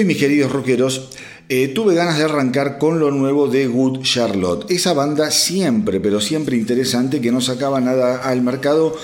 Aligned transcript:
Y 0.00 0.04
mis 0.06 0.16
queridos 0.16 0.50
rockeros, 0.50 1.10
eh, 1.50 1.68
tuve 1.68 1.94
ganas 1.94 2.16
de 2.16 2.24
arrancar 2.24 2.78
con 2.78 2.98
lo 2.98 3.10
nuevo 3.10 3.48
de 3.48 3.66
Good 3.66 4.00
Charlotte. 4.00 4.70
Esa 4.70 4.94
banda 4.94 5.30
siempre, 5.30 6.00
pero 6.00 6.22
siempre 6.22 6.56
interesante 6.56 7.20
que 7.20 7.30
no 7.30 7.42
sacaba 7.42 7.82
nada 7.82 8.16
al 8.16 8.40
mercado 8.40 8.96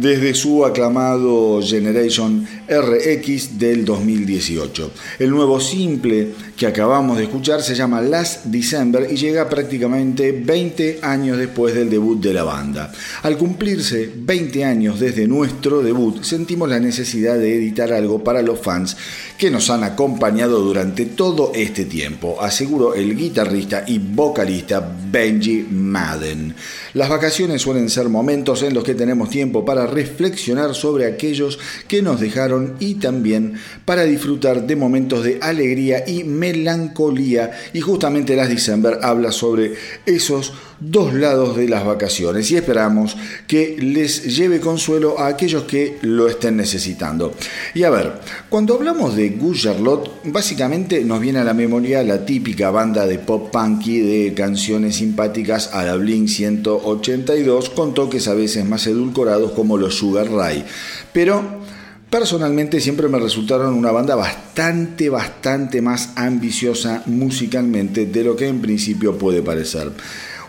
desde 0.00 0.34
su 0.34 0.64
aclamado 0.64 1.60
Generation 1.62 2.46
RX 2.68 3.58
del 3.58 3.84
2018. 3.84 4.90
El 5.18 5.30
nuevo 5.30 5.60
simple 5.60 6.28
que 6.56 6.66
acabamos 6.66 7.16
de 7.16 7.24
escuchar 7.24 7.62
se 7.62 7.74
llama 7.74 8.00
Last 8.00 8.44
December 8.44 9.08
y 9.10 9.16
llega 9.16 9.48
prácticamente 9.48 10.32
20 10.32 11.00
años 11.02 11.38
después 11.38 11.74
del 11.74 11.90
debut 11.90 12.20
de 12.20 12.32
la 12.32 12.44
banda. 12.44 12.92
Al 13.22 13.36
cumplirse 13.36 14.10
20 14.14 14.64
años 14.64 15.00
desde 15.00 15.26
nuestro 15.26 15.82
debut, 15.82 16.22
sentimos 16.22 16.68
la 16.68 16.78
necesidad 16.80 17.36
de 17.38 17.56
editar 17.56 17.92
algo 17.92 18.22
para 18.22 18.42
los 18.42 18.60
fans 18.60 18.96
que 19.36 19.50
nos 19.50 19.70
han 19.70 19.84
acompañado 19.84 20.60
durante 20.60 21.06
todo 21.06 21.52
este 21.54 21.84
tiempo, 21.84 22.36
aseguró 22.40 22.94
el 22.94 23.16
guitarrista 23.16 23.84
y 23.86 23.98
vocalista 23.98 24.96
Benji 25.10 25.66
Madden. 25.70 26.54
Las 26.94 27.08
vacaciones 27.08 27.62
suelen 27.62 27.88
ser 27.88 28.08
momentos 28.08 28.62
en 28.62 28.74
los 28.74 28.84
que 28.84 28.94
tenemos 28.94 29.30
tiempo 29.30 29.64
para 29.64 29.87
reflexionar 29.88 30.74
sobre 30.74 31.06
aquellos 31.06 31.58
que 31.88 32.02
nos 32.02 32.20
dejaron 32.20 32.76
y 32.78 32.94
también 32.94 33.54
para 33.84 34.04
disfrutar 34.04 34.66
de 34.66 34.76
momentos 34.76 35.24
de 35.24 35.38
alegría 35.42 36.04
y 36.06 36.24
melancolía. 36.24 37.50
Y 37.72 37.80
justamente 37.80 38.36
las 38.36 38.48
December 38.48 39.00
habla 39.02 39.32
sobre 39.32 39.74
esos 40.06 40.52
dos 40.80 41.12
lados 41.14 41.56
de 41.56 41.68
las 41.68 41.84
vacaciones 41.84 42.50
y 42.50 42.56
esperamos 42.56 43.16
que 43.46 43.76
les 43.78 44.36
lleve 44.36 44.60
consuelo 44.60 45.18
a 45.18 45.28
aquellos 45.28 45.64
que 45.64 45.98
lo 46.02 46.28
estén 46.28 46.56
necesitando. 46.56 47.32
Y 47.74 47.82
a 47.82 47.90
ver, 47.90 48.20
cuando 48.48 48.74
hablamos 48.74 49.16
de 49.16 49.30
Gus 49.30 49.62
Charlotte, 49.62 50.10
básicamente 50.24 51.04
nos 51.04 51.20
viene 51.20 51.40
a 51.40 51.44
la 51.44 51.54
memoria 51.54 52.02
la 52.02 52.24
típica 52.24 52.70
banda 52.70 53.06
de 53.06 53.18
pop 53.18 53.50
punky 53.50 54.00
de 54.00 54.34
canciones 54.34 54.96
simpáticas 54.96 55.74
a 55.74 55.84
la 55.84 55.96
Blink 55.96 56.28
182 56.28 57.70
con 57.70 57.94
toques 57.94 58.28
a 58.28 58.34
veces 58.34 58.64
más 58.64 58.86
edulcorados 58.86 59.52
como 59.52 59.76
los 59.76 59.94
Sugar 59.96 60.30
Ray. 60.30 60.64
Pero 61.12 61.68
Personalmente 62.10 62.80
siempre 62.80 63.06
me 63.06 63.18
resultaron 63.18 63.74
una 63.74 63.92
banda 63.92 64.14
bastante, 64.14 65.10
bastante 65.10 65.82
más 65.82 66.12
ambiciosa 66.16 67.02
musicalmente 67.04 68.06
de 68.06 68.24
lo 68.24 68.34
que 68.34 68.48
en 68.48 68.62
principio 68.62 69.18
puede 69.18 69.42
parecer. 69.42 69.92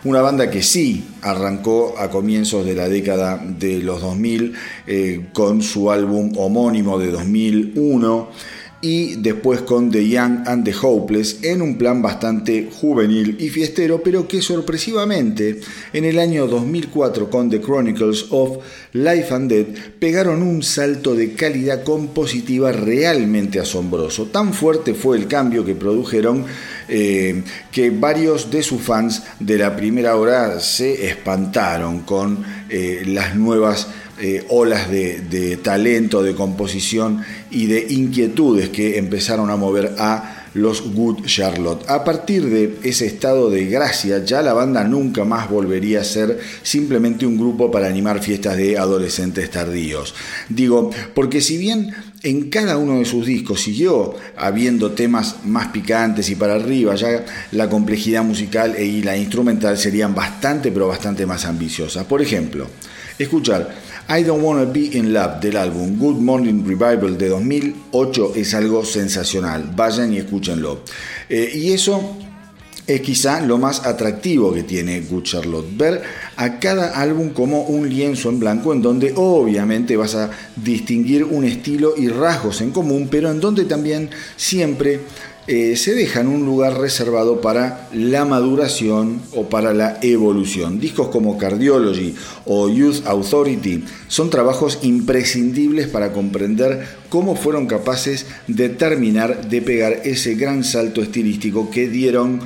Una 0.02 0.22
banda 0.22 0.50
que 0.50 0.62
sí 0.62 1.04
arrancó 1.20 1.94
a 1.98 2.08
comienzos 2.08 2.64
de 2.64 2.74
la 2.74 2.88
década 2.88 3.36
de 3.36 3.80
los 3.80 4.00
2000 4.00 4.54
eh, 4.86 5.26
con 5.34 5.60
su 5.60 5.90
álbum 5.90 6.32
homónimo 6.38 6.98
de 6.98 7.10
2001 7.10 8.28
y 8.82 9.16
después 9.16 9.60
con 9.60 9.90
The 9.90 10.08
Young 10.08 10.46
and 10.46 10.64
the 10.64 10.74
Hopeless 10.80 11.42
en 11.42 11.60
un 11.60 11.76
plan 11.76 12.00
bastante 12.00 12.70
juvenil 12.72 13.36
y 13.38 13.50
fiestero, 13.50 14.02
pero 14.02 14.26
que 14.26 14.40
sorpresivamente 14.40 15.60
en 15.92 16.04
el 16.04 16.18
año 16.18 16.46
2004 16.46 17.28
con 17.28 17.50
The 17.50 17.60
Chronicles 17.60 18.26
of 18.30 18.58
Life 18.92 19.34
and 19.34 19.50
Dead 19.50 19.66
pegaron 19.98 20.42
un 20.42 20.62
salto 20.62 21.14
de 21.14 21.34
calidad 21.34 21.84
compositiva 21.84 22.72
realmente 22.72 23.60
asombroso. 23.60 24.26
Tan 24.26 24.54
fuerte 24.54 24.94
fue 24.94 25.18
el 25.18 25.26
cambio 25.26 25.64
que 25.64 25.74
produjeron 25.74 26.46
eh, 26.88 27.42
que 27.70 27.90
varios 27.90 28.50
de 28.50 28.62
sus 28.62 28.80
fans 28.80 29.22
de 29.38 29.58
la 29.58 29.76
primera 29.76 30.16
hora 30.16 30.58
se 30.60 31.06
espantaron 31.08 32.00
con 32.00 32.44
eh, 32.68 33.02
las 33.06 33.36
nuevas 33.36 33.88
eh, 34.22 34.44
olas 34.48 34.90
de, 34.90 35.58
talento, 35.62 36.22
de 36.22 36.34
composición 36.34 37.22
y 37.50 37.66
de 37.66 37.86
inquietudes 37.88 38.68
que 38.68 38.98
empezaron 38.98 39.50
a 39.50 39.56
mover 39.56 39.94
a 39.98 40.48
los 40.54 40.92
Good 40.92 41.24
Charlotte. 41.26 41.88
A 41.88 42.04
partir 42.04 42.48
de 42.50 42.76
ese 42.82 43.06
estado 43.06 43.50
de 43.50 43.66
gracia, 43.66 44.24
ya 44.24 44.42
la 44.42 44.52
banda 44.52 44.84
nunca 44.84 45.24
más 45.24 45.48
volvería 45.48 46.00
a 46.00 46.04
ser 46.04 46.38
simplemente 46.62 47.24
un 47.24 47.38
grupo 47.38 47.70
para 47.70 47.86
animar 47.86 48.22
fiestas 48.22 48.56
de 48.56 48.76
adolescentes 48.76 49.50
tardíos. 49.50 50.14
Digo, 50.48 50.90
porque 51.14 51.40
si 51.40 51.56
bien 51.56 51.94
en 52.22 52.50
cada 52.50 52.76
uno 52.76 52.98
de 52.98 53.04
sus 53.04 53.24
discos 53.24 53.62
siguió 53.62 54.14
habiendo 54.36 54.92
temas 54.92 55.36
más 55.44 55.68
picantes 55.68 56.28
y 56.28 56.34
para 56.34 56.56
arriba, 56.56 56.94
ya 56.94 57.24
la 57.52 57.70
complejidad 57.70 58.22
musical 58.22 58.76
y 58.78 59.02
la 59.02 59.16
instrumental 59.16 59.78
serían 59.78 60.14
bastante, 60.14 60.70
pero 60.72 60.88
bastante 60.88 61.24
más 61.26 61.46
ambiciosas. 61.46 62.04
Por 62.04 62.20
ejemplo, 62.20 62.66
escuchar 63.18 63.89
I 64.12 64.24
Don't 64.24 64.42
Wanna 64.42 64.64
Be 64.64 64.90
in 64.94 65.12
Love 65.12 65.40
del 65.40 65.56
álbum 65.56 65.96
Good 65.96 66.16
Morning 66.16 66.64
Revival 66.66 67.16
de 67.16 67.28
2008 67.28 68.32
es 68.34 68.54
algo 68.54 68.84
sensacional. 68.84 69.70
Vayan 69.76 70.12
y 70.12 70.18
escúchenlo. 70.18 70.80
Eh, 71.28 71.52
y 71.54 71.70
eso 71.70 72.16
es 72.88 73.00
quizá 73.02 73.40
lo 73.40 73.56
más 73.56 73.86
atractivo 73.86 74.52
que 74.52 74.64
tiene 74.64 75.02
Good 75.02 75.22
Charlotte. 75.22 75.76
Ver 75.76 76.02
a 76.34 76.58
cada 76.58 77.00
álbum 77.00 77.30
como 77.30 77.62
un 77.62 77.88
lienzo 77.88 78.30
en 78.30 78.40
blanco 78.40 78.72
en 78.72 78.82
donde 78.82 79.12
obviamente 79.14 79.96
vas 79.96 80.16
a 80.16 80.28
distinguir 80.56 81.22
un 81.22 81.44
estilo 81.44 81.94
y 81.96 82.08
rasgos 82.08 82.62
en 82.62 82.72
común, 82.72 83.06
pero 83.08 83.30
en 83.30 83.38
donde 83.38 83.64
también 83.64 84.10
siempre 84.36 85.02
eh, 85.52 85.74
se 85.74 85.96
dejan 85.96 86.28
un 86.28 86.46
lugar 86.46 86.78
reservado 86.78 87.40
para 87.40 87.88
la 87.92 88.24
maduración 88.24 89.20
o 89.34 89.48
para 89.48 89.74
la 89.74 89.98
evolución. 90.00 90.78
Discos 90.78 91.08
como 91.08 91.38
Cardiology 91.38 92.14
o 92.44 92.68
Youth 92.68 93.04
Authority 93.04 93.82
son 94.06 94.30
trabajos 94.30 94.78
imprescindibles 94.82 95.88
para 95.88 96.12
comprender 96.12 96.86
cómo 97.08 97.34
fueron 97.34 97.66
capaces 97.66 98.26
de 98.46 98.68
terminar 98.68 99.48
de 99.48 99.60
pegar 99.60 100.02
ese 100.04 100.36
gran 100.36 100.62
salto 100.62 101.02
estilístico 101.02 101.68
que 101.68 101.88
dieron 101.88 102.38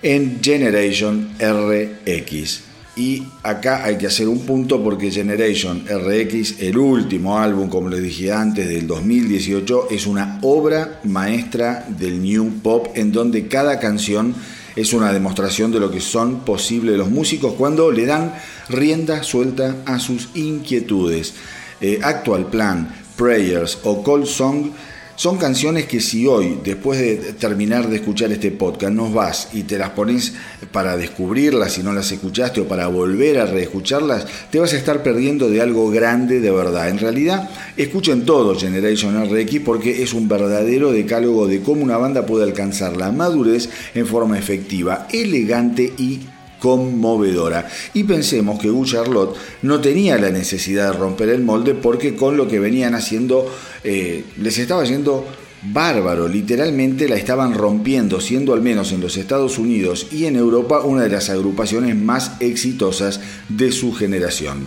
en 0.00 0.40
Generation 0.42 1.28
RX. 1.38 2.69
Y 3.00 3.26
acá 3.42 3.82
hay 3.82 3.96
que 3.96 4.08
hacer 4.08 4.28
un 4.28 4.40
punto 4.40 4.84
porque 4.84 5.10
Generation 5.10 5.86
RX, 5.88 6.60
el 6.60 6.76
último 6.76 7.38
álbum, 7.38 7.70
como 7.70 7.88
les 7.88 8.02
dije 8.02 8.30
antes, 8.30 8.68
del 8.68 8.86
2018, 8.86 9.88
es 9.90 10.06
una 10.06 10.38
obra 10.42 11.00
maestra 11.04 11.86
del 11.88 12.20
New 12.20 12.60
Pop 12.62 12.88
en 12.94 13.10
donde 13.10 13.48
cada 13.48 13.80
canción 13.80 14.34
es 14.76 14.92
una 14.92 15.14
demostración 15.14 15.72
de 15.72 15.80
lo 15.80 15.90
que 15.90 16.02
son 16.02 16.40
posibles 16.40 16.98
los 16.98 17.08
músicos 17.08 17.54
cuando 17.54 17.90
le 17.90 18.04
dan 18.04 18.34
rienda 18.68 19.22
suelta 19.22 19.76
a 19.86 19.98
sus 19.98 20.28
inquietudes. 20.34 21.32
Eh, 21.80 22.00
Actual 22.02 22.50
Plan, 22.50 22.94
Prayers 23.16 23.78
o 23.84 24.02
Cold 24.02 24.26
Song 24.26 24.72
son 25.20 25.36
canciones 25.36 25.84
que 25.84 26.00
si 26.00 26.26
hoy, 26.26 26.60
después 26.64 26.98
de 26.98 27.34
terminar 27.34 27.90
de 27.90 27.96
escuchar 27.96 28.32
este 28.32 28.50
podcast, 28.50 28.94
nos 28.94 29.12
vas 29.12 29.48
y 29.52 29.64
te 29.64 29.76
las 29.76 29.90
pones 29.90 30.32
para 30.72 30.96
descubrirlas 30.96 31.74
si 31.74 31.82
no 31.82 31.92
las 31.92 32.10
escuchaste 32.10 32.62
o 32.62 32.66
para 32.66 32.86
volver 32.86 33.38
a 33.38 33.44
reescucharlas, 33.44 34.26
te 34.50 34.58
vas 34.58 34.72
a 34.72 34.78
estar 34.78 35.02
perdiendo 35.02 35.50
de 35.50 35.60
algo 35.60 35.90
grande 35.90 36.40
de 36.40 36.50
verdad. 36.50 36.88
En 36.88 36.96
realidad, 36.96 37.50
escuchen 37.76 38.24
todo 38.24 38.58
Generation 38.58 39.30
RX 39.30 39.60
porque 39.60 40.02
es 40.02 40.14
un 40.14 40.26
verdadero 40.26 40.90
decálogo 40.90 41.46
de 41.46 41.60
cómo 41.60 41.82
una 41.82 41.98
banda 41.98 42.24
puede 42.24 42.44
alcanzar 42.44 42.96
la 42.96 43.12
madurez 43.12 43.68
en 43.94 44.06
forma 44.06 44.38
efectiva, 44.38 45.06
elegante 45.12 45.92
y 45.98 46.20
conmovedora. 46.60 47.68
Y 47.94 48.04
pensemos 48.04 48.60
que 48.60 48.70
Gu 48.70 48.84
Charlotte 48.84 49.36
no 49.62 49.80
tenía 49.80 50.18
la 50.18 50.30
necesidad 50.30 50.92
de 50.92 50.98
romper 50.98 51.30
el 51.30 51.42
molde 51.42 51.74
porque 51.74 52.14
con 52.14 52.36
lo 52.36 52.46
que 52.46 52.60
venían 52.60 52.94
haciendo 52.94 53.52
eh, 53.82 54.24
les 54.38 54.58
estaba 54.58 54.84
yendo 54.84 55.26
bárbaro, 55.62 56.26
literalmente 56.26 57.08
la 57.08 57.16
estaban 57.16 57.54
rompiendo, 57.54 58.20
siendo 58.20 58.54
al 58.54 58.62
menos 58.62 58.92
en 58.92 59.00
los 59.00 59.16
Estados 59.16 59.58
Unidos 59.58 60.06
y 60.10 60.24
en 60.24 60.36
Europa 60.36 60.80
una 60.80 61.02
de 61.02 61.10
las 61.10 61.28
agrupaciones 61.28 61.96
más 61.96 62.32
exitosas 62.40 63.20
de 63.48 63.72
su 63.72 63.92
generación. 63.92 64.66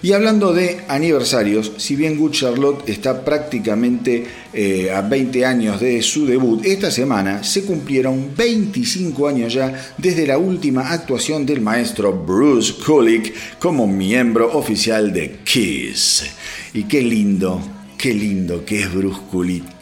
Y 0.00 0.12
hablando 0.12 0.52
de 0.52 0.80
aniversarios, 0.86 1.72
si 1.76 1.96
bien 1.96 2.16
Good 2.16 2.30
Charlotte 2.30 2.88
está 2.88 3.24
prácticamente 3.24 4.24
eh, 4.52 4.92
a 4.92 5.02
20 5.02 5.44
años 5.44 5.80
de 5.80 6.00
su 6.02 6.24
debut, 6.24 6.64
esta 6.64 6.90
semana 6.90 7.42
se 7.42 7.64
cumplieron 7.64 8.30
25 8.36 9.26
años 9.26 9.52
ya 9.52 9.94
desde 9.98 10.26
la 10.26 10.38
última 10.38 10.92
actuación 10.92 11.44
del 11.44 11.60
maestro 11.60 12.12
Bruce 12.12 12.74
Kulick 12.84 13.58
como 13.58 13.88
miembro 13.88 14.56
oficial 14.56 15.12
de 15.12 15.38
Kiss. 15.44 16.24
Y 16.74 16.84
qué 16.84 17.02
lindo 17.02 17.77
Qué 17.98 18.14
lindo 18.14 18.64
que 18.64 18.78
es 18.78 18.94
Bruce 18.94 19.18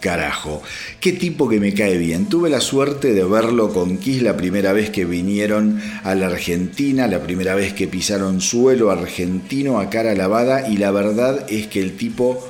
carajo. 0.00 0.62
Qué 1.00 1.12
tipo 1.12 1.50
que 1.50 1.60
me 1.60 1.74
cae 1.74 1.98
bien. 1.98 2.30
Tuve 2.30 2.48
la 2.48 2.62
suerte 2.62 3.12
de 3.12 3.22
verlo 3.24 3.74
con 3.74 3.98
Kiss 3.98 4.22
la 4.22 4.38
primera 4.38 4.72
vez 4.72 4.88
que 4.88 5.04
vinieron 5.04 5.82
a 6.02 6.14
la 6.14 6.28
Argentina, 6.28 7.08
la 7.08 7.22
primera 7.22 7.54
vez 7.54 7.74
que 7.74 7.88
pisaron 7.88 8.40
suelo 8.40 8.90
argentino 8.90 9.78
a 9.80 9.90
cara 9.90 10.14
lavada 10.14 10.66
y 10.66 10.78
la 10.78 10.92
verdad 10.92 11.44
es 11.50 11.66
que 11.66 11.82
el 11.82 11.94
tipo 11.98 12.42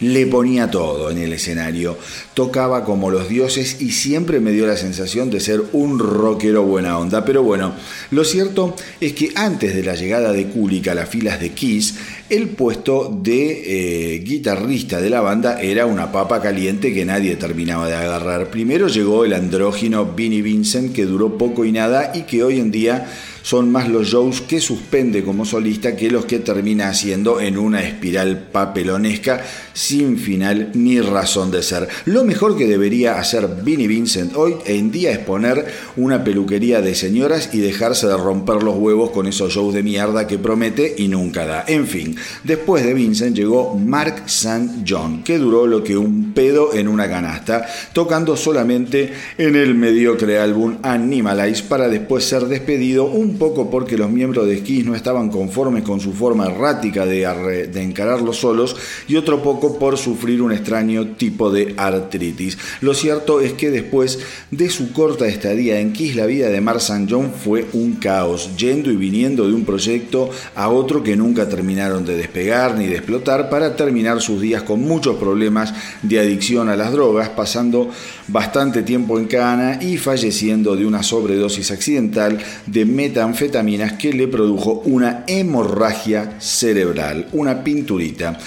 le 0.00 0.26
ponía 0.26 0.70
todo 0.70 1.10
en 1.10 1.18
el 1.18 1.32
escenario, 1.32 1.96
tocaba 2.34 2.84
como 2.84 3.10
los 3.10 3.28
dioses 3.28 3.80
y 3.80 3.92
siempre 3.92 4.40
me 4.40 4.52
dio 4.52 4.66
la 4.66 4.76
sensación 4.76 5.30
de 5.30 5.40
ser 5.40 5.62
un 5.72 5.98
rockero 5.98 6.62
buena 6.64 6.98
onda. 6.98 7.24
Pero 7.24 7.42
bueno, 7.42 7.74
lo 8.10 8.24
cierto 8.24 8.74
es 9.00 9.12
que 9.12 9.30
antes 9.34 9.74
de 9.74 9.82
la 9.82 9.94
llegada 9.94 10.32
de 10.32 10.46
Kulik 10.46 10.88
a 10.88 10.94
las 10.94 11.08
filas 11.08 11.40
de 11.40 11.50
Kiss, 11.50 11.94
el 12.28 12.48
puesto 12.48 13.16
de 13.22 14.14
eh, 14.14 14.18
guitarrista 14.20 15.00
de 15.00 15.10
la 15.10 15.20
banda 15.20 15.60
era 15.60 15.86
una 15.86 16.10
papa 16.10 16.40
caliente 16.40 16.92
que 16.92 17.04
nadie 17.04 17.36
terminaba 17.36 17.88
de 17.88 17.94
agarrar. 17.94 18.50
Primero 18.50 18.88
llegó 18.88 19.24
el 19.24 19.34
andrógino 19.34 20.06
Vinnie 20.06 20.42
Vincent, 20.42 20.94
que 20.94 21.04
duró 21.04 21.38
poco 21.38 21.64
y 21.64 21.72
nada 21.72 22.12
y 22.14 22.22
que 22.22 22.42
hoy 22.42 22.60
en 22.60 22.70
día 22.70 23.06
son 23.44 23.70
más 23.70 23.90
los 23.90 24.08
shows 24.08 24.40
que 24.40 24.58
suspende 24.58 25.22
como 25.22 25.44
solista 25.44 25.94
que 25.94 26.10
los 26.10 26.24
que 26.24 26.38
termina 26.38 26.88
haciendo 26.88 27.42
en 27.42 27.58
una 27.58 27.82
espiral 27.82 28.48
papelonesca 28.50 29.44
sin 29.74 30.16
final 30.16 30.70
ni 30.72 30.98
razón 31.00 31.50
de 31.50 31.62
ser. 31.62 31.86
Lo 32.06 32.24
mejor 32.24 32.56
que 32.56 32.66
debería 32.66 33.18
hacer 33.18 33.46
Vinnie 33.62 33.86
Vincent 33.86 34.34
hoy 34.34 34.56
en 34.64 34.90
día 34.90 35.10
es 35.10 35.18
poner 35.18 35.66
una 35.96 36.24
peluquería 36.24 36.80
de 36.80 36.94
señoras 36.94 37.50
y 37.52 37.58
dejarse 37.58 38.06
de 38.06 38.16
romper 38.16 38.62
los 38.62 38.76
huevos 38.76 39.10
con 39.10 39.26
esos 39.26 39.52
shows 39.52 39.74
de 39.74 39.82
mierda 39.82 40.26
que 40.26 40.38
promete 40.38 40.94
y 40.96 41.08
nunca 41.08 41.44
da. 41.44 41.64
En 41.68 41.86
fin, 41.86 42.16
después 42.44 42.82
de 42.82 42.94
Vincent 42.94 43.36
llegó 43.36 43.76
Mark 43.76 44.22
St. 44.24 44.84
John, 44.88 45.22
que 45.22 45.36
duró 45.36 45.66
lo 45.66 45.84
que 45.84 45.98
un 45.98 46.32
pedo 46.32 46.72
en 46.72 46.88
una 46.88 47.10
canasta, 47.10 47.66
tocando 47.92 48.38
solamente 48.38 49.12
en 49.36 49.54
el 49.54 49.74
mediocre 49.74 50.38
álbum 50.38 50.78
Animalize 50.82 51.64
para 51.64 51.88
después 51.88 52.24
ser 52.24 52.46
despedido 52.46 53.04
un 53.04 53.33
poco 53.34 53.70
porque 53.70 53.96
los 53.96 54.10
miembros 54.10 54.46
de 54.46 54.62
Kiss 54.62 54.84
no 54.84 54.94
estaban 54.94 55.30
conformes 55.30 55.82
con 55.82 56.00
su 56.00 56.12
forma 56.12 56.46
errática 56.46 57.06
de, 57.06 57.68
de 57.70 57.82
encararlos 57.82 58.38
solos 58.38 58.76
y 59.08 59.16
otro 59.16 59.42
poco 59.42 59.78
por 59.78 59.98
sufrir 59.98 60.42
un 60.42 60.52
extraño 60.52 61.08
tipo 61.16 61.50
de 61.50 61.74
artritis. 61.76 62.58
Lo 62.80 62.94
cierto 62.94 63.40
es 63.40 63.52
que 63.52 63.70
después 63.70 64.18
de 64.50 64.70
su 64.70 64.92
corta 64.92 65.26
estadía 65.26 65.80
en 65.80 65.92
Kiss, 65.92 66.16
la 66.16 66.26
vida 66.26 66.48
de 66.48 66.60
Mark 66.60 66.78
St. 66.78 67.06
John 67.08 67.32
fue 67.32 67.66
un 67.72 67.94
caos, 67.94 68.56
yendo 68.56 68.90
y 68.90 68.96
viniendo 68.96 69.46
de 69.46 69.54
un 69.54 69.64
proyecto 69.64 70.30
a 70.54 70.68
otro 70.68 71.02
que 71.02 71.16
nunca 71.16 71.48
terminaron 71.48 72.04
de 72.04 72.16
despegar 72.16 72.76
ni 72.76 72.86
de 72.86 72.96
explotar 72.96 73.50
para 73.50 73.76
terminar 73.76 74.20
sus 74.20 74.40
días 74.40 74.62
con 74.62 74.80
muchos 74.80 75.16
problemas 75.16 75.74
de 76.02 76.20
adicción 76.20 76.68
a 76.68 76.76
las 76.76 76.92
drogas, 76.92 77.30
pasando 77.30 77.90
bastante 78.28 78.82
tiempo 78.82 79.18
en 79.18 79.26
cana 79.26 79.78
y 79.80 79.96
falleciendo 79.96 80.76
de 80.76 80.86
una 80.86 81.02
sobredosis 81.02 81.70
accidental 81.70 82.38
de 82.66 82.84
meta 82.84 83.23
anfetaminas 83.24 83.94
que 83.94 84.12
le 84.12 84.28
produjo 84.28 84.82
una 84.84 85.24
hemorragia 85.26 86.40
cerebral, 86.40 87.28
una 87.32 87.64
pinturita. 87.64 88.38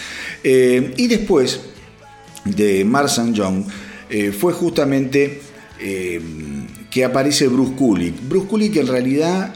Eh, 0.43 0.93
y 0.97 1.07
después 1.07 1.59
de 2.45 2.85
Marsan 2.85 3.33
Young 3.33 3.65
eh, 4.09 4.31
fue 4.31 4.53
justamente 4.53 5.41
eh, 5.79 6.21
que 6.89 7.03
aparece 7.03 7.47
Bruce 7.47 7.73
Kulick. 7.73 8.15
Bruce 8.27 8.47
Kulick 8.47 8.75
en 8.77 8.87
realidad 8.87 9.53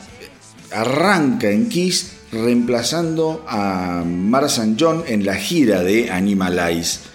arranca 0.72 1.50
en 1.50 1.70
Kiss 1.70 2.14
reemplazando 2.32 3.46
a 3.48 4.04
Marsan 4.06 4.78
John 4.80 5.04
en 5.08 5.26
la 5.26 5.36
gira 5.36 5.84
de 5.84 6.12
Animalize 6.12 7.12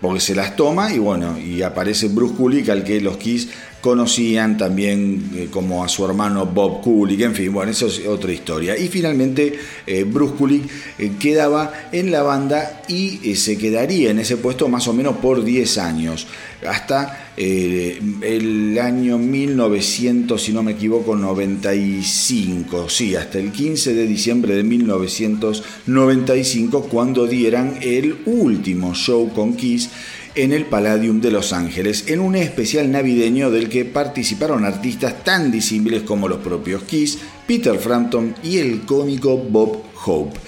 porque 0.00 0.20
se 0.20 0.34
las 0.34 0.56
toma 0.56 0.92
y 0.92 0.98
bueno, 0.98 1.38
y 1.38 1.62
aparece 1.62 2.08
Bruce 2.08 2.34
Kulick 2.34 2.68
al 2.68 2.84
que 2.84 3.00
los 3.00 3.16
Kiss 3.16 3.48
conocían 3.86 4.58
también 4.58 5.30
eh, 5.36 5.46
como 5.48 5.84
a 5.84 5.88
su 5.88 6.04
hermano 6.04 6.44
Bob 6.44 6.82
Kulick, 6.82 7.20
en 7.20 7.36
fin, 7.36 7.52
bueno, 7.52 7.70
eso 7.70 7.86
es 7.86 8.04
otra 8.04 8.32
historia. 8.32 8.76
Y 8.76 8.88
finalmente 8.88 9.56
eh, 9.86 10.02
Bruce 10.02 10.34
Kulick 10.34 10.68
eh, 10.98 11.12
quedaba 11.20 11.72
en 11.92 12.10
la 12.10 12.24
banda 12.24 12.82
y 12.88 13.36
se 13.36 13.56
quedaría 13.56 14.10
en 14.10 14.18
ese 14.18 14.38
puesto 14.38 14.66
más 14.66 14.88
o 14.88 14.92
menos 14.92 15.18
por 15.18 15.44
10 15.44 15.78
años, 15.78 16.26
hasta 16.66 17.30
el 17.36 18.76
año 18.82 19.18
1900, 19.18 20.42
si 20.42 20.52
no 20.52 20.64
me 20.64 20.72
equivoco, 20.72 21.14
95, 21.14 22.88
sí, 22.88 23.14
hasta 23.14 23.38
el 23.38 23.52
15 23.52 23.94
de 23.94 24.04
diciembre 24.04 24.56
de 24.56 24.64
1995, 24.64 26.88
cuando 26.90 27.28
dieran 27.28 27.78
el 27.82 28.16
último 28.24 28.94
show 28.94 29.32
con 29.32 29.54
Kiss 29.54 29.90
en 30.36 30.52
el 30.52 30.66
Palladium 30.66 31.20
de 31.20 31.30
Los 31.30 31.52
Ángeles, 31.52 32.04
en 32.08 32.20
un 32.20 32.36
especial 32.36 32.90
navideño 32.90 33.50
del 33.50 33.68
que 33.68 33.86
participaron 33.86 34.64
artistas 34.64 35.24
tan 35.24 35.50
disímiles 35.50 36.02
como 36.02 36.28
los 36.28 36.38
propios 36.38 36.82
Kiss, 36.82 37.18
Peter 37.46 37.78
Frampton 37.78 38.34
y 38.42 38.58
el 38.58 38.82
cómico 38.82 39.38
Bob 39.38 39.82
Hope. 40.04 40.38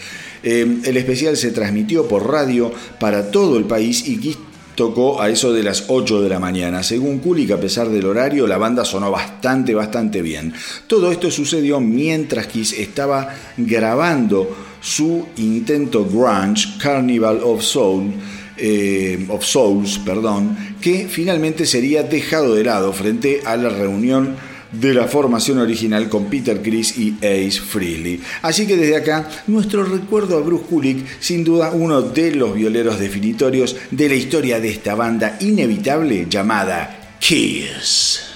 Eh, 0.42 0.80
el 0.84 0.96
especial 0.96 1.36
se 1.36 1.50
transmitió 1.50 2.06
por 2.06 2.30
radio 2.30 2.70
para 3.00 3.30
todo 3.30 3.56
el 3.56 3.64
país 3.64 4.06
y 4.06 4.18
Kiss 4.18 4.38
tocó 4.74 5.20
a 5.20 5.28
eso 5.28 5.52
de 5.52 5.64
las 5.64 5.86
8 5.88 6.22
de 6.22 6.28
la 6.28 6.38
mañana. 6.38 6.82
Según 6.84 7.18
Kulik, 7.18 7.50
a 7.50 7.58
pesar 7.58 7.88
del 7.88 8.06
horario, 8.06 8.46
la 8.46 8.58
banda 8.58 8.84
sonó 8.84 9.10
bastante, 9.10 9.74
bastante 9.74 10.22
bien. 10.22 10.52
Todo 10.86 11.10
esto 11.10 11.30
sucedió 11.32 11.80
mientras 11.80 12.46
Kiss 12.46 12.74
estaba 12.74 13.34
grabando 13.56 14.54
su 14.80 15.26
intento 15.38 16.04
grunge 16.04 16.78
Carnival 16.78 17.40
of 17.42 17.62
Soul 17.62 18.12
eh, 18.58 19.26
of 19.28 19.44
Souls, 19.44 19.98
perdón, 19.98 20.56
que 20.80 21.08
finalmente 21.08 21.66
sería 21.66 22.02
dejado 22.02 22.54
de 22.54 22.64
lado 22.64 22.92
frente 22.92 23.40
a 23.44 23.56
la 23.56 23.68
reunión 23.68 24.36
de 24.72 24.94
la 24.94 25.08
formación 25.08 25.58
original 25.58 26.08
con 26.08 26.26
Peter 26.26 26.60
Criss 26.60 26.98
y 26.98 27.16
Ace 27.18 27.60
Frehley. 27.60 28.20
Así 28.42 28.66
que 28.66 28.76
desde 28.76 28.96
acá, 28.96 29.28
nuestro 29.46 29.84
recuerdo 29.84 30.36
a 30.36 30.42
Bruce 30.42 30.66
Kulick, 30.68 31.06
sin 31.20 31.44
duda 31.44 31.70
uno 31.70 32.02
de 32.02 32.34
los 32.34 32.54
violeros 32.54 32.98
definitorios 32.98 33.76
de 33.90 34.08
la 34.08 34.14
historia 34.14 34.60
de 34.60 34.68
esta 34.68 34.94
banda 34.94 35.38
inevitable 35.40 36.26
llamada 36.28 37.16
Kiss. 37.18 38.27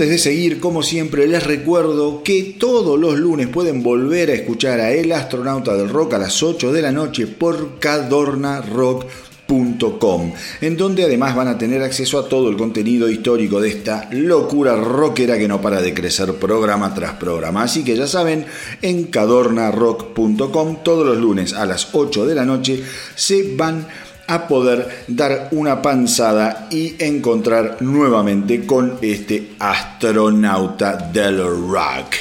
Antes 0.00 0.12
de 0.12 0.30
seguir, 0.30 0.60
como 0.60 0.82
siempre, 0.82 1.26
les 1.26 1.46
recuerdo 1.46 2.22
que 2.22 2.56
todos 2.58 2.98
los 2.98 3.18
lunes 3.18 3.48
pueden 3.48 3.82
volver 3.82 4.30
a 4.30 4.32
escuchar 4.32 4.80
a 4.80 4.92
El 4.92 5.12
Astronauta 5.12 5.76
del 5.76 5.90
Rock 5.90 6.14
a 6.14 6.18
las 6.18 6.42
8 6.42 6.72
de 6.72 6.80
la 6.80 6.90
noche 6.90 7.26
por 7.26 7.78
cadornarock.com, 7.78 10.32
en 10.62 10.76
donde 10.78 11.04
además 11.04 11.36
van 11.36 11.48
a 11.48 11.58
tener 11.58 11.82
acceso 11.82 12.18
a 12.18 12.30
todo 12.30 12.48
el 12.48 12.56
contenido 12.56 13.10
histórico 13.10 13.60
de 13.60 13.68
esta 13.68 14.08
locura 14.12 14.74
rockera 14.74 15.36
que 15.36 15.48
no 15.48 15.60
para 15.60 15.82
de 15.82 15.92
crecer 15.92 16.32
programa 16.36 16.94
tras 16.94 17.16
programa. 17.16 17.64
Así 17.64 17.84
que 17.84 17.94
ya 17.94 18.06
saben, 18.06 18.46
en 18.80 19.04
cadornarock.com 19.04 20.76
todos 20.82 21.06
los 21.06 21.18
lunes 21.18 21.52
a 21.52 21.66
las 21.66 21.88
8 21.92 22.24
de 22.24 22.34
la 22.34 22.46
noche 22.46 22.82
se 23.16 23.54
van 23.54 23.86
a 24.06 24.09
a 24.30 24.46
poder 24.46 25.04
dar 25.08 25.48
una 25.50 25.82
panzada 25.82 26.68
y 26.70 26.94
encontrar 26.98 27.78
nuevamente 27.80 28.64
con 28.64 28.98
este 29.02 29.56
astronauta 29.58 30.96
del 31.12 31.38
rock. 31.38 32.14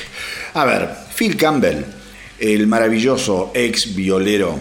A 0.55 0.65
ver, 0.65 0.89
Phil 1.15 1.37
Campbell, 1.37 1.83
el 2.39 2.65
maravilloso 2.65 3.51
ex 3.53 3.93
violero 3.95 4.59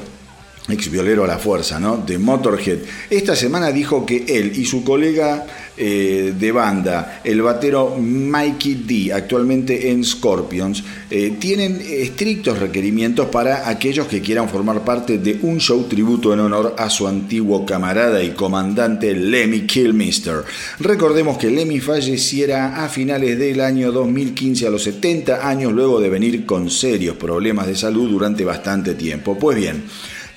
ex 0.69 0.91
violero 0.91 1.25
a 1.25 1.27
la 1.27 1.39
fuerza, 1.39 1.81
¿no? 1.81 1.97
De 1.97 2.19
Motorhead. 2.19 2.81
Esta 3.09 3.35
semana 3.35 3.73
dijo 3.73 4.05
que 4.05 4.27
él 4.29 4.53
y 4.55 4.67
su 4.67 4.85
colega 4.85 5.47
eh, 5.79 6.35
de 6.39 6.53
banda, 6.53 7.21
el 7.23 7.41
batero 7.41 7.97
Mikey 7.97 8.75
D, 8.87 9.13
actualmente 9.13 9.91
en 9.91 10.05
Scorpions, 10.05 10.83
eh, 11.11 11.37
tienen 11.39 11.81
estrictos 11.81 12.59
requerimientos 12.59 13.29
para 13.29 13.69
aquellos 13.69 14.09
que 14.09 14.21
quieran 14.21 14.49
formar 14.49 14.85
parte 14.85 15.19
de 15.19 15.39
un 15.43 15.61
show 15.61 15.87
tributo 15.89 16.35
en 16.35 16.41
honor 16.41 16.75
a 16.77 16.91
su 16.91 17.07
antiguo 17.07 17.65
camarada 17.65 18.23
y 18.23 18.31
comandante 18.31 19.15
Lemmy 19.15 19.67
Kilmister. 19.67 20.43
Recordemos 20.81 21.39
que 21.39 21.51
Lemmy 21.51 21.81
falleciera 21.81 22.85
a 22.85 22.89
finales 22.89 23.39
del 23.39 23.61
año 23.61 23.93
2015 23.93 24.67
a 24.67 24.71
los 24.71 24.83
70 24.83 25.49
años 25.49 25.73
luego 25.73 26.01
de 26.01 26.11
venir 26.11 26.45
con 26.45 26.71
serios 26.71 27.17
problemas 27.17 27.67
de 27.67 27.77
salud 27.77 28.11
durante 28.11 28.45
bastante 28.45 28.95
tiempo. 28.95 29.39
Pues 29.39 29.57
bien, 29.57 29.85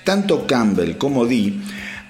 tanto 0.03 0.45
Campbell 0.45 0.97
como 0.97 1.25
Dee 1.25 1.59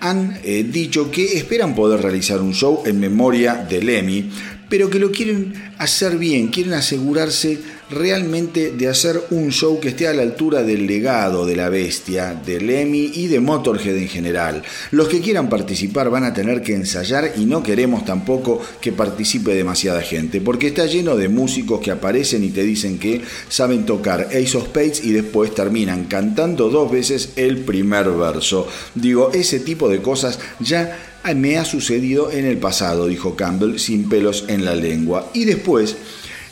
han 0.01 0.39
eh, 0.43 0.63
dicho 0.63 1.09
que 1.09 1.37
esperan 1.37 1.75
poder 1.75 2.01
realizar 2.01 2.41
un 2.41 2.53
show 2.53 2.83
en 2.85 2.99
memoria 2.99 3.55
de 3.55 3.81
Lemmy, 3.81 4.31
pero 4.71 4.89
que 4.89 4.99
lo 4.99 5.11
quieren 5.11 5.53
hacer 5.79 6.17
bien, 6.17 6.47
quieren 6.47 6.71
asegurarse 6.71 7.59
realmente 7.89 8.71
de 8.71 8.87
hacer 8.87 9.21
un 9.31 9.51
show 9.51 9.81
que 9.81 9.89
esté 9.89 10.07
a 10.07 10.13
la 10.13 10.21
altura 10.21 10.63
del 10.63 10.87
legado 10.87 11.45
de 11.45 11.57
la 11.57 11.67
bestia, 11.67 12.33
de 12.33 12.61
Lemmy 12.61 13.11
y 13.13 13.27
de 13.27 13.41
Motorhead 13.41 13.97
en 13.97 14.07
general. 14.07 14.63
Los 14.91 15.09
que 15.09 15.19
quieran 15.19 15.49
participar 15.49 16.09
van 16.09 16.23
a 16.23 16.33
tener 16.33 16.61
que 16.61 16.73
ensayar 16.73 17.33
y 17.35 17.43
no 17.43 17.61
queremos 17.61 18.05
tampoco 18.05 18.61
que 18.79 18.93
participe 18.93 19.53
demasiada 19.53 20.01
gente, 20.01 20.39
porque 20.39 20.67
está 20.67 20.85
lleno 20.85 21.17
de 21.17 21.27
músicos 21.27 21.81
que 21.81 21.91
aparecen 21.91 22.45
y 22.45 22.51
te 22.51 22.63
dicen 22.63 22.97
que 22.97 23.19
saben 23.49 23.85
tocar 23.85 24.29
Ace 24.31 24.55
of 24.55 24.67
Spades 24.67 25.03
y 25.03 25.11
después 25.11 25.53
terminan 25.53 26.05
cantando 26.05 26.69
dos 26.69 26.89
veces 26.89 27.33
el 27.35 27.57
primer 27.57 28.09
verso. 28.11 28.69
Digo, 28.95 29.31
ese 29.33 29.59
tipo 29.59 29.89
de 29.89 30.01
cosas 30.01 30.39
ya 30.61 31.10
me 31.35 31.57
ha 31.57 31.65
sucedido 31.65 32.31
en 32.31 32.45
el 32.45 32.57
pasado, 32.57 33.07
dijo 33.07 33.35
Campbell 33.35 33.77
sin 33.77 34.09
pelos 34.09 34.45
en 34.47 34.65
la 34.65 34.75
lengua. 34.75 35.29
Y 35.33 35.45
después 35.45 35.95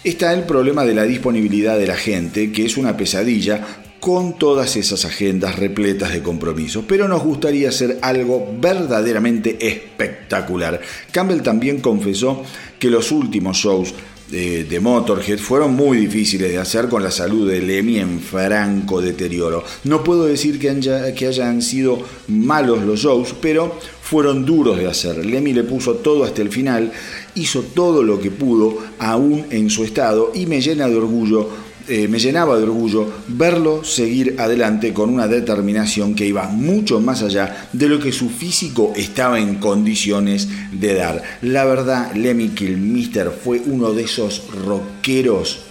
está 0.04 0.34
el 0.34 0.44
problema 0.44 0.86
de 0.86 0.94
la 0.94 1.04
disponibilidad 1.04 1.78
de 1.78 1.88
la 1.88 1.96
gente, 1.96 2.52
que 2.52 2.66
es 2.66 2.78
una 2.78 2.96
pesadilla 2.96 3.66
con 4.00 4.38
todas 4.38 4.78
esas 4.78 5.04
agendas 5.04 5.58
repletas 5.58 6.14
de 6.14 6.24
compromisos, 6.24 6.86
pero 6.88 7.08
nos 7.08 7.22
gustaría 7.24 7.70
hacer 7.70 8.00
algo 8.02 8.56
verdaderamente 8.60 9.58
espectacular. 9.60 10.80
Campbell 11.12 11.42
también 11.42 11.82
confesó 11.82 12.44
que 12.80 12.90
los 12.90 13.12
últimos 13.12 13.58
shows 13.58 13.94
de, 14.30 14.80
Motorhead 14.80 15.40
fueron 15.40 15.74
muy 15.74 15.98
difíciles 15.98 16.52
de 16.52 16.58
hacer 16.58 16.88
con 16.88 17.04
la 17.04 17.12
salud 17.12 17.50
de 17.50 17.62
Lemmy 17.62 18.00
en 18.00 18.20
franco 18.20 19.02
deterioro. 19.02 19.64
No 19.84 20.04
puedo 20.04 20.26
decir 20.26 20.60
que, 20.60 21.14
que 21.16 21.28
hayan 21.28 21.62
sido 21.62 22.00
malos 22.28 22.84
los 22.84 23.00
shows, 23.00 23.36
pero 23.42 23.76
fueron 24.02 24.46
duros 24.46 24.78
de 24.78 24.88
hacer. 24.88 25.26
Lemmy 25.26 25.54
le 25.54 25.64
puso 25.64 25.96
todo 25.96 26.24
hasta 26.24 26.42
el 26.42 26.50
final, 26.50 26.92
hizo 27.36 27.62
todo 27.62 28.04
lo 28.04 28.20
que 28.20 28.32
pudo, 28.32 28.78
aún 29.00 29.46
en 29.50 29.70
su 29.70 29.84
estado, 29.84 30.32
y 30.34 30.46
me 30.46 30.62
llena 30.62 30.88
de 30.88 30.96
orgullo 30.96 31.50
eh, 31.90 32.08
me 32.08 32.20
llenaba 32.20 32.58
de 32.58 32.64
orgullo 32.64 33.12
verlo 33.28 33.84
seguir 33.84 34.36
adelante 34.38 34.94
con 34.94 35.10
una 35.10 35.28
determinación 35.28 36.14
que 36.14 36.26
iba 36.26 36.48
mucho 36.48 37.02
más 37.02 37.24
allá 37.24 37.70
de 37.74 37.90
lo 37.90 38.00
que 38.00 38.12
su 38.12 38.30
físico 38.30 38.94
estaba 38.96 39.40
en 39.40 39.56
condiciones 39.56 40.48
de 40.72 40.94
dar. 40.94 41.24
La 41.42 41.66
verdad, 41.66 42.14
Lemmy 42.14 42.50
Kilmister 42.50 43.32
fue 43.32 43.62
uno 43.66 43.92
de 43.94 44.04
esos 44.04 44.44
rockeros 44.66 45.62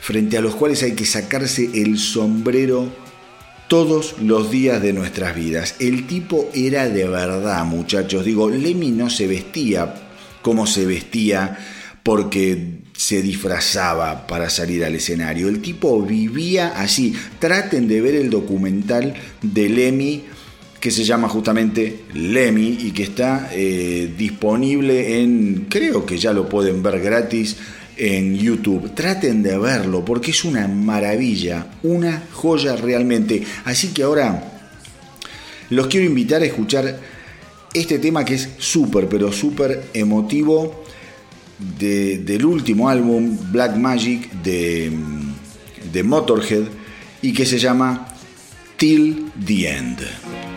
frente 0.00 0.38
a 0.38 0.40
los 0.40 0.56
cuales 0.56 0.82
hay 0.82 0.92
que 0.92 1.06
sacarse 1.06 1.70
el 1.74 1.98
sombrero 1.98 2.92
todos 3.68 4.16
los 4.20 4.50
días 4.50 4.82
de 4.82 4.92
nuestras 4.92 5.36
vidas. 5.36 5.76
El 5.78 6.08
tipo 6.08 6.50
era 6.52 6.88
de 6.88 7.06
verdad, 7.06 7.64
muchachos. 7.64 8.24
Digo, 8.24 8.50
Lemmy 8.50 8.90
no 8.90 9.08
se 9.08 9.28
vestía 9.28 9.94
como 10.42 10.66
se 10.66 10.86
vestía 10.86 11.56
porque 12.02 12.79
se 13.00 13.22
disfrazaba 13.22 14.26
para 14.26 14.50
salir 14.50 14.84
al 14.84 14.94
escenario. 14.94 15.48
El 15.48 15.62
tipo 15.62 16.02
vivía 16.02 16.74
así. 16.76 17.14
Traten 17.38 17.88
de 17.88 18.02
ver 18.02 18.14
el 18.14 18.28
documental 18.28 19.14
de 19.40 19.70
Lemmy 19.70 20.24
que 20.78 20.90
se 20.90 21.02
llama 21.04 21.26
justamente 21.26 22.00
Lemmy 22.12 22.76
y 22.78 22.90
que 22.90 23.04
está 23.04 23.48
eh, 23.54 24.12
disponible 24.18 25.22
en, 25.22 25.66
creo 25.70 26.04
que 26.04 26.18
ya 26.18 26.34
lo 26.34 26.46
pueden 26.46 26.82
ver 26.82 27.00
gratis 27.00 27.56
en 27.96 28.36
YouTube. 28.36 28.94
Traten 28.94 29.42
de 29.42 29.56
verlo 29.56 30.04
porque 30.04 30.32
es 30.32 30.44
una 30.44 30.68
maravilla, 30.68 31.68
una 31.82 32.24
joya 32.32 32.76
realmente. 32.76 33.42
Así 33.64 33.94
que 33.94 34.02
ahora 34.02 34.60
los 35.70 35.86
quiero 35.86 36.04
invitar 36.04 36.42
a 36.42 36.46
escuchar 36.46 37.00
este 37.72 37.98
tema 37.98 38.26
que 38.26 38.34
es 38.34 38.50
súper, 38.58 39.08
pero 39.08 39.32
súper 39.32 39.84
emotivo 39.94 40.79
del 41.78 42.44
último 42.44 42.88
álbum 42.88 43.36
Black 43.50 43.76
Magic 43.76 44.30
de, 44.42 44.90
de 45.92 46.02
Motorhead 46.02 46.64
y 47.22 47.32
que 47.32 47.46
se 47.46 47.58
llama 47.58 48.08
Till 48.76 49.30
the 49.44 49.76
End. 49.76 50.49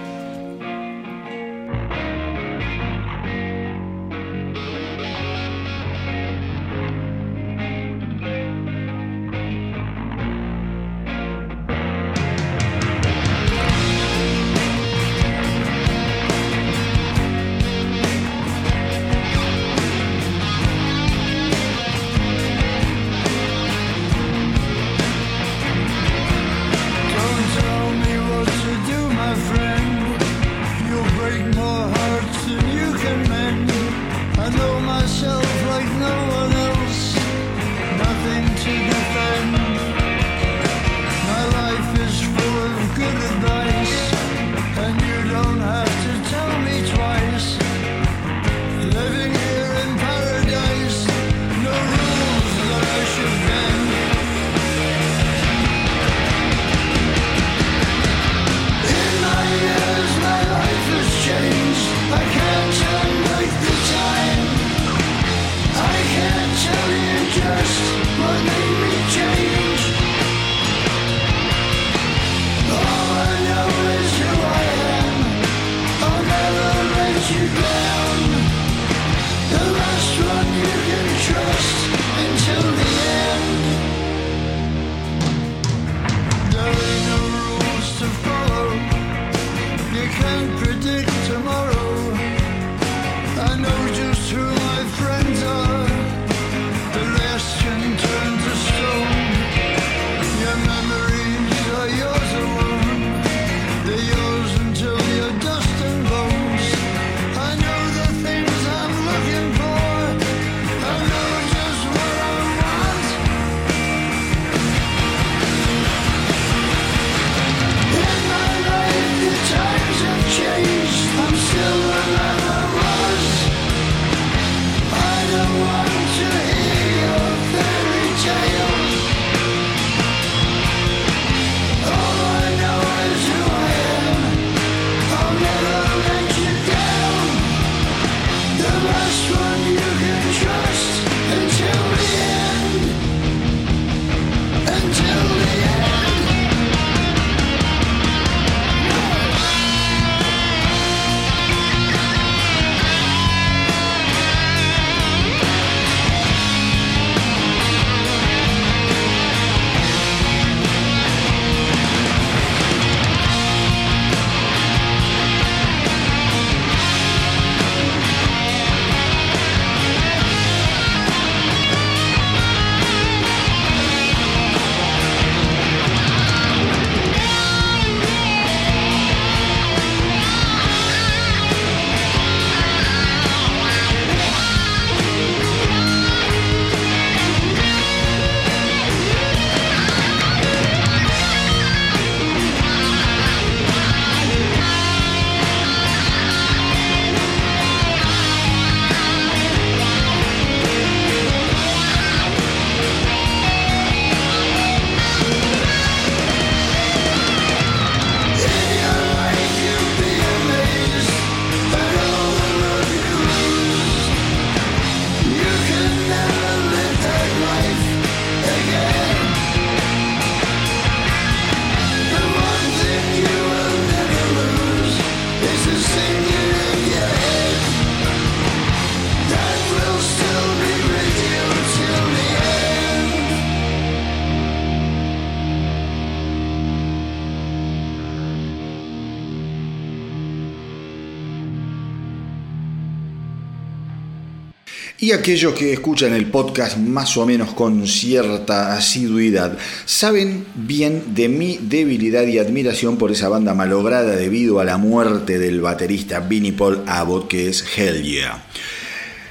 Aquellos 245.13 245.54
que 245.54 245.73
escuchan 245.73 246.13
el 246.13 246.28
podcast 246.28 246.78
más 246.78 247.15
o 247.17 247.26
menos 247.26 247.54
con 247.54 247.88
cierta 247.88 248.76
asiduidad 248.76 249.58
saben 249.86 250.45
bien 250.56 251.13
de 251.13 251.30
mi 251.30 251.58
debilidad 251.58 252.26
y 252.26 252.39
admiración 252.39 252.97
por 252.97 253.12
esa 253.12 253.30
banda 253.30 253.54
malograda 253.54 254.15
debido 254.15 254.60
a 254.60 254.65
la 254.65 254.78
muerte 254.78 255.39
del 255.39 255.62
baterista 255.62 256.19
Vinnie 256.19 256.54
Paul 256.54 256.84
Abbott 256.88 257.28
que 257.28 257.47
es 257.47 257.63
Hell 257.78 258.04
Yeah. 258.04 258.43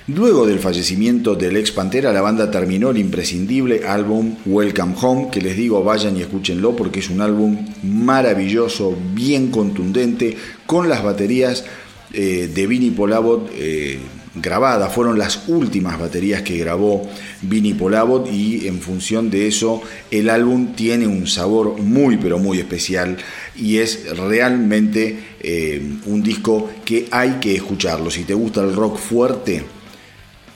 Luego 0.09 0.47
del 0.47 0.59
fallecimiento 0.59 1.35
del 1.35 1.57
ex 1.57 1.71
Pantera, 1.71 2.13
la 2.13 2.23
banda 2.23 2.51
terminó 2.51 2.91
el 2.91 2.99
imprescindible 2.99 3.87
álbum 3.87 4.37
Welcome 4.47 4.95
Home, 5.01 5.29
que 5.31 5.41
les 5.41 5.57
digo 5.57 5.83
vayan 5.85 6.17
y 6.17 6.23
escúchenlo 6.23 6.75
porque 6.75 7.01
es 7.01 7.11
un 7.11 7.21
álbum 7.21 7.67
maravilloso, 7.83 8.97
bien 9.15 9.51
contundente, 9.51 10.37
con 10.67 10.89
las 10.89 11.05
baterías 11.05 11.65
eh, 12.13 12.51
de 12.53 12.67
Vinnie 12.67 12.91
Paul 12.91 13.13
Abbott. 13.13 13.51
Eh, 13.55 14.01
grabada, 14.35 14.89
fueron 14.89 15.19
las 15.19 15.49
últimas 15.49 15.99
baterías 15.99 16.43
que 16.43 16.57
grabó 16.59 17.09
Vinnie 17.43 17.75
Polabot 17.75 18.27
y 18.33 18.67
en 18.67 18.81
función 18.81 19.31
de 19.31 19.47
eso 19.47 19.83
el 20.11 20.31
álbum 20.31 20.75
tiene 20.75 21.07
un 21.07 21.27
sabor 21.27 21.79
muy 21.79 22.17
pero 22.17 22.39
muy 22.39 22.59
especial 22.59 23.19
y 23.55 23.79
es 23.79 24.17
realmente 24.17 25.19
eh, 25.41 25.83
un 26.07 26.23
disco 26.23 26.71
que 26.85 27.09
hay 27.11 27.33
que 27.41 27.55
escucharlo. 27.55 28.11
Si 28.11 28.25
te 28.25 28.35
gusta 28.35 28.63
el 28.63 28.75
rock 28.75 28.97
fuerte, 28.97 29.65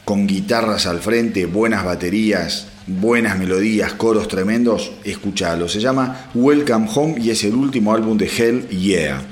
con 0.05 0.27
guitarras 0.27 0.87
al 0.87 1.01
frente, 1.01 1.47
buenas 1.47 1.85
baterías, 1.85 2.69
buenas 2.87 3.37
melodías, 3.39 3.93
coros 3.95 4.29
tremendos, 4.29 4.93
escúchalo. 5.03 5.69
Se 5.69 5.81
llama 5.81 6.31
Welcome 6.35 6.89
Home 6.95 7.17
y 7.21 7.31
es 7.31 7.43
el 7.43 7.55
último 7.55 7.93
álbum 7.93 8.17
de 8.17 8.27
Hell 8.27 8.69
Yeah. 8.69 9.23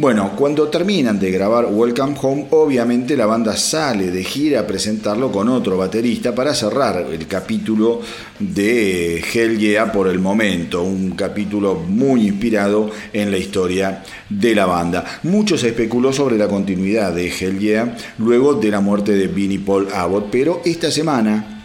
Bueno, 0.00 0.32
cuando 0.34 0.68
terminan 0.68 1.18
de 1.20 1.30
grabar 1.30 1.66
Welcome 1.66 2.16
Home, 2.22 2.46
obviamente 2.52 3.18
la 3.18 3.26
banda 3.26 3.54
sale 3.54 4.10
de 4.10 4.24
gira 4.24 4.60
a 4.60 4.66
presentarlo 4.66 5.30
con 5.30 5.46
otro 5.50 5.76
baterista 5.76 6.34
para 6.34 6.54
cerrar 6.54 7.06
el 7.12 7.26
capítulo 7.26 8.00
de 8.38 9.18
Hell 9.18 9.58
Yeah 9.58 9.92
por 9.92 10.08
el 10.08 10.18
momento, 10.18 10.84
un 10.84 11.10
capítulo 11.10 11.74
muy 11.74 12.28
inspirado 12.28 12.90
en 13.12 13.30
la 13.30 13.36
historia 13.36 14.02
de 14.26 14.54
la 14.54 14.64
banda. 14.64 15.04
Mucho 15.24 15.58
se 15.58 15.68
especuló 15.68 16.14
sobre 16.14 16.38
la 16.38 16.48
continuidad 16.48 17.12
de 17.12 17.26
Hell 17.26 17.58
Yeah 17.58 17.94
luego 18.16 18.54
de 18.54 18.70
la 18.70 18.80
muerte 18.80 19.12
de 19.12 19.26
Vinnie 19.26 19.58
Paul 19.58 19.86
Abbott, 19.92 20.28
pero 20.30 20.62
esta 20.64 20.90
semana 20.90 21.59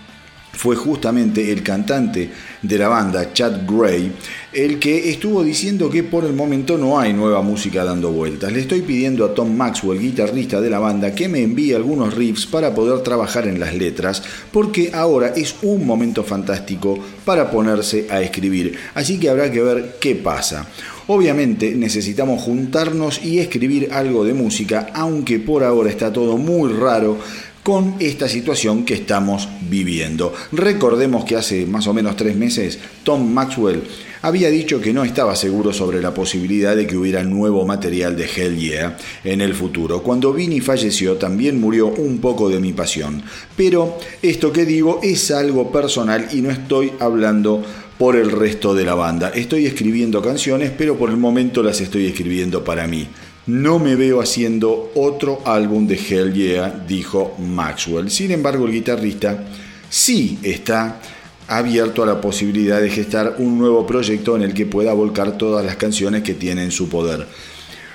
fue 0.56 0.76
justamente 0.76 1.52
el 1.52 1.62
cantante 1.64 2.30
de 2.62 2.78
la 2.78 2.88
banda, 2.88 3.34
Chad 3.34 3.62
Gray, 3.68 4.12
el 4.54 4.80
que 4.80 5.10
estuvo 5.10 5.44
diciendo 5.44 5.90
que 5.90 6.04
por 6.04 6.24
el 6.24 6.34
momento 6.34 6.78
no 6.78 6.98
hay 6.98 7.14
nueva 7.14 7.42
música 7.42 7.84
dando 7.84 8.12
vueltas. 8.12 8.52
Le 8.52 8.62
estoy 8.62 8.82
pidiendo 8.82 9.26
a 9.26 9.34
Tom 9.34 9.56
Maxwell, 9.56 10.00
guitarrista 10.00 10.62
de 10.62 10.70
la 10.70 10.80
banda, 10.80 11.14
que 11.14 11.28
me 11.28 11.44
envíe 11.44 11.74
algunos 11.74 12.14
riffs 12.14 12.46
para 12.46 12.74
poder 12.74 13.02
trabajar 13.02 13.48
en 13.48 13.60
las 13.60 13.76
letras, 13.76 14.24
porque 14.52 14.92
ahora 14.94 15.34
es 15.36 15.56
un 15.62 15.86
momento 15.86 16.24
fantástico 16.24 16.98
para 17.26 17.52
ponerse 17.52 18.08
a 18.10 18.22
escribir. 18.22 18.78
Así 18.94 19.20
que 19.20 19.30
habrá 19.30 19.52
que 19.52 19.62
ver 19.62 19.98
qué 20.00 20.16
pasa. 20.16 20.68
Obviamente 21.08 21.76
necesitamos 21.76 22.42
juntarnos 22.42 23.24
y 23.24 23.38
escribir 23.38 23.90
algo 23.92 24.24
de 24.24 24.34
música, 24.34 24.88
aunque 24.94 25.40
por 25.40 25.64
ahora 25.64 25.92
está 25.92 26.12
todo 26.12 26.38
muy 26.38 26.74
raro 26.74 27.20
con 27.66 27.96
esta 28.00 28.30
situación 28.30 28.86
que 28.86 28.94
estamos 28.94 29.50
viviendo. 29.68 30.32
Recordemos 30.52 31.26
que 31.26 31.36
hace 31.36 31.66
más 31.66 31.88
o 31.88 31.96
menos 31.96 32.16
tres 32.16 32.36
meses 32.36 32.78
Tom 33.04 33.34
Maxwell 33.34 33.82
había 34.22 34.52
dicho 34.52 34.80
que 34.80 34.94
no 34.94 35.04
estaba 35.04 35.36
seguro 35.36 35.74
sobre 35.74 36.00
la 36.00 36.14
posibilidad 36.14 36.76
de 36.76 36.86
que 36.86 36.96
hubiera 36.96 37.24
nuevo 37.24 37.66
material 37.66 38.16
de 38.16 38.26
Hell 38.26 38.60
Yeah 38.60 38.98
en 39.24 39.42
el 39.42 39.56
futuro. 39.56 40.04
Cuando 40.04 40.32
Vinny 40.32 40.60
falleció 40.60 41.16
también 41.16 41.60
murió 41.60 41.88
un 41.88 42.20
poco 42.20 42.50
de 42.50 42.60
mi 42.60 42.72
pasión. 42.72 43.24
Pero 43.58 43.98
esto 44.22 44.54
que 44.54 44.68
digo 44.68 45.00
es 45.02 45.32
algo 45.32 45.72
personal 45.72 46.28
y 46.34 46.44
no 46.44 46.52
estoy 46.52 46.94
hablando 47.00 47.64
por 47.98 48.16
el 48.16 48.30
resto 48.30 48.76
de 48.76 48.86
la 48.86 48.94
banda. 48.94 49.30
Estoy 49.30 49.66
escribiendo 49.66 50.22
canciones, 50.22 50.70
pero 50.78 51.00
por 51.00 51.10
el 51.10 51.18
momento 51.18 51.64
las 51.64 51.82
estoy 51.82 52.06
escribiendo 52.06 52.64
para 52.64 52.86
mí. 52.86 53.08
No 53.48 53.78
me 53.78 53.96
veo 53.96 54.22
haciendo 54.22 54.92
otro 54.96 55.42
álbum 55.46 55.86
de 55.86 55.96
Hell 55.96 56.34
Yeah, 56.34 56.84
dijo 56.88 57.36
Maxwell. 57.40 58.10
Sin 58.10 58.32
embargo, 58.32 58.66
el 58.66 58.72
guitarrista 58.72 59.44
sí 59.88 60.40
está 60.42 61.00
abierto 61.48 62.02
a 62.02 62.08
la 62.08 62.20
posibilidad 62.20 62.82
de 62.82 62.90
gestar 62.90 63.36
un 63.38 63.60
nuevo 63.60 63.86
proyecto 63.86 64.36
en 64.36 64.42
el 64.42 64.56
que 64.56 64.66
pueda 64.66 64.94
volcar 64.94 65.38
todas 65.38 65.64
las 65.64 65.76
canciones 65.76 66.24
que 66.24 66.34
tiene 66.34 66.64
en 66.64 66.72
su 66.72 66.90
poder. 66.90 67.28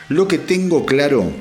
Lo 0.09 0.29
que 0.29 0.39
tengo 0.39 0.87
claro 0.87 1.33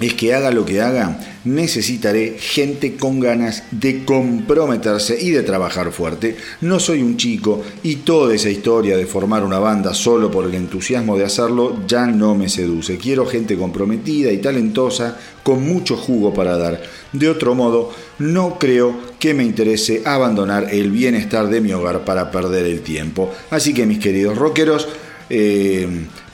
es 0.00 0.14
que 0.14 0.34
haga 0.34 0.50
lo 0.50 0.64
que 0.64 0.80
haga, 0.80 1.18
necesitaré 1.44 2.36
gente 2.38 2.96
con 2.96 3.20
ganas 3.20 3.64
de 3.70 4.04
comprometerse 4.04 5.18
y 5.20 5.30
de 5.30 5.42
trabajar 5.42 5.92
fuerte. 5.92 6.36
No 6.62 6.80
soy 6.80 7.02
un 7.02 7.18
chico 7.18 7.62
y 7.82 7.96
toda 7.96 8.34
esa 8.34 8.48
historia 8.48 8.96
de 8.96 9.06
formar 9.06 9.44
una 9.44 9.58
banda 9.58 9.92
solo 9.92 10.30
por 10.30 10.46
el 10.46 10.54
entusiasmo 10.54 11.18
de 11.18 11.24
hacerlo 11.24 11.82
ya 11.86 12.06
no 12.06 12.34
me 12.34 12.48
seduce. 12.48 12.96
Quiero 12.96 13.26
gente 13.26 13.56
comprometida 13.56 14.32
y 14.32 14.38
talentosa 14.38 15.18
con 15.42 15.66
mucho 15.66 15.96
jugo 15.96 16.32
para 16.32 16.56
dar. 16.56 16.82
De 17.12 17.28
otro 17.28 17.54
modo, 17.54 17.92
no 18.18 18.58
creo 18.58 18.96
que 19.18 19.34
me 19.34 19.44
interese 19.44 20.02
abandonar 20.06 20.68
el 20.72 20.90
bienestar 20.90 21.48
de 21.48 21.60
mi 21.60 21.72
hogar 21.72 22.04
para 22.04 22.30
perder 22.30 22.64
el 22.66 22.80
tiempo. 22.80 23.30
Así 23.50 23.74
que 23.74 23.86
mis 23.86 23.98
queridos 23.98 24.38
rockeros, 24.38 24.88
eh, 25.28 25.86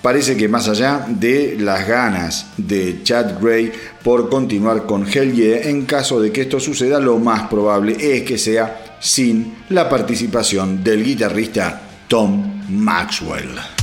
parece 0.06 0.36
que 0.36 0.46
más 0.46 0.68
allá 0.68 1.04
de 1.08 1.56
las 1.58 1.84
ganas 1.84 2.46
de 2.56 3.02
Chad 3.02 3.40
Gray 3.42 3.72
por 4.04 4.30
continuar 4.30 4.86
con 4.86 5.04
Hell 5.04 5.34
Yeah, 5.34 5.62
en 5.68 5.84
caso 5.84 6.20
de 6.20 6.30
que 6.30 6.42
esto 6.42 6.60
suceda, 6.60 7.00
lo 7.00 7.18
más 7.18 7.48
probable 7.48 7.96
es 7.98 8.22
que 8.22 8.38
sea 8.38 8.98
sin 9.00 9.64
la 9.70 9.88
participación 9.88 10.84
del 10.84 11.02
guitarrista 11.02 11.80
Tom 12.06 12.62
Maxwell. 12.68 13.75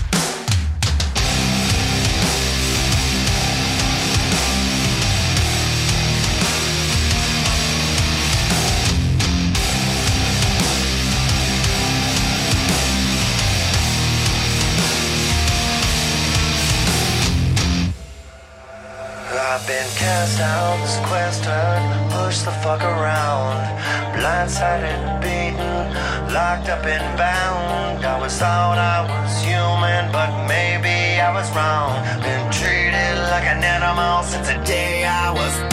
Cast 19.98 20.40
out 20.40 20.78
this 20.82 20.98
question, 21.10 22.10
push 22.12 22.40
the 22.40 22.52
fuck 22.64 22.82
around. 22.84 23.58
Blindsided, 24.16 25.22
beaten, 25.22 25.94
locked 26.34 26.70
up 26.70 26.86
and 26.86 27.18
bound. 27.18 28.06
I 28.06 28.20
was 28.20 28.38
thought 28.38 28.78
I 28.78 29.00
was 29.12 29.44
human, 29.44 30.12
but 30.12 30.32
maybe 30.48 31.20
I 31.20 31.32
was 31.34 31.50
wrong. 31.56 31.92
Been 32.22 32.52
treated 32.52 33.16
like 33.32 33.46
an 33.46 33.64
animal 33.64 34.24
since 34.24 34.48
the 34.48 34.60
day 34.64 35.06
I 35.06 35.32
was 35.32 35.73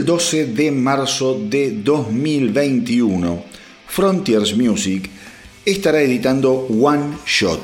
El 0.00 0.06
12 0.06 0.46
de 0.46 0.70
marzo 0.70 1.38
de 1.38 1.72
2021, 1.72 3.44
Frontiers 3.86 4.56
Music 4.56 5.10
estará 5.66 6.00
editando 6.00 6.52
One 6.54 7.18
Shot, 7.26 7.60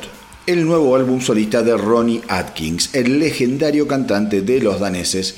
el 0.46 0.66
nuevo 0.66 0.94
álbum 0.94 1.22
solista 1.22 1.62
de 1.62 1.74
Ronnie 1.78 2.20
Atkins, 2.28 2.94
el 2.94 3.18
legendario 3.18 3.88
cantante 3.88 4.42
de 4.42 4.60
los 4.60 4.78
daneses 4.78 5.36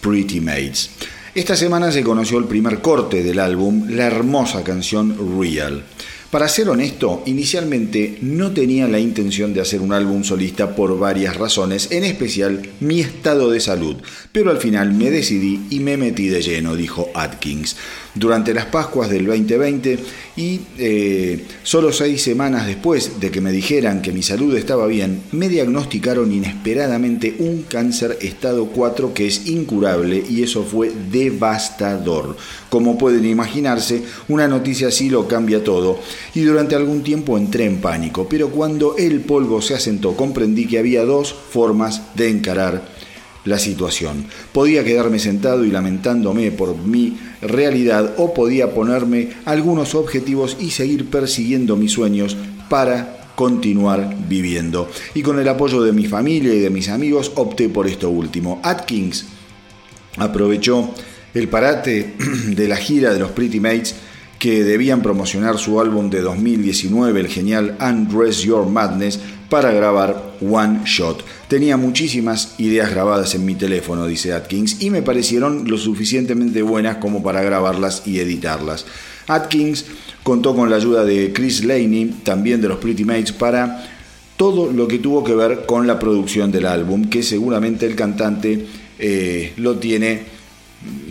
Pretty 0.00 0.40
Mates. 0.40 0.90
Esta 1.32 1.54
semana 1.54 1.92
se 1.92 2.02
conoció 2.02 2.38
el 2.38 2.46
primer 2.46 2.80
corte 2.80 3.22
del 3.22 3.38
álbum, 3.38 3.86
la 3.90 4.06
hermosa 4.06 4.64
canción 4.64 5.16
Real. 5.40 5.84
Para 6.32 6.48
ser 6.48 6.70
honesto, 6.70 7.22
inicialmente 7.26 8.16
no 8.22 8.52
tenía 8.52 8.88
la 8.88 8.98
intención 8.98 9.52
de 9.52 9.60
hacer 9.60 9.82
un 9.82 9.92
álbum 9.92 10.24
solista 10.24 10.74
por 10.74 10.98
varias 10.98 11.36
razones, 11.36 11.92
en 11.92 12.04
especial 12.04 12.70
mi 12.80 13.00
estado 13.00 13.50
de 13.50 13.60
salud, 13.60 13.96
pero 14.32 14.50
al 14.50 14.56
final 14.56 14.94
me 14.94 15.10
decidí 15.10 15.60
y 15.68 15.80
me 15.80 15.98
metí 15.98 16.28
de 16.28 16.40
lleno, 16.40 16.74
dijo 16.74 17.10
Atkins. 17.12 17.76
Durante 18.14 18.52
las 18.52 18.66
Pascuas 18.66 19.08
del 19.08 19.24
2020 19.24 19.98
y 20.36 20.60
eh, 20.78 21.44
solo 21.62 21.92
seis 21.92 22.22
semanas 22.22 22.66
después 22.66 23.20
de 23.20 23.30
que 23.30 23.40
me 23.40 23.52
dijeran 23.52 24.02
que 24.02 24.12
mi 24.12 24.22
salud 24.22 24.54
estaba 24.54 24.86
bien, 24.86 25.22
me 25.32 25.48
diagnosticaron 25.48 26.30
inesperadamente 26.30 27.36
un 27.38 27.62
cáncer 27.62 28.18
estado 28.20 28.66
4 28.66 29.14
que 29.14 29.26
es 29.26 29.46
incurable 29.46 30.22
y 30.28 30.42
eso 30.42 30.62
fue 30.62 30.92
devastador. 31.10 32.36
Como 32.68 32.98
pueden 32.98 33.24
imaginarse, 33.24 34.02
una 34.28 34.46
noticia 34.46 34.88
así 34.88 35.08
lo 35.08 35.26
cambia 35.26 35.64
todo 35.64 35.98
y 36.34 36.42
durante 36.42 36.76
algún 36.76 37.02
tiempo 37.02 37.38
entré 37.38 37.64
en 37.64 37.80
pánico, 37.80 38.26
pero 38.28 38.50
cuando 38.50 38.96
el 38.98 39.20
polvo 39.20 39.62
se 39.62 39.74
asentó 39.74 40.16
comprendí 40.16 40.66
que 40.66 40.78
había 40.78 41.04
dos 41.04 41.32
formas 41.32 42.14
de 42.14 42.28
encarar 42.28 42.91
la 43.44 43.58
situación. 43.58 44.26
Podía 44.52 44.84
quedarme 44.84 45.18
sentado 45.18 45.64
y 45.64 45.70
lamentándome 45.70 46.50
por 46.50 46.76
mi 46.76 47.18
realidad 47.40 48.14
o 48.18 48.34
podía 48.34 48.72
ponerme 48.72 49.30
algunos 49.44 49.94
objetivos 49.94 50.56
y 50.60 50.70
seguir 50.70 51.10
persiguiendo 51.10 51.76
mis 51.76 51.92
sueños 51.92 52.36
para 52.68 53.22
continuar 53.34 54.16
viviendo. 54.28 54.88
Y 55.14 55.22
con 55.22 55.38
el 55.38 55.48
apoyo 55.48 55.82
de 55.82 55.92
mi 55.92 56.06
familia 56.06 56.54
y 56.54 56.60
de 56.60 56.70
mis 56.70 56.88
amigos 56.88 57.32
opté 57.34 57.68
por 57.68 57.86
esto 57.86 58.10
último. 58.10 58.60
Atkins 58.62 59.26
aprovechó 60.16 60.90
el 61.34 61.48
parate 61.48 62.14
de 62.48 62.68
la 62.68 62.76
gira 62.76 63.12
de 63.12 63.18
los 63.18 63.32
Pretty 63.32 63.60
Mates 63.60 63.94
que 64.38 64.64
debían 64.64 65.02
promocionar 65.02 65.56
su 65.56 65.80
álbum 65.80 66.10
de 66.10 66.20
2019, 66.20 67.20
el 67.20 67.28
genial 67.28 67.78
Undress 67.80 68.42
Your 68.42 68.66
Madness, 68.66 69.20
para 69.52 69.70
grabar 69.70 70.32
One 70.40 70.80
Shot. 70.86 71.22
Tenía 71.46 71.76
muchísimas 71.76 72.54
ideas 72.56 72.88
grabadas 72.88 73.34
en 73.34 73.44
mi 73.44 73.54
teléfono, 73.54 74.06
dice 74.06 74.32
Atkins, 74.32 74.80
y 74.80 74.88
me 74.88 75.02
parecieron 75.02 75.68
lo 75.68 75.76
suficientemente 75.76 76.62
buenas 76.62 76.96
como 76.96 77.22
para 77.22 77.42
grabarlas 77.42 78.04
y 78.06 78.18
editarlas. 78.18 78.86
Atkins 79.26 79.84
contó 80.22 80.56
con 80.56 80.70
la 80.70 80.76
ayuda 80.76 81.04
de 81.04 81.34
Chris 81.34 81.66
Laney, 81.66 82.20
también 82.24 82.62
de 82.62 82.68
los 82.68 82.78
Pretty 82.78 83.04
Mates, 83.04 83.32
para 83.32 83.86
todo 84.38 84.72
lo 84.72 84.88
que 84.88 84.98
tuvo 84.98 85.22
que 85.22 85.34
ver 85.34 85.66
con 85.66 85.86
la 85.86 85.98
producción 85.98 86.50
del 86.50 86.64
álbum, 86.64 87.10
que 87.10 87.22
seguramente 87.22 87.84
el 87.84 87.94
cantante 87.94 88.64
eh, 88.98 89.52
lo 89.58 89.76
tiene 89.76 90.22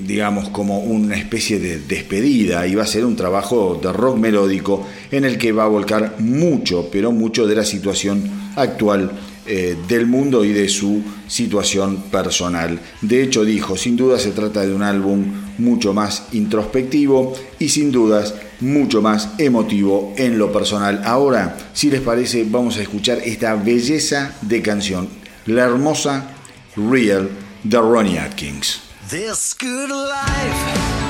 digamos, 0.05 0.49
como 0.49 0.79
una 0.79 1.15
especie 1.15 1.60
de 1.60 1.79
despedida 1.79 2.67
y 2.67 2.75
va 2.75 2.84
a 2.84 2.88
ser 2.88 3.05
un 3.05 3.15
trabajo 3.15 3.79
de 3.81 3.93
rock 3.93 4.17
melódico 4.17 4.86
en 5.12 5.25
el 5.25 5.38
que 5.38 5.51
va 5.51 5.63
a 5.63 5.67
volcar 5.67 6.15
mucho, 6.19 6.89
pero 6.91 7.12
mucho 7.12 7.47
de 7.47 7.55
la 7.55 7.63
situación 7.63 8.29
actual 8.55 9.12
eh, 9.45 9.75
del 9.88 10.05
mundo 10.05 10.45
y 10.45 10.53
de 10.53 10.69
su 10.69 11.01
situación 11.27 12.03
personal. 12.12 12.79
De 13.01 13.23
hecho, 13.23 13.43
dijo, 13.43 13.75
sin 13.75 13.95
duda 13.95 14.19
se 14.19 14.31
trata 14.31 14.65
de 14.65 14.73
un 14.73 14.84
álbum 14.84 15.25
mucho 15.57 15.93
más 15.93 16.27
introspectivo 16.34 17.34
y 17.57 17.69
sin 17.69 17.91
dudas 17.91 18.36
mucho 18.60 19.01
más 19.01 19.29
emotivo 19.38 20.13
en 20.17 20.38
lo 20.38 20.51
personal. 20.51 21.01
Ahora, 21.05 21.57
si 21.73 21.89
les 21.89 22.01
parece, 22.01 22.45
vamos 22.47 22.77
a 22.77 22.81
escuchar 22.81 23.19
esta 23.25 23.55
belleza 23.55 24.36
de 24.41 24.62
canción, 24.62 25.07
la 25.47 25.63
hermosa 25.63 26.36
Real 26.75 27.29
de 27.63 27.77
Ronnie 27.77 28.19
Atkins. 28.19 28.90
This 29.12 29.54
good 29.56 29.89
life, 29.89 31.01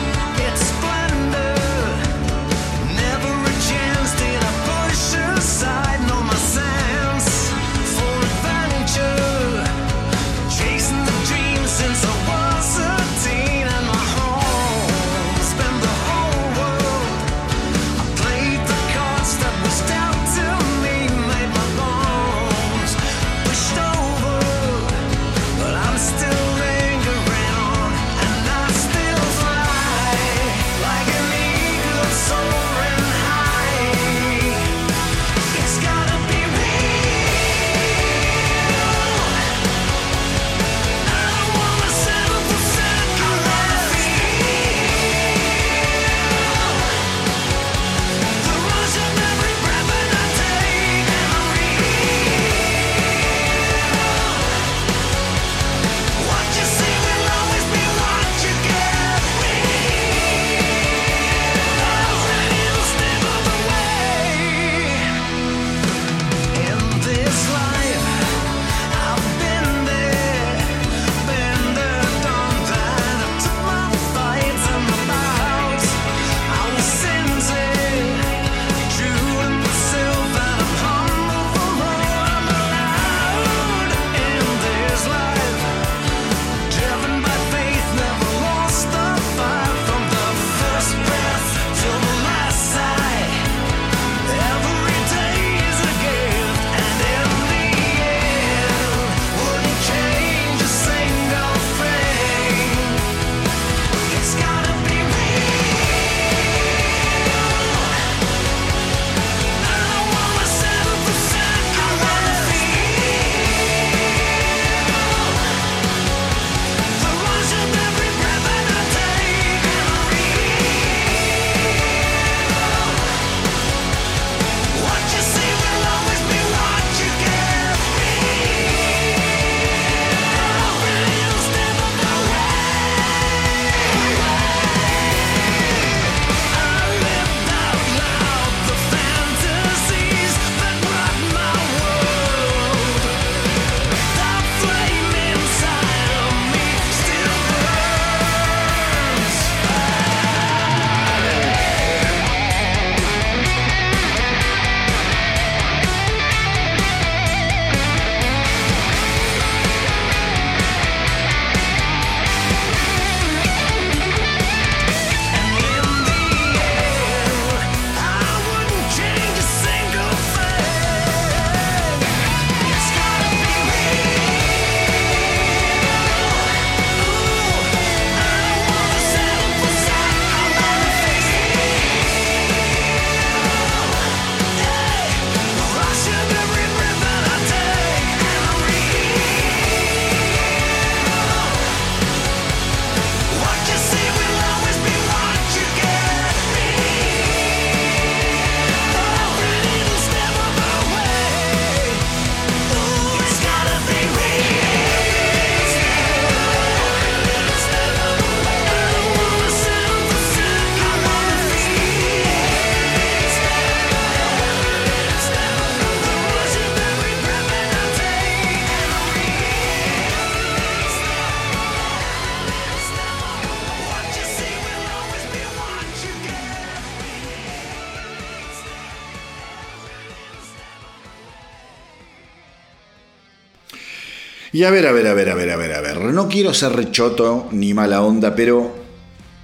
Y 234.61 234.63
a 234.63 234.69
ver, 234.69 234.85
a 234.85 234.91
ver, 234.91 235.07
a 235.07 235.15
ver, 235.15 235.27
a 235.27 235.33
ver, 235.33 235.49
a 235.49 235.57
ver, 235.57 235.73
a 235.73 235.81
ver. 235.81 235.97
No 236.13 236.29
quiero 236.29 236.53
ser 236.53 236.73
rechoto 236.73 237.49
ni 237.51 237.73
mala 237.73 238.03
onda, 238.03 238.35
pero 238.35 238.71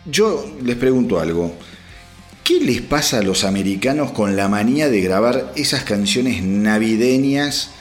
yo 0.05 0.45
les 0.63 0.75
pregunto 0.75 1.19
algo. 1.19 1.53
¿Qué 2.43 2.59
les 2.59 2.81
pasa 2.81 3.17
a 3.17 3.23
los 3.23 3.43
americanos 3.43 4.11
con 4.11 4.35
la 4.35 4.47
manía 4.47 4.89
de 4.89 5.01
grabar 5.01 5.53
esas 5.55 5.81
canciones 5.85 6.43
navideñas 6.43 7.71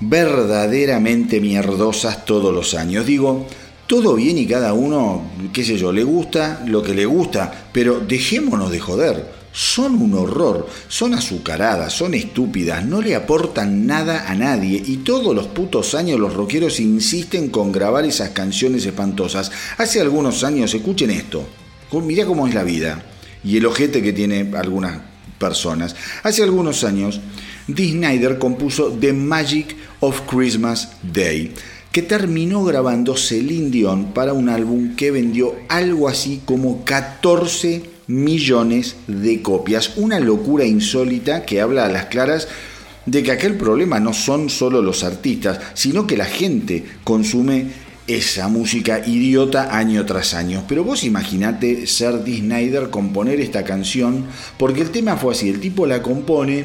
verdaderamente 0.00 1.42
mierdosas 1.42 2.24
todos 2.24 2.54
los 2.54 2.72
años? 2.72 3.04
Digo, 3.04 3.46
todo 3.86 4.14
bien 4.14 4.38
y 4.38 4.46
cada 4.46 4.72
uno, 4.72 5.22
qué 5.52 5.64
sé 5.64 5.76
yo, 5.76 5.92
le 5.92 6.04
gusta 6.04 6.62
lo 6.64 6.82
que 6.82 6.94
le 6.94 7.04
gusta, 7.04 7.68
pero 7.74 8.00
dejémonos 8.00 8.70
de 8.70 8.80
joder 8.80 9.39
son 9.52 10.00
un 10.00 10.14
horror, 10.14 10.68
son 10.88 11.14
azucaradas, 11.14 11.92
son 11.92 12.14
estúpidas, 12.14 12.84
no 12.84 13.02
le 13.02 13.14
aportan 13.14 13.86
nada 13.86 14.30
a 14.30 14.34
nadie 14.34 14.82
y 14.84 14.98
todos 14.98 15.34
los 15.34 15.48
putos 15.48 15.94
años 15.94 16.20
los 16.20 16.34
rockeros 16.34 16.80
insisten 16.80 17.48
con 17.48 17.72
grabar 17.72 18.04
esas 18.04 18.30
canciones 18.30 18.86
espantosas. 18.86 19.50
Hace 19.78 20.00
algunos 20.00 20.44
años, 20.44 20.72
escuchen 20.74 21.10
esto, 21.10 21.46
mirá 21.92 22.26
cómo 22.26 22.46
es 22.46 22.54
la 22.54 22.62
vida 22.62 23.04
y 23.42 23.56
el 23.56 23.66
ojete 23.66 24.02
que 24.02 24.12
tiene 24.12 24.50
algunas 24.56 25.00
personas. 25.38 25.96
Hace 26.22 26.42
algunos 26.42 26.84
años, 26.84 27.20
Dee 27.66 27.92
Snyder 27.92 28.38
compuso 28.38 28.90
The 29.00 29.12
Magic 29.12 29.74
of 30.00 30.22
Christmas 30.28 30.90
Day 31.02 31.52
que 31.92 32.02
terminó 32.02 32.62
grabando 32.62 33.16
Celine 33.16 33.70
Dion 33.70 34.12
para 34.12 34.32
un 34.32 34.48
álbum 34.48 34.94
que 34.94 35.10
vendió 35.10 35.56
algo 35.68 36.08
así 36.08 36.40
como 36.44 36.84
14 36.84 37.82
millones 38.10 38.96
de 39.06 39.40
copias. 39.40 39.92
Una 39.96 40.20
locura 40.20 40.64
insólita 40.64 41.44
que 41.44 41.60
habla 41.60 41.86
a 41.86 41.88
las 41.88 42.06
claras 42.06 42.48
de 43.06 43.22
que 43.22 43.32
aquel 43.32 43.54
problema 43.54 44.00
no 44.00 44.12
son 44.12 44.50
solo 44.50 44.82
los 44.82 45.04
artistas, 45.04 45.60
sino 45.74 46.06
que 46.06 46.16
la 46.16 46.26
gente 46.26 46.84
consume 47.04 47.66
esa 48.06 48.48
música 48.48 49.06
idiota 49.06 49.76
año 49.76 50.04
tras 50.04 50.34
año. 50.34 50.64
Pero 50.68 50.84
vos 50.84 51.04
imaginate 51.04 51.86
ser 51.86 52.24
Dee 52.24 52.40
Snyder 52.40 52.90
componer 52.90 53.40
esta 53.40 53.64
canción, 53.64 54.26
porque 54.58 54.82
el 54.82 54.90
tema 54.90 55.16
fue 55.16 55.32
así, 55.32 55.48
el 55.48 55.60
tipo 55.60 55.86
la 55.86 56.02
compone 56.02 56.64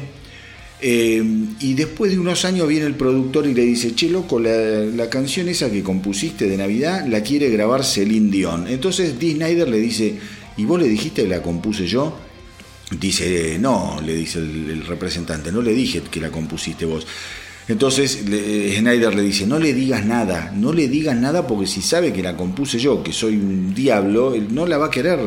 eh, 0.80 1.24
y 1.60 1.74
después 1.74 2.10
de 2.10 2.18
unos 2.18 2.44
años 2.44 2.68
viene 2.68 2.86
el 2.86 2.96
productor 2.96 3.46
y 3.46 3.54
le 3.54 3.62
dice, 3.62 3.94
che 3.94 4.10
loco, 4.10 4.38
la, 4.38 5.08
canción 5.08 5.48
esa 5.48 5.70
que 5.70 5.82
compusiste 5.82 6.48
de 6.48 6.56
Navidad 6.56 7.06
la 7.06 7.22
quiere 7.22 7.48
grabar 7.48 7.84
Celine 7.84 8.30
Dion. 8.30 8.68
Entonces 8.68 9.18
Dee 9.18 9.34
Snyder 9.34 9.68
le 9.68 9.78
dice, 9.78 10.16
¿y 10.56 10.64
vos 10.64 10.80
le 10.80 10.88
dijiste 10.88 11.22
que 11.22 11.28
la 11.28 11.42
compuse 11.42 11.86
yo? 11.86 12.14
Dice, 12.90 13.58
no, 13.58 14.00
le 14.04 14.14
dice 14.14 14.38
el, 14.38 14.84
representante, 14.86 15.50
no 15.50 15.60
le 15.60 15.72
dije 15.72 16.02
que 16.02 16.20
la 16.20 16.30
compusiste 16.30 16.84
vos. 16.84 17.06
Entonces 17.68 18.20
Snyder 18.20 19.14
le 19.14 19.22
dice, 19.22 19.44
no 19.44 19.58
le 19.58 19.72
digas 19.72 20.04
nada, 20.04 20.52
no 20.54 20.72
le 20.72 20.86
digas 20.86 21.16
nada 21.16 21.46
porque 21.46 21.66
si 21.66 21.82
sabe 21.82 22.12
que 22.12 22.22
la 22.22 22.36
compuse 22.36 22.78
yo, 22.78 23.02
que 23.02 23.12
soy 23.12 23.34
un 23.34 23.74
diablo, 23.74 24.34
él 24.34 24.54
no 24.54 24.66
la 24.66 24.78
va 24.78 24.86
a 24.86 24.90
querer 24.90 25.18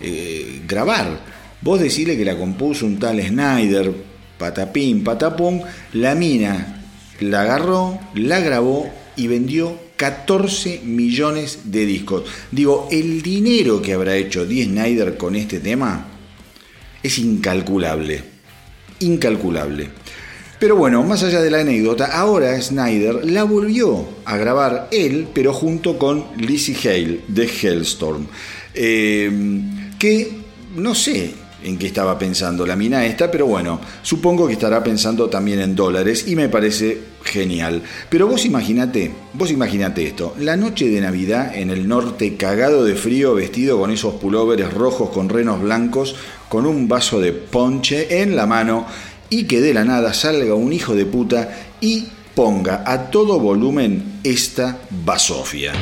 eh, 0.00 0.62
grabar. 0.68 1.20
Vos 1.62 1.80
decirle 1.80 2.16
que 2.16 2.24
la 2.24 2.38
compuso 2.38 2.86
un 2.86 2.98
tal 2.98 3.20
Snyder, 3.20 3.92
patapín, 4.38 5.02
patapum, 5.02 5.60
la 5.94 6.14
mina 6.14 6.80
la 7.20 7.42
agarró, 7.42 7.98
la 8.14 8.40
grabó 8.40 8.90
y 9.16 9.26
vendió 9.26 9.76
14 10.00 10.80
millones 10.82 11.58
de 11.64 11.84
discos. 11.84 12.24
Digo, 12.50 12.88
el 12.90 13.20
dinero 13.20 13.82
que 13.82 13.92
habrá 13.92 14.16
hecho 14.16 14.46
Dee 14.46 14.64
Snyder 14.64 15.18
con 15.18 15.36
este 15.36 15.60
tema 15.60 16.06
es 17.02 17.18
incalculable. 17.18 18.24
Incalculable. 19.00 19.90
Pero 20.58 20.76
bueno, 20.76 21.02
más 21.02 21.22
allá 21.22 21.42
de 21.42 21.50
la 21.50 21.60
anécdota, 21.60 22.18
ahora 22.18 22.58
Snyder 22.62 23.26
la 23.26 23.44
volvió 23.44 24.08
a 24.24 24.38
grabar 24.38 24.88
él, 24.90 25.28
pero 25.34 25.52
junto 25.52 25.98
con 25.98 26.24
Lizzie 26.38 26.76
Hale 26.76 27.20
de 27.28 27.44
Hellstorm. 27.44 28.26
Eh, 28.72 29.30
que 29.98 30.30
no 30.76 30.94
sé, 30.94 31.34
en 31.62 31.78
qué 31.78 31.86
estaba 31.86 32.18
pensando 32.18 32.66
la 32.66 32.76
mina 32.76 33.04
esta, 33.04 33.30
pero 33.30 33.46
bueno, 33.46 33.80
supongo 34.02 34.46
que 34.46 34.54
estará 34.54 34.82
pensando 34.82 35.28
también 35.28 35.60
en 35.60 35.76
dólares 35.76 36.26
y 36.26 36.36
me 36.36 36.48
parece 36.48 36.98
genial. 37.22 37.82
Pero 38.08 38.26
vos 38.26 38.44
imaginate, 38.44 39.10
vos 39.34 39.50
imaginate 39.50 40.06
esto, 40.06 40.34
la 40.38 40.56
noche 40.56 40.88
de 40.88 41.00
Navidad 41.00 41.54
en 41.54 41.70
el 41.70 41.86
norte 41.86 42.36
cagado 42.36 42.84
de 42.84 42.94
frío, 42.94 43.34
vestido 43.34 43.78
con 43.78 43.90
esos 43.90 44.14
pulóveres 44.14 44.72
rojos 44.72 45.10
con 45.10 45.28
renos 45.28 45.60
blancos, 45.60 46.16
con 46.48 46.66
un 46.66 46.88
vaso 46.88 47.20
de 47.20 47.32
ponche 47.32 48.22
en 48.22 48.36
la 48.36 48.46
mano 48.46 48.86
y 49.28 49.44
que 49.44 49.60
de 49.60 49.74
la 49.74 49.84
nada 49.84 50.12
salga 50.12 50.54
un 50.54 50.72
hijo 50.72 50.94
de 50.94 51.06
puta 51.06 51.50
y 51.80 52.08
ponga 52.34 52.82
a 52.86 53.10
todo 53.10 53.38
volumen 53.38 54.20
esta 54.24 54.78
basofia. 54.90 55.72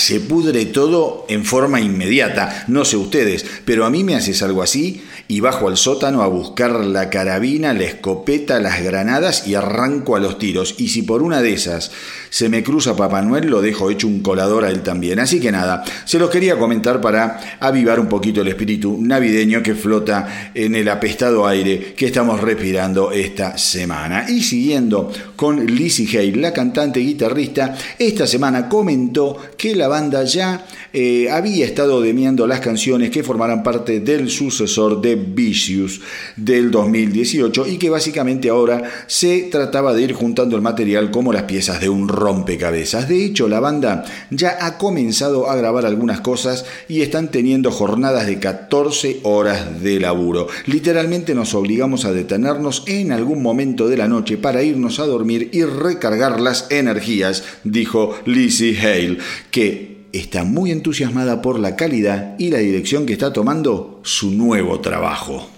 Se 0.00 0.20
pudre 0.20 0.66
todo 0.66 1.26
en 1.28 1.44
forma 1.44 1.80
inmediata. 1.80 2.64
No 2.68 2.84
sé 2.84 2.96
ustedes, 2.96 3.44
pero 3.64 3.84
a 3.84 3.90
mí 3.90 4.02
me 4.02 4.16
haces 4.16 4.42
algo 4.42 4.62
así 4.62 5.02
y 5.30 5.38
bajo 5.38 5.68
al 5.68 5.76
sótano 5.76 6.22
a 6.22 6.26
buscar 6.26 6.84
la 6.84 7.08
carabina, 7.08 7.72
la 7.72 7.84
escopeta, 7.84 8.58
las 8.58 8.82
granadas 8.82 9.46
y 9.46 9.54
arranco 9.54 10.16
a 10.16 10.18
los 10.18 10.38
tiros. 10.38 10.74
Y 10.78 10.88
si 10.88 11.02
por 11.02 11.22
una 11.22 11.40
de 11.40 11.52
esas 11.52 11.92
se 12.30 12.48
me 12.48 12.64
cruza 12.64 12.96
Papá 12.96 13.22
Noel, 13.22 13.46
lo 13.46 13.62
dejo 13.62 13.90
hecho 13.90 14.08
un 14.08 14.22
colador 14.22 14.64
a 14.64 14.70
él 14.70 14.82
también. 14.82 15.20
Así 15.20 15.38
que 15.38 15.52
nada, 15.52 15.84
se 16.04 16.18
los 16.18 16.30
quería 16.30 16.58
comentar 16.58 17.00
para 17.00 17.58
avivar 17.60 18.00
un 18.00 18.08
poquito 18.08 18.40
el 18.40 18.48
espíritu 18.48 18.98
navideño 19.00 19.62
que 19.62 19.76
flota 19.76 20.50
en 20.52 20.74
el 20.74 20.88
apestado 20.88 21.46
aire 21.46 21.94
que 21.94 22.06
estamos 22.06 22.40
respirando 22.40 23.12
esta 23.12 23.56
semana. 23.56 24.28
Y 24.28 24.42
siguiendo 24.42 25.12
con 25.36 25.64
Lizzie 25.64 26.08
Hale, 26.18 26.40
la 26.40 26.52
cantante 26.52 26.98
guitarrista, 26.98 27.76
esta 27.96 28.26
semana 28.26 28.68
comentó 28.68 29.36
que 29.56 29.76
la 29.76 29.86
banda 29.86 30.24
ya 30.24 30.66
eh, 30.92 31.30
había 31.30 31.64
estado 31.64 32.00
demiando 32.00 32.46
las 32.46 32.60
canciones 32.60 33.10
que 33.10 33.22
formarán 33.22 33.62
parte 33.62 34.00
del 34.00 34.30
sucesor 34.30 35.00
de 35.00 35.14
Vicious 35.14 36.00
del 36.36 36.70
2018 36.70 37.66
y 37.66 37.78
que 37.78 37.90
básicamente 37.90 38.50
ahora 38.50 38.82
se 39.06 39.42
trataba 39.50 39.94
de 39.94 40.02
ir 40.02 40.12
juntando 40.12 40.56
el 40.56 40.62
material 40.62 41.10
como 41.10 41.32
las 41.32 41.44
piezas 41.44 41.80
de 41.80 41.88
un 41.88 42.08
rompecabezas. 42.08 43.08
De 43.08 43.24
hecho, 43.24 43.48
la 43.48 43.60
banda 43.60 44.04
ya 44.30 44.58
ha 44.60 44.78
comenzado 44.78 45.48
a 45.48 45.56
grabar 45.56 45.86
algunas 45.86 46.20
cosas 46.20 46.64
y 46.88 47.02
están 47.02 47.30
teniendo 47.30 47.70
jornadas 47.70 48.26
de 48.26 48.38
14 48.38 49.20
horas 49.22 49.82
de 49.82 50.00
laburo. 50.00 50.48
Literalmente 50.66 51.34
nos 51.34 51.54
obligamos 51.54 52.04
a 52.04 52.12
detenernos 52.12 52.84
en 52.86 53.12
algún 53.12 53.42
momento 53.42 53.88
de 53.88 53.96
la 53.96 54.08
noche 54.08 54.36
para 54.36 54.62
irnos 54.62 54.98
a 54.98 55.06
dormir 55.06 55.50
y 55.52 55.64
recargar 55.64 56.40
las 56.40 56.70
energías, 56.70 57.44
dijo 57.64 58.14
Lizzie 58.24 58.78
Hale, 58.78 59.18
que 59.50 59.89
está 60.12 60.44
muy 60.44 60.70
entusiasmada 60.70 61.42
por 61.42 61.58
la 61.58 61.76
calidad 61.76 62.34
y 62.38 62.50
la 62.50 62.58
dirección 62.58 63.06
que 63.06 63.12
está 63.12 63.32
tomando 63.32 64.00
su 64.02 64.30
nuevo 64.30 64.80
trabajo. 64.80 65.48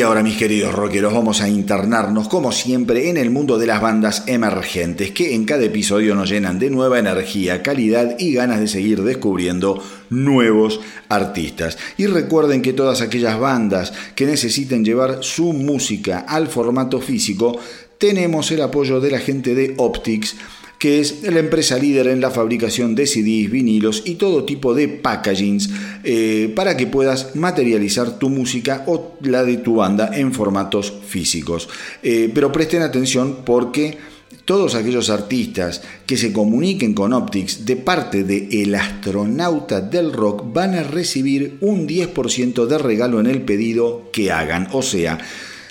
Y 0.00 0.02
ahora, 0.02 0.22
mis 0.22 0.38
queridos 0.38 0.74
rockeros, 0.74 1.12
vamos 1.12 1.42
a 1.42 1.48
internarnos, 1.50 2.26
como 2.26 2.52
siempre, 2.52 3.10
en 3.10 3.18
el 3.18 3.28
mundo 3.28 3.58
de 3.58 3.66
las 3.66 3.82
bandas 3.82 4.24
emergentes, 4.28 5.10
que 5.10 5.34
en 5.34 5.44
cada 5.44 5.62
episodio 5.62 6.14
nos 6.14 6.30
llenan 6.30 6.58
de 6.58 6.70
nueva 6.70 6.98
energía, 6.98 7.62
calidad 7.62 8.18
y 8.18 8.32
ganas 8.32 8.60
de 8.60 8.68
seguir 8.68 9.02
descubriendo 9.02 9.84
nuevos 10.08 10.80
artistas. 11.10 11.76
Y 11.98 12.06
recuerden 12.06 12.62
que 12.62 12.72
todas 12.72 13.02
aquellas 13.02 13.38
bandas 13.38 13.92
que 14.14 14.24
necesiten 14.24 14.86
llevar 14.86 15.18
su 15.20 15.52
música 15.52 16.20
al 16.20 16.48
formato 16.48 17.02
físico, 17.02 17.60
tenemos 17.98 18.50
el 18.52 18.62
apoyo 18.62 19.00
de 19.00 19.10
la 19.10 19.18
gente 19.18 19.54
de 19.54 19.74
Optics 19.76 20.34
que 20.80 20.98
es 20.98 21.22
la 21.24 21.40
empresa 21.40 21.76
líder 21.76 22.06
en 22.06 22.22
la 22.22 22.30
fabricación 22.30 22.94
de 22.94 23.06
CDs, 23.06 23.50
vinilos 23.50 24.02
y 24.06 24.14
todo 24.14 24.44
tipo 24.44 24.72
de 24.72 24.88
packagings 24.88 25.68
eh, 26.04 26.50
para 26.56 26.74
que 26.74 26.86
puedas 26.86 27.36
materializar 27.36 28.18
tu 28.18 28.30
música 28.30 28.84
o 28.86 29.12
la 29.20 29.44
de 29.44 29.58
tu 29.58 29.74
banda 29.74 30.10
en 30.14 30.32
formatos 30.32 30.90
físicos. 31.06 31.68
Eh, 32.02 32.30
pero 32.34 32.50
presten 32.50 32.80
atención 32.80 33.40
porque 33.44 33.98
todos 34.46 34.74
aquellos 34.74 35.10
artistas 35.10 35.82
que 36.06 36.16
se 36.16 36.32
comuniquen 36.32 36.94
con 36.94 37.12
Optics 37.12 37.66
de 37.66 37.76
parte 37.76 38.24
de 38.24 38.48
El 38.62 38.74
Astronauta 38.74 39.82
del 39.82 40.14
Rock 40.14 40.50
van 40.50 40.74
a 40.76 40.82
recibir 40.82 41.58
un 41.60 41.86
10% 41.86 42.64
de 42.64 42.78
regalo 42.78 43.20
en 43.20 43.26
el 43.26 43.42
pedido 43.42 44.08
que 44.14 44.32
hagan. 44.32 44.68
O 44.72 44.80
sea, 44.80 45.18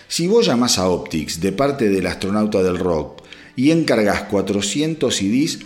si 0.07 0.28
vos 0.28 0.45
llamas 0.45 0.78
a 0.78 0.88
Optics 0.88 1.41
de 1.41 1.51
parte 1.51 1.89
del 1.89 2.05
Astronauta 2.05 2.62
del 2.62 2.78
Rock 2.78 3.19
y 3.60 3.72
encargas 3.72 4.24
400 4.24 5.14
CDs, 5.14 5.60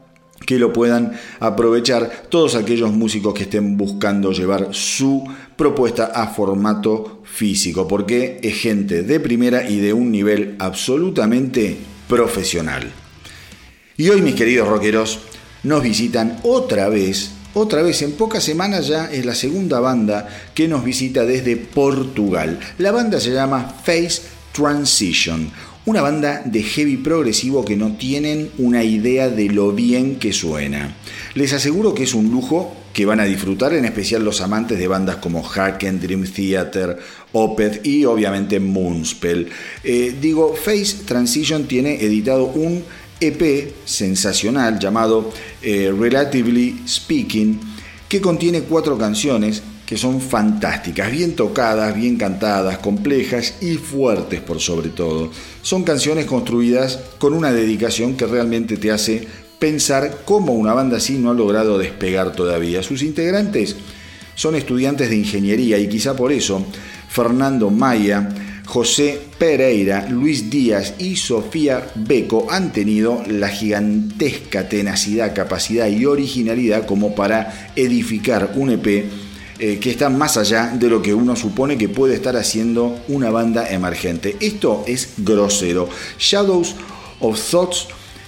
que 0.45 0.59
lo 0.59 0.73
puedan 0.73 1.13
aprovechar 1.39 2.23
todos 2.29 2.55
aquellos 2.55 2.91
músicos 2.91 3.33
que 3.33 3.43
estén 3.43 3.77
buscando 3.77 4.31
llevar 4.31 4.69
su 4.71 5.23
propuesta 5.55 6.11
a 6.13 6.27
formato 6.27 7.21
físico, 7.23 7.87
porque 7.87 8.39
es 8.43 8.55
gente 8.55 9.03
de 9.03 9.19
primera 9.19 9.67
y 9.67 9.79
de 9.79 9.93
un 9.93 10.11
nivel 10.11 10.55
absolutamente 10.59 11.77
profesional. 12.07 12.91
Y 13.97 14.09
hoy, 14.09 14.21
mis 14.21 14.35
queridos 14.35 14.67
rockeros, 14.67 15.19
nos 15.63 15.81
visitan 15.81 16.39
otra 16.43 16.89
vez, 16.89 17.31
otra 17.53 17.81
vez 17.81 18.01
en 18.01 18.11
pocas 18.11 18.43
semanas 18.43 18.87
ya 18.87 19.09
es 19.11 19.25
la 19.25 19.33
segunda 19.33 19.79
banda 19.79 20.27
que 20.53 20.67
nos 20.67 20.83
visita 20.83 21.25
desde 21.25 21.55
Portugal. 21.55 22.59
La 22.77 22.91
banda 22.91 23.19
se 23.19 23.31
llama 23.31 23.73
Face 23.83 24.21
Transition, 24.51 25.51
una 25.85 26.01
banda 26.01 26.41
de 26.43 26.63
heavy 26.63 26.97
progresivo 26.97 27.63
que 27.63 27.75
no 27.75 27.95
tienen 27.95 28.49
una 28.57 28.83
idea 28.83 29.29
de 29.29 29.49
lo 29.49 29.71
bien 29.71 30.15
que 30.17 30.33
suena. 30.33 30.95
Les 31.35 31.53
aseguro 31.53 31.93
que 31.93 32.03
es 32.03 32.13
un 32.13 32.31
lujo 32.31 32.75
que 32.91 33.05
van 33.05 33.19
a 33.19 33.25
disfrutar, 33.25 33.73
en 33.73 33.85
especial 33.85 34.23
los 34.23 34.41
amantes 34.41 34.79
de 34.79 34.87
bandas 34.87 35.17
como 35.17 35.47
Haken, 35.47 35.99
Dream 35.99 36.25
Theater, 36.25 36.97
Opeth 37.33 37.85
y 37.85 38.05
obviamente 38.05 38.59
Moonspell. 38.59 39.49
Eh, 39.83 40.15
digo, 40.19 40.55
Face 40.55 41.03
Transition 41.05 41.65
tiene 41.65 42.01
editado 42.03 42.45
un 42.45 42.83
EP 43.19 43.73
sensacional 43.85 44.79
llamado 44.79 45.31
eh, 45.61 45.93
Relatively 45.97 46.83
Speaking, 46.87 47.59
que 48.09 48.21
contiene 48.21 48.61
cuatro 48.61 48.97
canciones 48.97 49.61
que 49.85 49.97
son 49.97 50.19
fantásticas, 50.19 51.11
bien 51.11 51.35
tocadas, 51.35 51.95
bien 51.95 52.17
cantadas, 52.17 52.79
complejas 52.79 53.55
y 53.61 53.75
fuertes 53.75 54.41
por 54.41 54.59
sobre 54.59 54.89
todo. 54.89 55.29
Son 55.61 55.83
canciones 55.83 56.25
construidas 56.25 56.99
con 57.19 57.33
una 57.33 57.51
dedicación 57.51 58.15
que 58.15 58.25
realmente 58.25 58.77
te 58.77 58.91
hace 58.91 59.27
pensar 59.59 60.21
cómo 60.25 60.53
una 60.53 60.73
banda 60.73 60.97
así 60.97 61.17
no 61.17 61.31
ha 61.31 61.33
logrado 61.33 61.77
despegar 61.77 62.33
todavía. 62.33 62.81
Sus 62.81 63.03
integrantes 63.03 63.75
son 64.33 64.55
estudiantes 64.55 65.09
de 65.09 65.17
ingeniería 65.17 65.77
y 65.77 65.87
quizá 65.87 66.15
por 66.15 66.31
eso 66.31 66.65
Fernando 67.07 67.69
Maya, 67.69 68.29
José 68.65 69.21
Pereira, 69.37 70.07
Luis 70.09 70.49
Díaz 70.49 70.95
y 70.97 71.15
Sofía 71.15 71.87
Beco 71.95 72.47
han 72.49 72.73
tenido 72.73 73.23
la 73.27 73.49
gigantesca 73.49 74.67
tenacidad, 74.67 75.35
capacidad 75.35 75.87
y 75.87 76.05
originalidad 76.05 76.87
como 76.87 77.13
para 77.13 77.71
edificar 77.75 78.53
un 78.55 78.71
EP 78.71 79.05
eh, 79.59 79.79
que 79.79 79.91
están 79.91 80.17
más 80.17 80.37
allá 80.37 80.73
de 80.73 80.89
lo 80.89 81.01
que 81.01 81.13
uno 81.13 81.35
supone 81.35 81.77
que 81.77 81.87
puede 81.87 82.15
estar 82.15 82.35
haciendo 82.35 82.99
una 83.07 83.29
banda 83.29 83.69
emergente. 83.69 84.35
Esto 84.39 84.83
es 84.85 85.13
grosero. 85.17 85.87
Shadows 86.19 86.75
of 87.19 87.39
Thoughts 87.49 87.87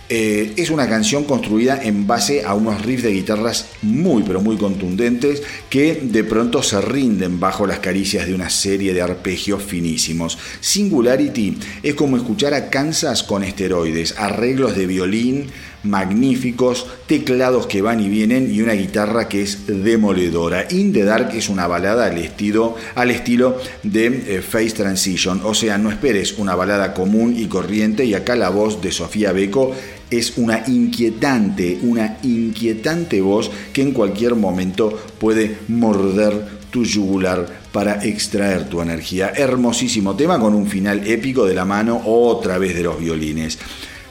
eh, 0.10 0.54
es 0.56 0.70
una 0.70 0.88
canción 0.88 1.26
construida 1.26 1.84
en 1.84 2.08
base 2.08 2.46
a 2.46 2.54
unos 2.54 2.82
riffs 2.82 3.04
de 3.04 3.12
guitarras 3.12 3.66
muy 3.82 4.24
pero 4.24 4.40
muy 4.40 4.56
contundentes 4.56 5.44
que 5.70 6.00
de 6.02 6.24
pronto 6.24 6.64
se 6.64 6.80
rinden 6.80 7.42
bajo 7.42 7.68
las 7.68 7.80
caricias 7.80 8.26
de 8.26 8.34
una 8.34 8.50
serie 8.50 8.94
de 8.94 9.02
arpegios 9.02 9.62
finísimos. 9.62 10.38
Singularity 10.62 11.58
es 11.84 11.96
como 11.96 12.16
escuchar 12.16 12.54
a 12.54 12.70
Kansas 12.70 13.24
con 13.24 13.44
esteroides, 13.44 14.16
arreglos 14.18 14.78
de 14.78 14.88
violín, 14.88 15.48
magníficos, 15.88 16.88
teclados 17.08 17.68
que 17.68 17.82
van 17.82 18.00
y 18.00 18.10
vienen 18.10 18.54
y 18.54 18.62
una 18.62 18.74
guitarra 18.74 19.28
que 19.28 19.42
es 19.42 19.68
demoledora. 19.68 20.68
In 20.72 20.94
the 20.94 21.04
Dark 21.04 21.32
es 21.34 21.50
una 21.50 21.68
balada 21.68 22.08
al 22.08 22.18
estilo, 22.18 22.76
al 22.96 23.12
estilo 23.12 23.58
de 23.84 24.06
eh, 24.08 24.42
Face 24.42 24.72
Transition, 24.72 25.42
o 25.44 25.54
sea, 25.54 25.78
no 25.78 25.90
esperes 25.90 26.38
una 26.38 26.56
balada 26.56 26.94
común 26.94 27.34
y 27.38 27.48
corriente 27.48 28.06
y 28.06 28.14
acá 28.14 28.36
la 28.36 28.50
voz 28.50 28.82
de 28.82 28.92
Sofía 28.92 29.32
Beco 29.32 29.74
es 30.10 30.38
una 30.38 30.64
inquietante, 30.68 31.80
una 31.82 32.18
inquietante 32.24 33.22
voz 33.22 33.52
que 33.74 33.82
en 33.82 33.92
cualquier 33.92 34.36
momento 34.36 34.98
puede 35.20 35.58
morder 35.68 36.58
tu 36.72 36.84
yugular 36.84 37.62
para 37.72 38.04
extraer 38.04 38.70
tu 38.70 38.82
energía. 38.82 39.34
Hermosísimo 39.36 40.16
tema 40.16 40.40
con 40.40 40.54
un 40.54 40.68
final 40.68 41.06
épico 41.08 41.46
de 41.46 41.54
la 41.54 41.66
mano 41.66 42.02
otra 42.06 42.58
vez 42.58 42.76
de 42.76 42.84
los 42.84 43.00
violines. 43.00 43.58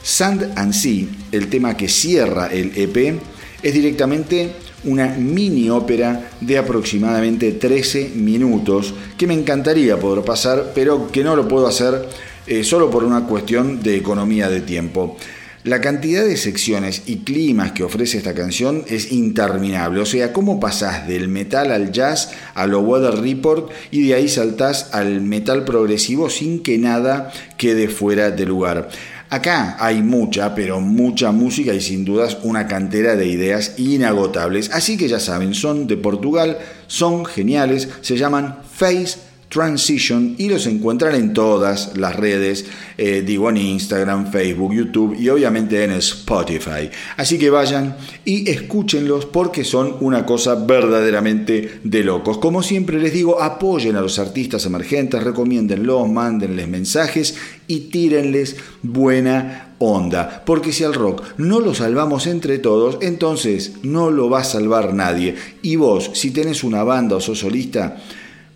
Sand 0.07 0.53
and 0.55 0.73
Sea, 0.73 1.05
el 1.33 1.49
tema 1.49 1.77
que 1.77 1.89
cierra 1.89 2.47
el 2.47 2.71
EP, 2.77 3.19
es 3.61 3.75
directamente 3.75 4.53
una 4.85 5.09
mini 5.09 5.69
ópera 5.69 6.31
de 6.41 6.59
aproximadamente 6.59 7.51
13 7.51 8.13
minutos 8.15 8.95
que 9.19 9.27
me 9.27 9.35
encantaría 9.35 9.99
poder 9.99 10.25
pasar, 10.25 10.71
pero 10.77 11.11
que 11.11 11.25
no 11.25 11.35
lo 11.35 11.49
puedo 11.49 11.67
hacer 11.67 12.09
eh, 12.47 12.63
solo 12.63 12.89
por 12.89 13.03
una 13.03 13.27
cuestión 13.27 13.83
de 13.83 13.97
economía 13.97 14.49
de 14.49 14.61
tiempo. 14.61 15.17
La 15.65 15.81
cantidad 15.81 16.25
de 16.25 16.37
secciones 16.37 17.03
y 17.07 17.25
climas 17.25 17.73
que 17.73 17.83
ofrece 17.83 18.19
esta 18.19 18.35
canción 18.35 18.85
es 18.87 19.11
interminable. 19.11 20.01
O 20.01 20.07
sea, 20.07 20.33
¿cómo 20.33 20.61
pasás 20.61 21.09
del 21.09 21.27
metal 21.27 21.73
al 21.73 21.91
jazz 21.91 22.31
a 22.55 22.69
lo 22.69 22.79
Weather 22.83 23.21
Report 23.21 23.73
y 23.91 24.07
de 24.07 24.15
ahí 24.15 24.29
saltás 24.29 24.91
al 24.93 25.23
metal 25.23 25.65
progresivo 25.65 26.31
sin 26.31 26.63
que 26.63 26.79
nada 26.79 27.33
quede 27.57 27.89
fuera 27.89 28.31
de 28.31 28.47
lugar? 28.47 28.91
Acá 29.37 29.77
hay 29.79 30.01
mucha, 30.01 30.55
pero 30.55 30.81
mucha 30.81 31.31
música 31.31 31.75
y 31.75 31.83
sin 31.83 32.07
dudas 32.07 32.39
una 32.43 32.67
cantera 32.67 33.17
de 33.17 33.27
ideas 33.27 33.75
inagotables. 33.77 34.71
Así 34.73 34.97
que 34.97 35.09
ya 35.09 35.21
saben, 35.21 35.53
son 35.53 35.87
de 35.87 35.99
Portugal, 35.99 36.57
son 36.87 37.27
geniales, 37.27 37.87
se 38.01 38.17
llaman 38.17 38.61
Face 38.73 39.19
Transition 39.49 40.35
y 40.39 40.49
los 40.49 40.67
encuentran 40.67 41.15
en 41.15 41.33
todas 41.33 41.97
las 41.97 42.17
redes, 42.17 42.67
eh, 42.99 43.23
digo 43.25 43.49
en 43.49 43.59
Instagram, 43.59 44.33
Facebook, 44.33 44.75
YouTube 44.75 45.17
y 45.19 45.29
obviamente 45.29 45.85
en 45.85 45.93
Spotify. 45.93 46.91
Así 47.17 47.39
que 47.39 47.49
vayan 47.49 47.97
y 48.25 48.51
escúchenlos 48.51 49.25
porque 49.27 49.63
son 49.63 49.97
una 50.01 50.27
cosa 50.27 50.57
verdaderamente 50.57 51.81
de 51.85 52.03
locos. 52.03 52.39
Como 52.39 52.63
siempre 52.63 52.99
les 52.99 53.13
digo, 53.13 53.41
apoyen 53.41 53.97
a 53.97 54.01
los 54.01 54.19
artistas 54.19 54.67
emergentes, 54.67 55.23
recomiéndenlos, 55.23 56.09
mándenles 56.09 56.67
mensajes 56.69 57.37
y 57.69 57.81
tírenles 57.91 58.57
buena 58.83 59.75
onda. 59.79 60.43
Porque 60.45 60.73
si 60.73 60.85
al 60.85 60.95
rock 60.95 61.23
no 61.39 61.61
lo 61.61 61.75
salvamos 61.75 62.27
entre 62.27 62.59
todos, 62.59 62.99
entonces 63.01 63.75
no 63.83 64.11
lo 64.11 64.29
va 64.29 64.41
a 64.41 64.45
salvar 64.45 64.95
nadie. 64.95 65.37
Y 65.63 65.77
vos, 65.77 66.11
si 66.15 66.31
tenés 66.31 66.65
una 66.65 66.83
banda 66.83 67.17
o 67.17 67.21
sos 67.21 67.39
solista, 67.39 67.97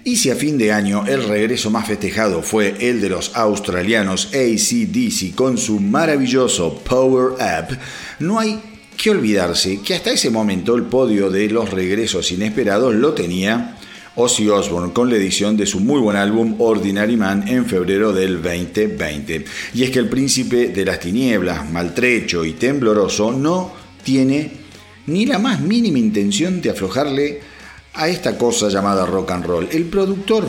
Y 0.09 0.17
si 0.17 0.31
a 0.31 0.37
fin 0.37 0.57
de 0.57 0.73
año 0.73 1.05
el 1.07 1.23
regreso 1.23 1.71
más 1.71 1.87
festejado 1.87 2.41
fue 2.41 2.75
el 2.81 2.99
de 3.03 3.11
los 3.11 3.37
australianos 3.37 4.31
ACDC 4.33 5.35
con 5.35 5.59
su 5.59 5.81
maravilloso 5.81 6.79
Power 6.79 7.33
Up, 7.33 7.77
no 8.19 8.39
hay 8.39 8.59
que 8.97 9.11
olvidarse 9.11 9.83
que 9.83 9.95
hasta 9.95 10.13
ese 10.13 10.31
momento 10.31 10.75
el 10.77 10.85
podio 10.85 11.29
de 11.29 11.51
los 11.51 11.71
regresos 11.71 12.33
inesperados 12.33 12.95
lo 12.95 13.13
tenía 13.13 13.77
Ozzy 14.15 14.49
Osbourne 14.49 14.95
con 14.95 15.11
la 15.11 15.17
edición 15.17 15.59
de 15.59 15.67
su 15.67 15.79
muy 15.79 16.01
buen 16.01 16.17
álbum 16.17 16.55
Ordinary 16.59 17.19
Man 17.19 17.47
en 17.47 17.67
febrero 17.67 18.11
del 18.11 18.41
2020. 18.41 19.45
Y 19.75 19.83
es 19.83 19.91
que 19.91 19.99
el 19.99 20.09
príncipe 20.09 20.69
de 20.69 20.87
las 20.87 21.01
tinieblas, 21.01 21.71
maltrecho 21.71 22.47
y 22.47 22.53
tembloroso, 22.53 23.31
no 23.31 23.75
tiene 24.03 24.53
ni 25.07 25.27
la 25.27 25.39
más 25.39 25.61
mínima 25.61 25.99
intención 25.99 26.63
de 26.63 26.71
aflojarle 26.71 27.41
a 27.99 28.09
esta 28.09 28.39
cosa 28.39 28.69
llamada 28.69 29.05
rock 29.05 29.33
and 29.33 29.45
roll. 29.45 29.69
El 29.71 29.85
productor 29.85 30.47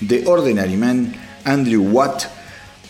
de 0.00 0.22
Ordinary 0.26 0.76
Man, 0.76 1.12
Andrew 1.44 1.82
Watt, 1.90 2.24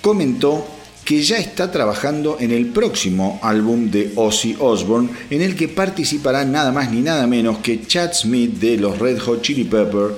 comentó 0.02 0.66
que 1.04 1.22
ya 1.22 1.38
está 1.38 1.70
trabajando 1.70 2.36
en 2.40 2.50
el 2.50 2.66
próximo 2.66 3.38
álbum 3.40 3.90
de 3.92 4.12
Ozzy 4.16 4.56
Osbourne, 4.58 5.08
en 5.30 5.40
el 5.40 5.54
que 5.54 5.68
participarán 5.68 6.50
nada 6.50 6.72
más 6.72 6.90
ni 6.90 7.00
nada 7.00 7.28
menos 7.28 7.58
que 7.58 7.86
Chad 7.86 8.12
Smith 8.12 8.58
de 8.58 8.76
los 8.76 8.98
Red 8.98 9.20
Hot 9.20 9.40
Chili 9.40 9.64
Peppers, 9.64 10.14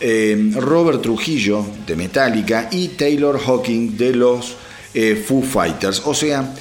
eh, 0.00 0.52
Robert 0.54 1.02
Trujillo 1.02 1.66
de 1.84 1.96
Metallica 1.96 2.68
y 2.70 2.88
Taylor 2.88 3.40
Hawking 3.40 3.96
de 3.96 4.14
los 4.14 4.54
eh, 4.94 5.16
Foo 5.16 5.42
Fighters. 5.42 6.00
O 6.04 6.14
sea, 6.14 6.54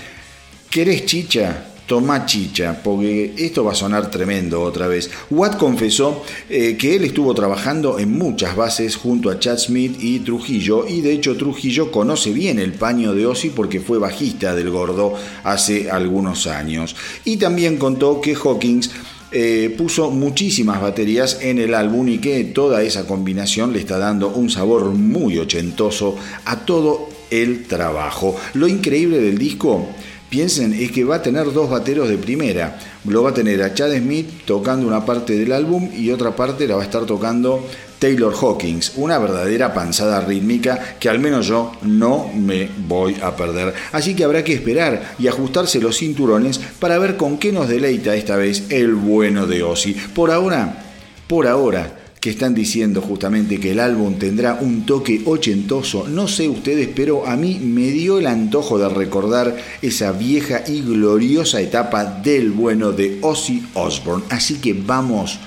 ¿querés 0.69 1.05
chicha? 1.05 1.68
Toma 1.89 2.27
chicha, 2.27 2.81
porque 2.83 3.33
esto 3.35 3.63
va 3.63 3.71
a 3.71 3.75
sonar 3.75 4.11
tremendo 4.11 4.61
otra 4.61 4.85
vez. 4.85 5.09
Watt 5.31 5.57
confesó 5.57 6.23
eh, 6.47 6.77
que 6.77 6.95
él 6.95 7.03
estuvo 7.03 7.33
trabajando 7.33 7.97
en 7.97 8.15
muchas 8.15 8.55
bases 8.55 8.95
junto 8.95 9.31
a 9.31 9.39
Chad 9.39 9.57
Smith 9.57 9.97
y 9.99 10.19
Trujillo, 10.19 10.87
y 10.87 11.01
de 11.01 11.13
hecho 11.13 11.35
Trujillo 11.35 11.89
conoce 11.89 12.31
bien 12.31 12.59
el 12.59 12.73
paño 12.73 13.15
de 13.15 13.25
Ozzy 13.25 13.49
porque 13.49 13.79
fue 13.79 13.97
bajista 13.97 14.53
del 14.53 14.69
gordo 14.69 15.15
hace 15.43 15.89
algunos 15.89 16.45
años. 16.45 16.95
Y 17.25 17.37
también 17.37 17.77
contó 17.77 18.21
que 18.21 18.35
Hawkins 18.35 18.91
eh, 19.31 19.73
puso 19.75 20.11
muchísimas 20.11 20.79
baterías 20.79 21.39
en 21.41 21.57
el 21.57 21.73
álbum 21.73 22.07
y 22.07 22.19
que 22.19 22.43
toda 22.43 22.83
esa 22.83 23.07
combinación 23.07 23.73
le 23.73 23.79
está 23.79 23.97
dando 23.97 24.29
un 24.29 24.51
sabor 24.51 24.85
muy 24.91 25.39
ochentoso 25.39 26.17
a 26.45 26.65
todo 26.65 27.09
el 27.31 27.65
trabajo. 27.65 28.35
Lo 28.53 28.67
increíble 28.67 29.19
del 29.19 29.39
disco 29.39 29.87
piensen 30.29 30.73
es 30.73 30.91
que 30.91 31.03
va 31.03 31.15
a 31.15 31.21
tener 31.21 31.51
dos 31.51 31.69
bateros 31.69 32.09
de 32.09 32.17
primera. 32.17 32.79
Lo 33.05 33.23
va 33.23 33.31
a 33.31 33.33
tener 33.33 33.61
a 33.63 33.73
Chad 33.73 33.97
Smith 33.97 34.45
tocando 34.45 34.87
una 34.87 35.05
parte 35.05 35.37
del 35.37 35.51
álbum 35.51 35.89
y 35.95 36.11
otra 36.11 36.35
parte 36.35 36.67
la 36.67 36.75
va 36.75 36.81
a 36.81 36.85
estar 36.85 37.05
tocando 37.05 37.65
Taylor 37.99 38.33
Hawkins, 38.33 38.93
una 38.95 39.17
verdadera 39.17 39.73
panzada 39.73 40.21
rítmica 40.21 40.95
que 40.99 41.09
al 41.09 41.19
menos 41.19 41.47
yo 41.47 41.73
no 41.81 42.29
me 42.33 42.69
voy 42.87 43.17
a 43.21 43.35
perder. 43.35 43.73
Así 43.91 44.15
que 44.15 44.23
habrá 44.23 44.43
que 44.43 44.53
esperar 44.53 45.15
y 45.19 45.27
ajustarse 45.27 45.81
los 45.81 45.97
cinturones 45.97 46.59
para 46.79 46.97
ver 46.97 47.17
con 47.17 47.37
qué 47.37 47.51
nos 47.51 47.67
deleita 47.67 48.15
esta 48.15 48.37
vez 48.37 48.71
el 48.71 48.95
bueno 48.95 49.47
de 49.47 49.63
Ozzy. 49.63 49.93
Por 49.93 50.31
ahora, 50.31 50.85
por 51.27 51.45
ahora, 51.45 51.98
que 52.19 52.31
están 52.31 52.53
diciendo 52.53 53.01
justamente 53.01 53.59
que 53.59 53.71
el 53.71 53.79
álbum 53.79 54.15
tendrá 54.15 54.55
un 54.55 54.85
toque 54.85 55.21
ochentoso. 55.25 56.07
No 56.07 56.27
sé 56.27 56.49
ustedes, 56.49 56.89
pero 56.93 57.25
a 57.25 57.37
mí 57.37 57.59
me 57.61 57.87
dio 57.87 58.19
el 58.19 58.27
antojo 58.27 58.77
de 58.77 58.89
recordar 58.89 59.55
esa 59.81 60.11
vieja 60.11 60.63
y 60.67 60.81
gloriosa 60.81 61.61
etapa 61.61 62.05
del 62.05 62.51
bueno 62.51 62.91
de 62.91 63.19
Ozzy 63.21 63.63
Osbourne. 63.73 64.25
Así 64.29 64.55
que 64.55 64.73
vamos 64.73 65.39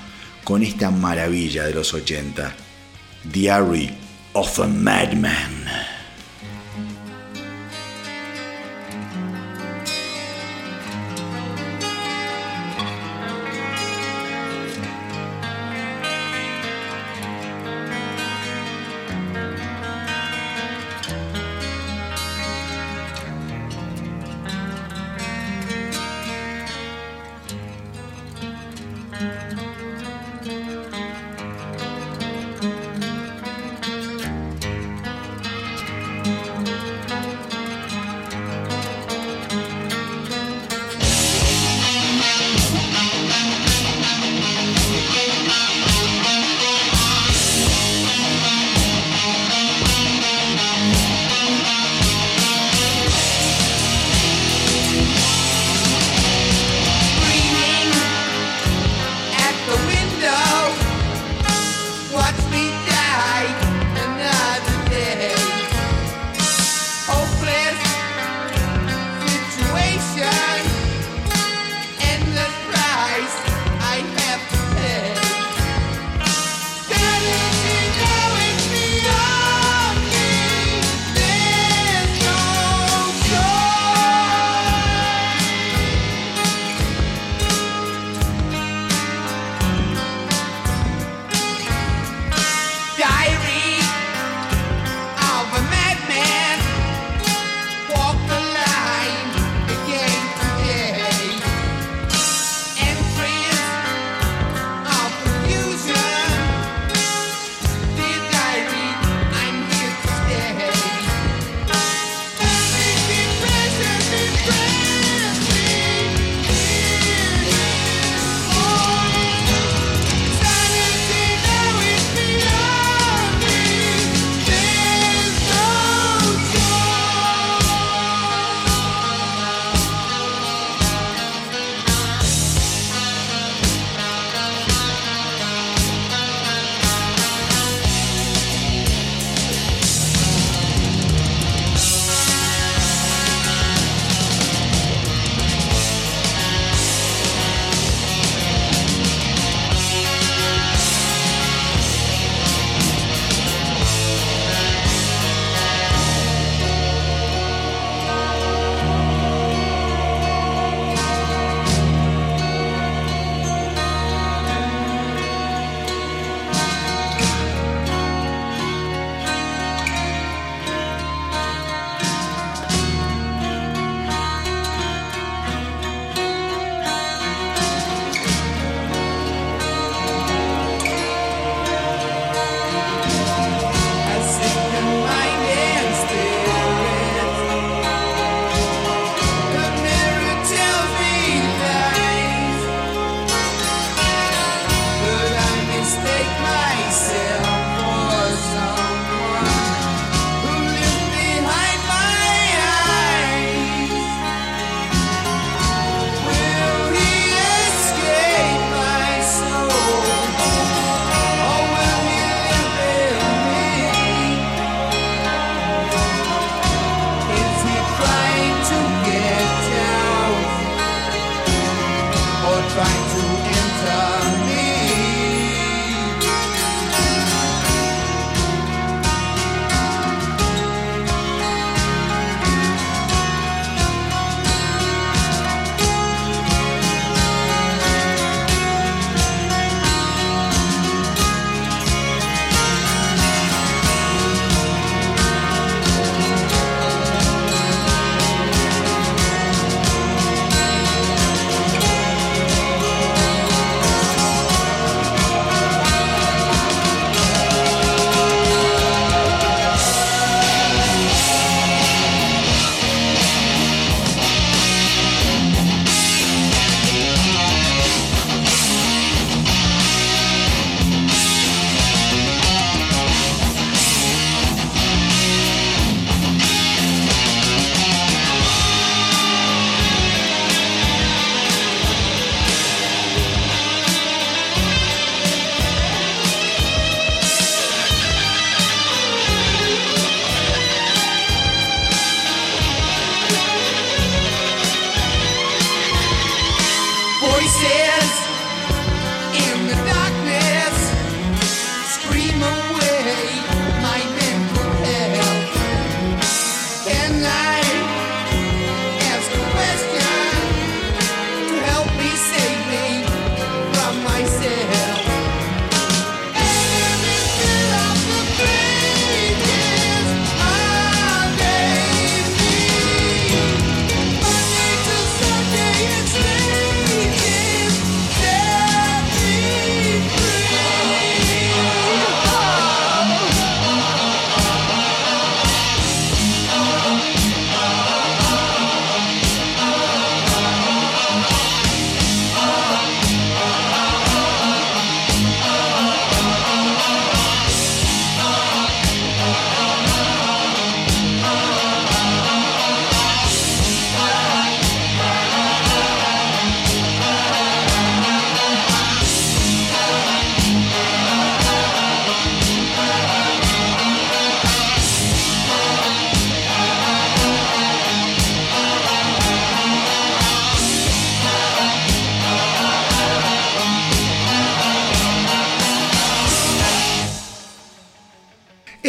con 0.43 0.63
esta 0.63 0.89
maravilla 0.89 1.65
de 1.65 1.73
los 1.73 1.93
80. 1.93 2.55
Diary 3.31 3.91
of 4.33 4.59
a 4.59 4.67
Madman. 4.67 5.92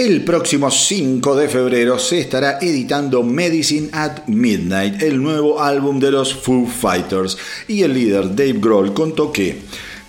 El 0.05 0.23
próximo 0.23 0.71
5 0.71 1.35
de 1.35 1.49
febrero 1.49 1.99
se 1.99 2.21
estará 2.21 2.59
editando 2.61 3.23
Medicine 3.23 3.89
at 3.93 4.27
Midnight, 4.27 5.01
el 5.01 5.23
nuevo 5.23 5.63
álbum 5.63 5.99
de 5.99 6.11
los 6.11 6.35
Foo 6.35 6.67
Fighters, 6.67 7.39
y 7.69 7.81
el 7.85 7.95
líder 7.95 8.37
Dave 8.37 8.59
Grohl 8.61 8.93
contó 8.93 9.33
que 9.33 9.63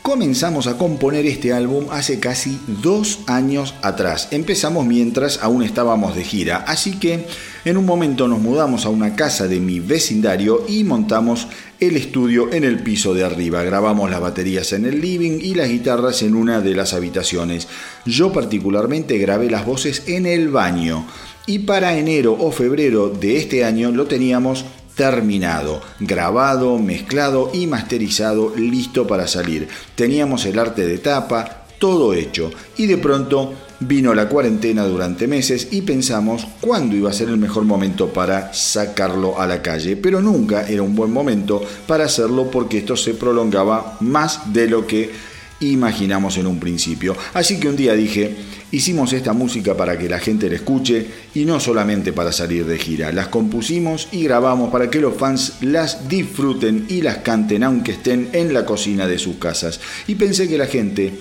Comenzamos 0.05 0.67
a 0.67 0.77
componer 0.77 1.25
este 1.25 1.51
álbum 1.51 1.87
hace 1.89 2.19
casi 2.19 2.59
dos 2.67 3.21
años 3.25 3.73
atrás. 3.81 4.27
Empezamos 4.29 4.85
mientras 4.85 5.41
aún 5.41 5.63
estábamos 5.63 6.15
de 6.15 6.23
gira, 6.23 6.57
así 6.67 6.99
que 6.99 7.25
en 7.65 7.75
un 7.75 7.87
momento 7.87 8.27
nos 8.27 8.39
mudamos 8.39 8.85
a 8.85 8.89
una 8.89 9.15
casa 9.15 9.47
de 9.47 9.59
mi 9.59 9.79
vecindario 9.79 10.63
y 10.67 10.83
montamos 10.83 11.47
el 11.79 11.97
estudio 11.97 12.51
en 12.51 12.63
el 12.63 12.79
piso 12.79 13.13
de 13.13 13.23
arriba. 13.23 13.63
Grabamos 13.63 14.09
las 14.09 14.21
baterías 14.21 14.73
en 14.73 14.85
el 14.85 15.01
living 15.01 15.39
y 15.41 15.55
las 15.55 15.69
guitarras 15.69 16.21
en 16.21 16.35
una 16.35 16.61
de 16.61 16.73
las 16.73 16.93
habitaciones. 16.93 17.67
Yo 18.05 18.31
particularmente 18.31 19.17
grabé 19.17 19.49
las 19.49 19.65
voces 19.65 20.03
en 20.07 20.25
el 20.25 20.49
baño. 20.49 21.05
Y 21.47 21.59
para 21.59 21.97
enero 21.97 22.35
o 22.39 22.51
febrero 22.51 23.09
de 23.09 23.37
este 23.37 23.63
año 23.63 23.91
lo 23.91 24.05
teníamos 24.05 24.65
terminado, 24.95 25.81
grabado, 25.99 26.79
mezclado 26.79 27.51
y 27.53 27.67
masterizado, 27.67 28.53
listo 28.55 29.05
para 29.05 29.27
salir. 29.27 29.67
Teníamos 29.95 30.45
el 30.45 30.57
arte 30.57 30.85
de 30.87 30.97
tapa, 30.97 31.65
todo 31.79 32.13
hecho. 32.13 32.49
Y 32.77 32.87
de 32.87 32.97
pronto 32.97 33.53
vino 33.79 34.13
la 34.13 34.29
cuarentena 34.29 34.85
durante 34.85 35.27
meses 35.27 35.69
y 35.71 35.81
pensamos 35.81 36.47
cuándo 36.61 36.95
iba 36.95 37.09
a 37.09 37.13
ser 37.13 37.29
el 37.29 37.37
mejor 37.37 37.65
momento 37.65 38.11
para 38.11 38.53
sacarlo 38.53 39.39
a 39.39 39.47
la 39.47 39.61
calle. 39.61 39.97
Pero 39.97 40.21
nunca 40.21 40.67
era 40.67 40.83
un 40.83 40.95
buen 40.95 41.11
momento 41.11 41.61
para 41.87 42.05
hacerlo 42.05 42.49
porque 42.49 42.79
esto 42.79 42.95
se 42.95 43.13
prolongaba 43.13 43.97
más 44.01 44.53
de 44.53 44.67
lo 44.67 44.85
que 44.87 45.11
imaginamos 45.59 46.37
en 46.37 46.47
un 46.47 46.59
principio. 46.59 47.15
Así 47.33 47.59
que 47.59 47.69
un 47.69 47.75
día 47.75 47.93
dije, 47.93 48.35
hicimos 48.71 49.13
esta 49.13 49.33
música 49.33 49.75
para 49.75 49.97
que 49.97 50.09
la 50.09 50.19
gente 50.19 50.49
la 50.49 50.55
escuche 50.55 51.05
y 51.33 51.45
no 51.45 51.59
solamente 51.59 52.13
para 52.13 52.31
salir 52.31 52.65
de 52.65 52.77
gira. 52.77 53.11
Las 53.11 53.29
compusimos 53.29 54.07
y 54.11 54.23
grabamos 54.23 54.71
para 54.71 54.89
que 54.89 54.99
los 54.99 55.15
fans 55.15 55.53
las 55.61 56.07
disfruten 56.07 56.85
y 56.89 57.01
las 57.01 57.17
canten 57.17 57.63
aunque 57.63 57.93
estén 57.93 58.29
en 58.33 58.53
la 58.53 58.65
cocina 58.65 59.07
de 59.07 59.19
sus 59.19 59.37
casas. 59.37 59.79
Y 60.07 60.15
pensé 60.15 60.47
que 60.47 60.57
la 60.57 60.67
gente 60.67 61.13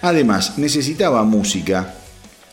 además 0.00 0.58
necesitaba 0.58 1.22
música 1.24 1.94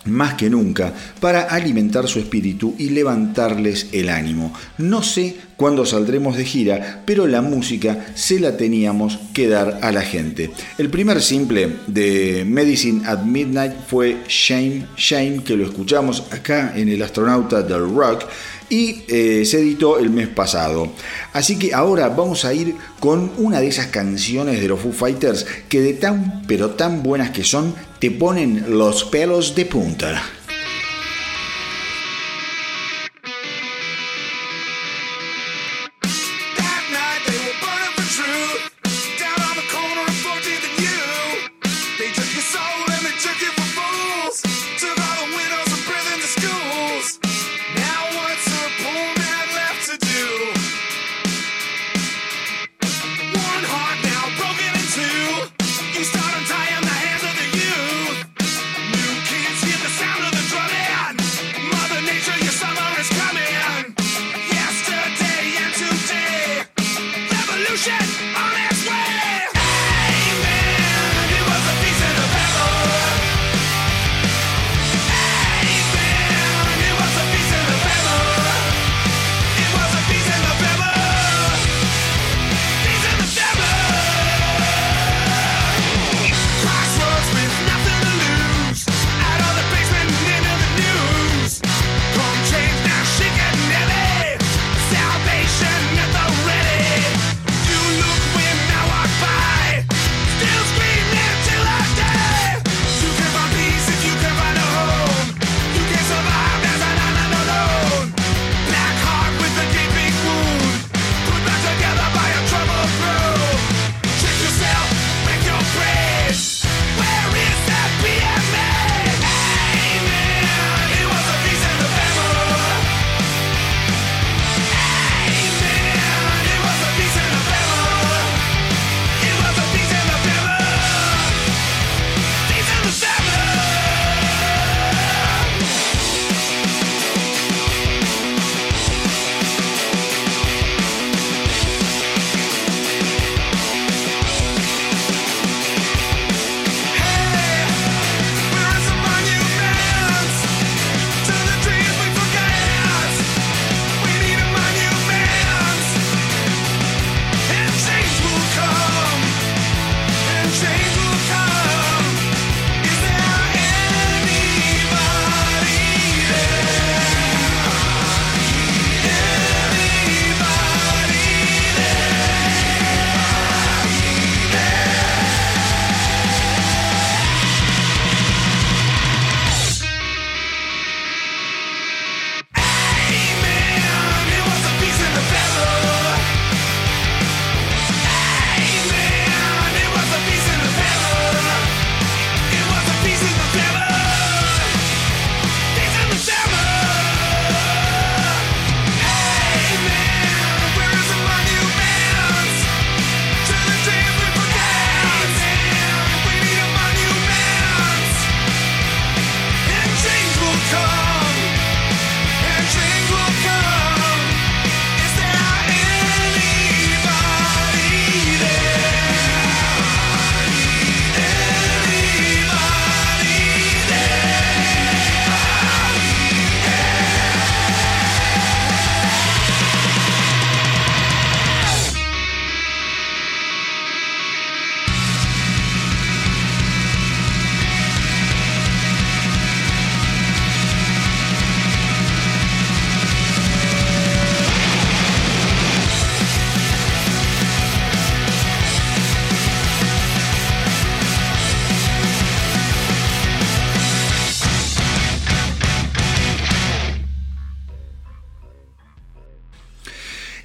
más 0.06 0.36
que 0.36 0.50
nunca 0.50 0.94
para 1.20 1.42
alimentar 1.42 2.08
su 2.08 2.20
espíritu 2.20 2.76
y 2.78 2.90
levantarles 2.90 3.88
el 3.92 4.10
ánimo. 4.10 4.54
No 4.78 5.04
sé 5.04 5.36
cuándo 5.56 5.86
saldremos 5.86 6.38
de 6.38 6.46
gira, 6.46 7.04
pero 7.06 7.28
la 7.28 7.42
música 7.42 8.08
se 8.16 8.40
la 8.40 8.56
teníamos 8.56 9.20
que 9.34 9.50
dar 9.50 9.80
a 9.82 9.92
la 9.92 10.02
gente. 10.02 10.52
El 10.78 10.90
primer 10.90 11.22
simple 11.22 11.78
de 11.88 12.46
Medicine 12.48 13.06
at 13.06 13.24
Midnight 13.24 13.74
fue 13.88 14.24
Shame, 14.28 14.86
Shame, 14.96 15.44
que 15.44 15.58
lo 15.58 15.66
escuchamos 15.66 16.24
acá 16.32 16.74
en 16.76 16.90
el 16.90 17.02
astronauta 17.02 17.62
del 17.62 17.94
rock 17.94 18.24
y 18.70 19.04
eh, 19.08 19.46
se 19.46 19.60
editó 19.60 20.00
el 20.00 20.10
mes 20.10 20.28
pasado. 20.28 20.92
Así 21.34 21.58
que 21.58 21.74
ahora 21.74 22.10
vamos 22.10 22.46
a 22.46 22.54
ir 22.54 22.76
con 23.00 23.32
una 23.38 23.60
de 23.60 23.68
esas 23.68 23.88
canciones 23.88 24.62
de 24.62 24.68
los 24.68 24.80
Foo 24.80 24.92
Fighters 24.92 25.46
que 25.68 25.82
de 25.82 25.94
tan 25.94 26.44
pero 26.48 26.72
tan 26.72 27.04
buenas 27.04 27.32
que 27.32 27.44
son 27.44 27.74
te 28.00 28.12
ponen 28.12 28.78
los 28.78 29.04
pelos 29.06 29.56
de 29.56 29.66
punta. 29.66 30.22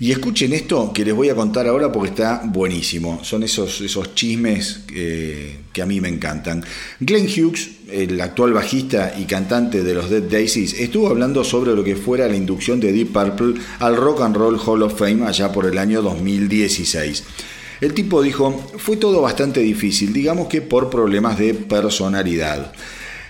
Y 0.04 0.12
escuchen 0.12 0.52
esto 0.52 0.92
que 0.92 1.02
les 1.02 1.14
voy 1.14 1.30
a 1.30 1.34
contar 1.34 1.66
ahora 1.66 1.90
porque 1.90 2.10
está 2.10 2.42
buenísimo. 2.44 3.20
Son 3.24 3.42
esos, 3.42 3.80
esos 3.80 4.14
chismes 4.14 4.80
eh, 4.94 5.60
que 5.72 5.80
a 5.80 5.86
mí 5.86 5.98
me 5.98 6.10
encantan. 6.10 6.62
Glenn 7.00 7.24
Hughes, 7.24 7.70
el 7.90 8.20
actual 8.20 8.52
bajista 8.52 9.14
y 9.18 9.24
cantante 9.24 9.82
de 9.82 9.94
los 9.94 10.10
Dead 10.10 10.24
Daisies, 10.24 10.74
estuvo 10.74 11.08
hablando 11.08 11.42
sobre 11.42 11.74
lo 11.74 11.82
que 11.82 11.96
fuera 11.96 12.28
la 12.28 12.36
inducción 12.36 12.80
de 12.80 12.92
Deep 12.92 13.14
Purple 13.14 13.54
al 13.78 13.96
Rock 13.96 14.20
and 14.20 14.36
Roll 14.36 14.60
Hall 14.62 14.82
of 14.82 14.98
Fame 14.98 15.24
allá 15.24 15.50
por 15.50 15.64
el 15.64 15.78
año 15.78 16.02
2016. 16.02 17.24
El 17.80 17.94
tipo 17.94 18.20
dijo, 18.20 18.62
fue 18.76 18.98
todo 18.98 19.22
bastante 19.22 19.60
difícil, 19.60 20.12
digamos 20.12 20.48
que 20.48 20.60
por 20.60 20.90
problemas 20.90 21.38
de 21.38 21.54
personalidad. 21.54 22.74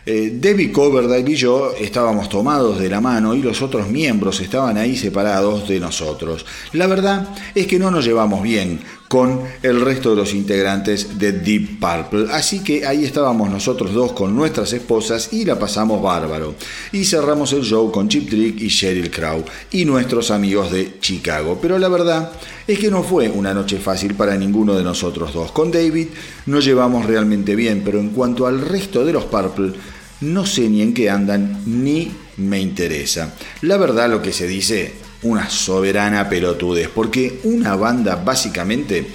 Eh, 0.07 0.33
David 0.35 0.71
Coverdale 0.71 1.31
y 1.31 1.35
yo 1.35 1.73
estábamos 1.81 2.29
tomados 2.29 2.79
de 2.79 2.91
la 2.91 3.01
mano 3.01 3.35
y 3.35 3.41
los 3.41 3.63
otros 3.63 3.89
miembros 3.89 4.39
estaban 4.41 4.77
ahí 4.77 4.97
separados 4.97 5.67
de 5.67 5.81
nosotros. 5.81 6.45
La 6.73 6.87
verdad 6.87 7.29
es 7.55 7.67
que 7.67 7.79
no 7.79 7.91
nos 7.91 8.05
llevamos 8.05 8.43
bien 8.43 8.81
con 9.15 9.43
el 9.63 9.81
resto 9.81 10.11
de 10.11 10.17
los 10.17 10.35
integrantes 10.35 11.21
de 11.21 11.31
Deep 11.31 11.79
Purple, 11.79 12.33
así 12.33 12.65
que 12.65 12.85
ahí 12.85 13.05
estábamos 13.05 13.49
nosotros 13.49 13.95
dos 13.95 14.11
con 14.11 14.35
nuestras 14.35 14.73
esposas 14.73 15.33
y 15.33 15.45
la 15.45 15.57
pasamos 15.57 16.03
bárbaro. 16.03 16.57
Y 16.91 17.05
cerramos 17.05 17.53
el 17.53 17.63
show 17.63 17.93
con 17.93 18.09
Chip 18.09 18.29
Trick 18.29 18.61
y 18.61 18.67
Sheryl 18.67 19.13
Crow 19.13 19.45
y 19.71 19.85
nuestros 19.85 20.33
amigos 20.33 20.73
de 20.73 20.99
Chicago. 20.99 21.61
Pero 21.63 21.79
la 21.79 21.89
verdad 21.89 22.33
es 22.67 22.77
que 22.81 22.91
no 22.91 23.05
fue 23.05 23.29
una 23.29 23.55
noche 23.55 23.79
fácil 23.79 24.15
para 24.15 24.35
ninguno 24.35 24.75
de 24.75 24.83
nosotros 24.83 25.33
dos. 25.33 25.53
Con 25.53 25.71
David 25.71 26.09
nos 26.47 26.65
llevamos 26.65 27.07
realmente 27.07 27.55
bien, 27.55 27.83
pero 27.85 28.01
en 28.01 28.09
cuanto 28.09 28.49
al 28.49 28.63
resto 28.63 29.05
de 29.05 29.13
los 29.13 29.27
Purple, 29.27 29.75
no 30.23 30.45
sé 30.45 30.69
ni 30.69 30.83
en 30.83 30.93
qué 30.93 31.09
andan, 31.09 31.63
ni 31.67 32.11
me 32.39 32.61
interesa. 32.61 33.33
La 33.61 33.77
verdad 33.77 34.11
lo 34.11 34.21
que 34.21 34.33
se 34.33 34.49
dice, 34.49 35.04
una 35.25 35.51
soberana 35.51 36.29
pelotudez, 36.29 36.89
porque 36.89 37.41
una 37.45 37.77
banda 37.77 38.17
básicamente 38.17 39.07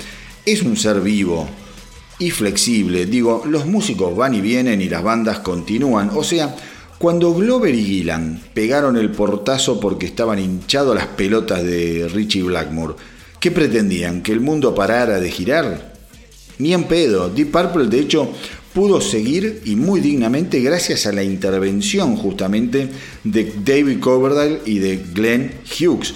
es 0.46 0.62
un 0.62 0.76
ser 0.76 1.02
vivo 1.02 1.48
y 2.20 2.32
flexible. 2.32 3.06
Digo, 3.06 3.44
los 3.46 3.66
músicos 3.66 4.16
van 4.16 4.36
y 4.36 4.42
vienen 4.42 4.82
y 4.82 4.90
las 4.90 5.04
bandas 5.04 5.40
continúan. 5.40 6.12
O 6.14 6.24
sea, 6.24 6.56
cuando 6.98 7.34
Glover 7.34 7.74
y 7.74 7.84
Gillan 7.84 8.42
pegaron 8.54 8.98
el 8.98 9.12
portazo 9.12 9.80
porque 9.80 10.06
estaban 10.08 10.38
hinchados 10.38 10.96
las 10.96 11.08
pelotas 11.08 11.64
de 11.64 12.10
Richie 12.14 12.44
Blackmore, 12.44 12.96
¿qué 13.40 13.52
pretendían? 13.52 14.22
¿Que 14.22 14.34
el 14.34 14.42
mundo 14.42 14.76
parara 14.76 15.20
de 15.20 15.32
girar? 15.32 15.94
Ni 16.58 16.74
en 16.74 16.84
pedo. 16.84 17.30
Deep 17.30 17.52
Purple, 17.52 17.88
de 17.88 18.02
hecho, 18.02 18.34
pudo 18.74 19.02
seguir 19.02 19.62
y 19.66 19.76
muy 19.76 20.00
dignamente 20.00 20.60
gracias 20.60 21.06
a 21.06 21.12
la 21.12 21.24
intervención 21.24 22.16
justamente 22.16 22.90
de 23.24 23.54
David 23.64 24.00
Coverdale 24.00 24.62
y 24.66 24.80
de 24.80 24.98
Glenn 25.14 25.54
Hughes. 25.66 26.14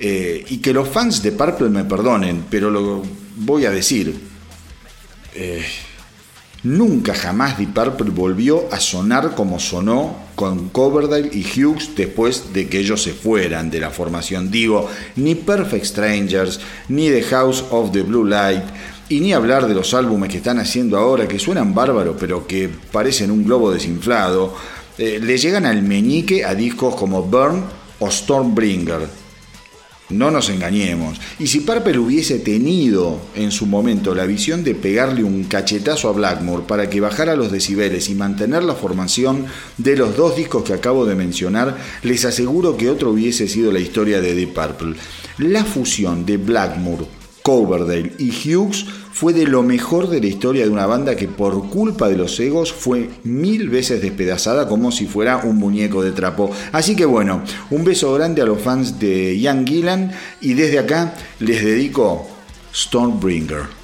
Eh, 0.00 0.44
y 0.48 0.58
que 0.58 0.72
los 0.72 0.88
fans 0.88 1.22
de 1.22 1.32
Purple 1.32 1.70
me 1.70 1.84
perdonen, 1.84 2.44
pero 2.48 2.70
lo 2.70 3.02
voy 3.36 3.64
a 3.64 3.70
decir. 3.70 4.14
Eh, 5.34 5.64
nunca 6.62 7.14
jamás 7.14 7.58
Deep 7.58 7.74
Purple 7.74 8.10
volvió 8.10 8.72
a 8.72 8.78
sonar 8.78 9.34
como 9.34 9.58
sonó 9.58 10.16
con 10.34 10.68
Coverdale 10.68 11.30
y 11.32 11.44
Hughes 11.44 11.96
después 11.96 12.52
de 12.52 12.68
que 12.68 12.78
ellos 12.78 13.02
se 13.02 13.12
fueran 13.12 13.70
de 13.70 13.80
la 13.80 13.90
formación. 13.90 14.52
Digo, 14.52 14.88
ni 15.16 15.34
Perfect 15.34 15.84
Strangers, 15.84 16.60
ni 16.88 17.08
The 17.10 17.22
House 17.24 17.64
of 17.70 17.90
the 17.90 18.02
Blue 18.02 18.24
Light, 18.24 18.62
y 19.08 19.20
ni 19.20 19.32
hablar 19.32 19.66
de 19.66 19.74
los 19.74 19.94
álbumes 19.94 20.30
que 20.30 20.38
están 20.38 20.58
haciendo 20.58 20.98
ahora, 20.98 21.26
que 21.26 21.38
suenan 21.38 21.74
bárbaros, 21.74 22.16
pero 22.18 22.46
que 22.46 22.68
parecen 22.68 23.30
un 23.30 23.44
globo 23.44 23.72
desinflado. 23.72 24.54
Eh, 24.98 25.20
le 25.22 25.38
llegan 25.38 25.64
al 25.64 25.82
meñique 25.82 26.44
a 26.44 26.54
discos 26.54 26.94
como 26.94 27.22
Burn 27.22 27.64
o 28.00 28.10
Stormbringer. 28.10 29.28
No 30.10 30.30
nos 30.30 30.48
engañemos. 30.48 31.20
Y 31.38 31.48
si 31.48 31.60
Purple 31.60 31.98
hubiese 31.98 32.38
tenido 32.38 33.20
en 33.34 33.50
su 33.50 33.66
momento 33.66 34.14
la 34.14 34.24
visión 34.24 34.64
de 34.64 34.74
pegarle 34.74 35.22
un 35.22 35.44
cachetazo 35.44 36.08
a 36.08 36.12
Blackmore 36.12 36.64
para 36.66 36.88
que 36.88 37.00
bajara 37.00 37.36
los 37.36 37.52
decibeles 37.52 38.08
y 38.08 38.14
mantener 38.14 38.64
la 38.64 38.74
formación 38.74 39.44
de 39.76 39.96
los 39.96 40.16
dos 40.16 40.34
discos 40.34 40.64
que 40.64 40.72
acabo 40.72 41.04
de 41.04 41.14
mencionar, 41.14 41.76
les 42.02 42.24
aseguro 42.24 42.78
que 42.78 42.88
otro 42.88 43.10
hubiese 43.10 43.48
sido 43.48 43.70
la 43.70 43.80
historia 43.80 44.22
de 44.22 44.34
Deep 44.34 44.54
Purple. 44.54 44.94
La 45.36 45.64
fusión 45.64 46.24
de 46.24 46.38
Blackmore 46.38 47.17
Coverdale 47.48 48.12
y 48.18 48.28
Hughes 48.28 48.84
fue 49.10 49.32
de 49.32 49.46
lo 49.46 49.62
mejor 49.62 50.10
de 50.10 50.20
la 50.20 50.26
historia 50.26 50.64
de 50.64 50.70
una 50.70 50.84
banda 50.84 51.16
que 51.16 51.28
por 51.28 51.70
culpa 51.70 52.10
de 52.10 52.18
los 52.18 52.38
egos 52.38 52.74
fue 52.74 53.08
mil 53.24 53.70
veces 53.70 54.02
despedazada 54.02 54.68
como 54.68 54.92
si 54.92 55.06
fuera 55.06 55.38
un 55.38 55.56
muñeco 55.56 56.02
de 56.02 56.12
trapo. 56.12 56.50
Así 56.72 56.94
que 56.94 57.06
bueno, 57.06 57.40
un 57.70 57.84
beso 57.84 58.12
grande 58.12 58.42
a 58.42 58.44
los 58.44 58.60
fans 58.60 59.00
de 59.00 59.38
Ian 59.38 59.66
Gillan 59.66 60.12
y 60.42 60.52
desde 60.52 60.78
acá 60.78 61.14
les 61.38 61.64
dedico 61.64 62.26
Stormbringer. 62.74 63.77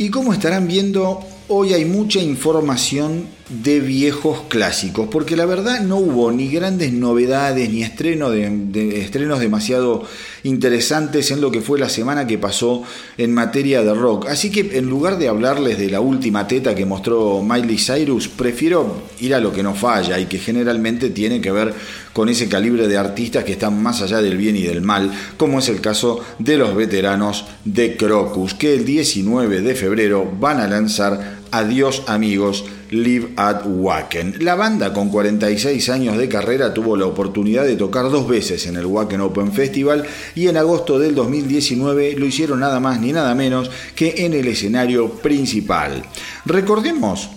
Y 0.00 0.08
como 0.08 0.32
estarán 0.32 0.66
viendo, 0.66 1.20
hoy 1.48 1.74
hay 1.74 1.84
mucha 1.84 2.20
información 2.20 3.26
de 3.50 3.80
viejos 3.80 4.42
clásicos, 4.48 5.08
porque 5.10 5.36
la 5.36 5.44
verdad 5.44 5.80
no 5.80 5.96
hubo 5.96 6.30
ni 6.30 6.48
grandes 6.48 6.92
novedades 6.92 7.68
ni 7.68 7.80
de, 7.80 9.00
estrenos 9.00 9.40
demasiado 9.40 10.04
interesantes 10.44 11.32
en 11.32 11.40
lo 11.40 11.50
que 11.50 11.60
fue 11.60 11.78
la 11.78 11.88
semana 11.88 12.26
que 12.26 12.38
pasó 12.38 12.84
en 13.18 13.34
materia 13.34 13.82
de 13.82 13.92
rock. 13.92 14.28
Así 14.28 14.50
que 14.50 14.78
en 14.78 14.88
lugar 14.88 15.18
de 15.18 15.28
hablarles 15.28 15.78
de 15.78 15.90
la 15.90 16.00
última 16.00 16.46
teta 16.46 16.74
que 16.74 16.86
mostró 16.86 17.42
Miley 17.42 17.78
Cyrus, 17.78 18.28
prefiero 18.28 19.02
ir 19.18 19.34
a 19.34 19.40
lo 19.40 19.52
que 19.52 19.64
no 19.64 19.74
falla 19.74 20.18
y 20.20 20.26
que 20.26 20.38
generalmente 20.38 21.10
tiene 21.10 21.40
que 21.40 21.50
ver 21.50 21.74
con 22.12 22.28
ese 22.28 22.48
calibre 22.48 22.86
de 22.86 22.98
artistas 22.98 23.44
que 23.44 23.52
están 23.52 23.82
más 23.82 24.00
allá 24.00 24.22
del 24.22 24.36
bien 24.36 24.56
y 24.56 24.62
del 24.62 24.80
mal, 24.80 25.10
como 25.36 25.58
es 25.58 25.68
el 25.68 25.80
caso 25.80 26.20
de 26.38 26.56
los 26.56 26.76
veteranos 26.76 27.46
de 27.64 27.96
Crocus, 27.96 28.54
que 28.54 28.74
el 28.74 28.84
19 28.84 29.60
de 29.60 29.74
febrero 29.74 30.30
van 30.38 30.60
a 30.60 30.68
lanzar 30.68 31.40
Adiós 31.52 32.04
amigos, 32.06 32.64
Live 32.90 33.30
at 33.36 33.62
Wacken. 33.64 34.36
La 34.40 34.54
banda 34.54 34.92
con 34.92 35.08
46 35.08 35.88
años 35.88 36.18
de 36.18 36.28
carrera 36.28 36.74
tuvo 36.74 36.96
la 36.96 37.06
oportunidad 37.06 37.64
de 37.64 37.76
tocar 37.76 38.10
dos 38.10 38.28
veces 38.28 38.66
en 38.66 38.76
el 38.76 38.86
Wacken 38.86 39.20
Open 39.20 39.52
Festival 39.52 40.04
y 40.34 40.48
en 40.48 40.56
agosto 40.56 40.98
del 40.98 41.14
2019 41.14 42.14
lo 42.16 42.26
hicieron 42.26 42.60
nada 42.60 42.80
más 42.80 43.00
ni 43.00 43.12
nada 43.12 43.34
menos 43.34 43.70
que 43.94 44.26
en 44.26 44.34
el 44.34 44.48
escenario 44.48 45.10
principal. 45.10 46.02
Recordemos, 46.44 47.30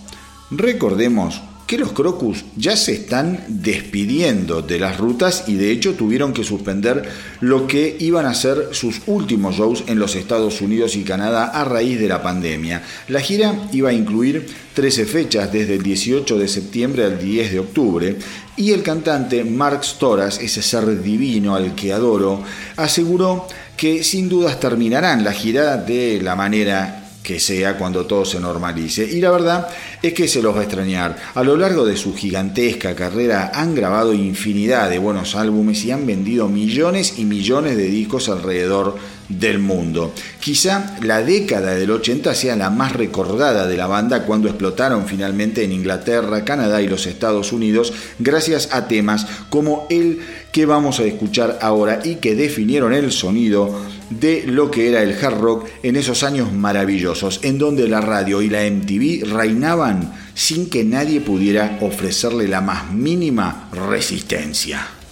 recordemos 0.52 1.42
que 1.74 1.80
los 1.80 1.94
Crocus 1.94 2.46
ya 2.56 2.78
se 2.78 2.94
están 2.94 3.46
despidiendo 3.48 4.62
de 4.62 4.78
las 4.78 5.00
rutas 5.00 5.46
y 5.48 5.56
de 5.56 5.72
hecho 5.72 5.96
tuvieron 5.96 6.32
que 6.32 6.44
suspender 6.44 7.02
lo 7.42 7.66
que 7.66 7.98
iban 8.00 8.28
a 8.28 8.36
ser 8.36 8.68
sus 8.74 9.02
últimos 9.08 9.56
shows 9.56 9.84
en 9.88 9.98
los 9.98 10.16
Estados 10.16 10.62
Unidos 10.62 10.96
y 10.96 11.04
Canadá 11.04 11.46
a 11.46 11.66
raíz 11.66 12.00
de 12.00 12.08
la 12.08 12.22
pandemia. 12.22 12.84
La 13.08 13.22
gira 13.22 13.56
iba 13.72 13.90
a 13.90 13.94
incluir 13.94 14.46
13 14.76 15.08
fechas 15.08 15.52
desde 15.52 15.74
el 15.74 15.82
18 15.82 16.38
de 16.38 16.48
septiembre 16.48 17.06
al 17.06 17.18
10 17.18 17.52
de 17.52 17.60
octubre 17.60 18.18
y 18.56 18.70
el 18.72 18.84
cantante 18.84 19.44
Mark 19.44 19.84
Storas, 19.84 20.42
ese 20.42 20.62
ser 20.62 21.02
divino 21.02 21.56
al 21.56 21.74
que 21.74 21.92
adoro, 21.92 22.44
aseguró 22.76 23.48
que 23.76 24.04
sin 24.04 24.30
dudas 24.30 24.60
terminarán 24.60 25.24
la 25.24 25.34
gira 25.34 25.78
de 25.78 26.22
la 26.22 26.36
manera 26.36 27.03
que 27.24 27.40
sea 27.40 27.78
cuando 27.78 28.06
todo 28.06 28.26
se 28.26 28.40
normalice. 28.40 29.04
Y 29.04 29.22
la 29.22 29.32
verdad 29.32 29.68
es 30.02 30.14
que 30.14 30.28
se 30.28 30.42
los 30.42 30.56
va 30.56 30.60
a 30.60 30.64
extrañar. 30.64 31.18
A 31.34 31.44
lo 31.44 31.56
largo 31.56 31.86
de 31.86 31.96
su 31.96 32.14
gigantesca 32.14 32.94
carrera 32.94 33.52
han 33.54 33.74
grabado 33.74 34.14
infinidad 34.14 34.90
de 34.90 35.00
buenos 35.00 35.36
álbumes 35.36 35.84
y 35.86 35.92
han 35.92 36.06
vendido 36.06 36.50
millones 36.50 37.18
y 37.18 37.26
millones 37.26 37.78
de 37.78 37.86
discos 37.86 38.28
alrededor 38.28 38.98
del 39.30 39.60
mundo. 39.60 40.14
Quizá 40.40 40.98
la 41.02 41.24
década 41.24 41.76
del 41.76 41.92
80 41.92 42.36
sea 42.36 42.56
la 42.56 42.70
más 42.70 42.92
recordada 42.92 43.68
de 43.68 43.78
la 43.78 43.88
banda 43.88 44.26
cuando 44.26 44.50
explotaron 44.50 45.08
finalmente 45.08 45.64
en 45.64 45.72
Inglaterra, 45.72 46.44
Canadá 46.44 46.82
y 46.82 46.88
los 46.88 47.08
Estados 47.08 47.54
Unidos 47.54 47.94
gracias 48.20 48.70
a 48.72 48.88
temas 48.88 49.26
como 49.50 49.88
el 49.90 50.20
que 50.52 50.66
vamos 50.66 51.00
a 51.00 51.06
escuchar 51.06 51.58
ahora 51.62 52.02
y 52.04 52.16
que 52.16 52.36
definieron 52.36 52.94
el 52.94 53.12
sonido 53.12 53.74
de 54.20 54.44
lo 54.46 54.70
que 54.72 54.90
era 54.90 55.02
el 55.02 55.14
hard 55.14 55.40
rock 55.40 55.68
en 55.84 55.96
esos 55.96 56.24
años 56.24 56.52
maravillosos, 56.52 57.40
en 57.44 57.58
donde 57.58 57.88
la 57.88 58.02
radio 58.02 58.42
y 58.42 58.50
la 58.50 58.64
MTV 58.70 59.34
reinaban 59.34 60.14
sin 60.34 60.70
que 60.70 60.84
nadie 60.84 61.22
pudiera 61.22 61.78
ofrecerle 61.82 62.48
la 62.48 62.62
más 62.62 62.92
mínima 62.92 63.70
resistencia. 63.72 65.03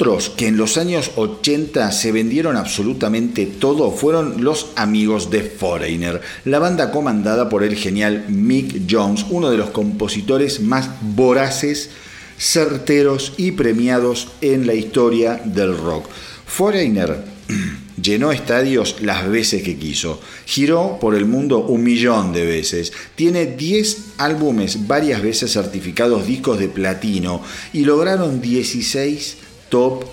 Que 0.00 0.46
en 0.46 0.56
los 0.56 0.78
años 0.78 1.10
80 1.16 1.92
se 1.92 2.10
vendieron 2.10 2.56
absolutamente 2.56 3.44
todo 3.44 3.90
fueron 3.90 4.42
los 4.42 4.68
amigos 4.74 5.30
de 5.30 5.42
Foreigner, 5.42 6.22
la 6.46 6.58
banda 6.58 6.90
comandada 6.90 7.50
por 7.50 7.62
el 7.62 7.76
genial 7.76 8.24
Mick 8.30 8.90
Jones, 8.90 9.26
uno 9.28 9.50
de 9.50 9.58
los 9.58 9.68
compositores 9.68 10.60
más 10.60 10.88
voraces, 11.02 11.90
certeros 12.38 13.34
y 13.36 13.52
premiados 13.52 14.28
en 14.40 14.66
la 14.66 14.72
historia 14.72 15.38
del 15.44 15.76
rock. 15.76 16.06
Foreigner 16.46 17.22
llenó 18.02 18.32
estadios 18.32 19.02
las 19.02 19.28
veces 19.28 19.62
que 19.62 19.76
quiso, 19.76 20.18
giró 20.46 20.96
por 20.98 21.14
el 21.14 21.26
mundo 21.26 21.58
un 21.58 21.82
millón 21.82 22.32
de 22.32 22.46
veces, 22.46 22.90
tiene 23.16 23.44
10 23.44 24.14
álbumes 24.16 24.86
varias 24.86 25.20
veces 25.20 25.52
certificados 25.52 26.26
discos 26.26 26.58
de 26.58 26.68
platino 26.68 27.42
y 27.74 27.84
lograron 27.84 28.40
16 28.40 29.49
top 29.70 30.04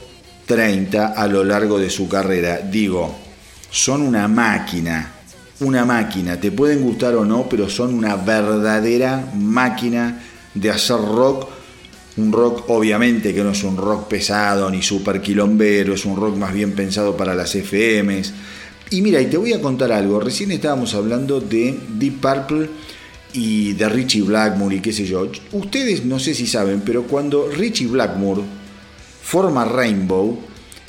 30 0.46 1.08
a 1.08 1.28
lo 1.28 1.44
largo 1.44 1.78
de 1.78 1.90
su 1.90 2.08
carrera. 2.08 2.60
Digo, 2.60 3.14
son 3.70 4.02
una 4.02 4.30
máquina, 4.30 5.16
una 5.60 5.84
máquina, 5.84 6.40
te 6.40 6.52
pueden 6.54 6.82
gustar 6.82 7.16
o 7.16 7.26
no, 7.26 7.50
pero 7.50 7.70
son 7.70 7.94
una 7.94 8.16
verdadera 8.16 9.32
máquina 9.36 10.24
de 10.54 10.72
hacer 10.72 10.98
rock 10.98 11.50
un 12.18 12.32
rock 12.32 12.64
obviamente 12.70 13.34
que 13.34 13.44
no 13.44 13.52
es 13.52 13.64
un 13.64 13.78
rock 13.78 14.08
pesado 14.08 14.70
ni 14.72 14.82
super 14.82 15.22
quilombero, 15.22 15.94
es 15.94 16.04
un 16.04 16.16
rock 16.16 16.36
más 16.36 16.54
bien 16.54 16.72
pensado 16.72 17.16
para 17.16 17.36
las 17.36 17.56
FMs. 17.56 18.34
Y 18.90 19.02
mira, 19.02 19.22
y 19.22 19.28
te 19.28 19.38
voy 19.38 19.54
a 19.54 19.62
contar 19.62 19.92
algo, 19.92 20.20
recién 20.20 20.52
estábamos 20.52 20.96
hablando 20.96 21.40
de 21.40 21.78
Deep 22.00 22.20
Purple 22.20 22.70
y 23.34 23.74
de 23.74 23.90
Richie 23.90 24.22
Blackmore 24.22 24.78
y 24.78 24.80
qué 24.80 24.92
sé 24.92 25.06
yo. 25.06 25.30
Ustedes 25.52 26.06
no 26.06 26.18
sé 26.18 26.34
si 26.34 26.48
saben, 26.48 26.82
pero 26.84 27.04
cuando 27.04 27.50
Richie 27.50 27.88
Blackmore 27.88 28.42
forma 29.28 29.66
Rainbow, 29.66 30.38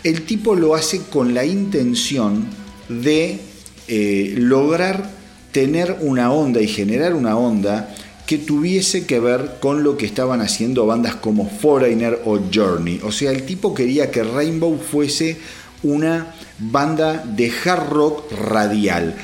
el 0.05 0.25
tipo 0.25 0.55
lo 0.55 0.77
hace 0.77 1.03
con 1.11 1.35
la 1.35 1.45
intención 1.45 2.47
de 2.89 3.41
eh, 3.89 4.35
lograr 4.37 5.11
tener 5.51 5.97
una 6.03 6.31
onda 6.31 6.61
y 6.61 6.69
generar 6.69 7.15
una 7.15 7.37
onda 7.37 7.93
que 8.27 8.39
tuviese 8.39 9.07
que 9.07 9.19
ver 9.19 9.57
con 9.59 9.83
lo 9.83 9.97
que 9.97 10.07
estaban 10.07 10.41
haciendo 10.41 10.87
bandas 10.87 11.17
como 11.17 11.51
Foreigner 11.51 12.23
o 12.27 12.39
Journey. 12.55 13.01
O 13.03 13.11
sea, 13.11 13.33
el 13.33 13.45
tipo 13.45 13.75
quería 13.75 14.13
que 14.13 14.23
Rainbow 14.23 14.79
fuese 14.79 15.37
una 15.83 16.33
banda 16.61 17.25
de 17.27 17.51
hard 17.65 17.89
rock 17.91 18.31
radial. 18.31 19.17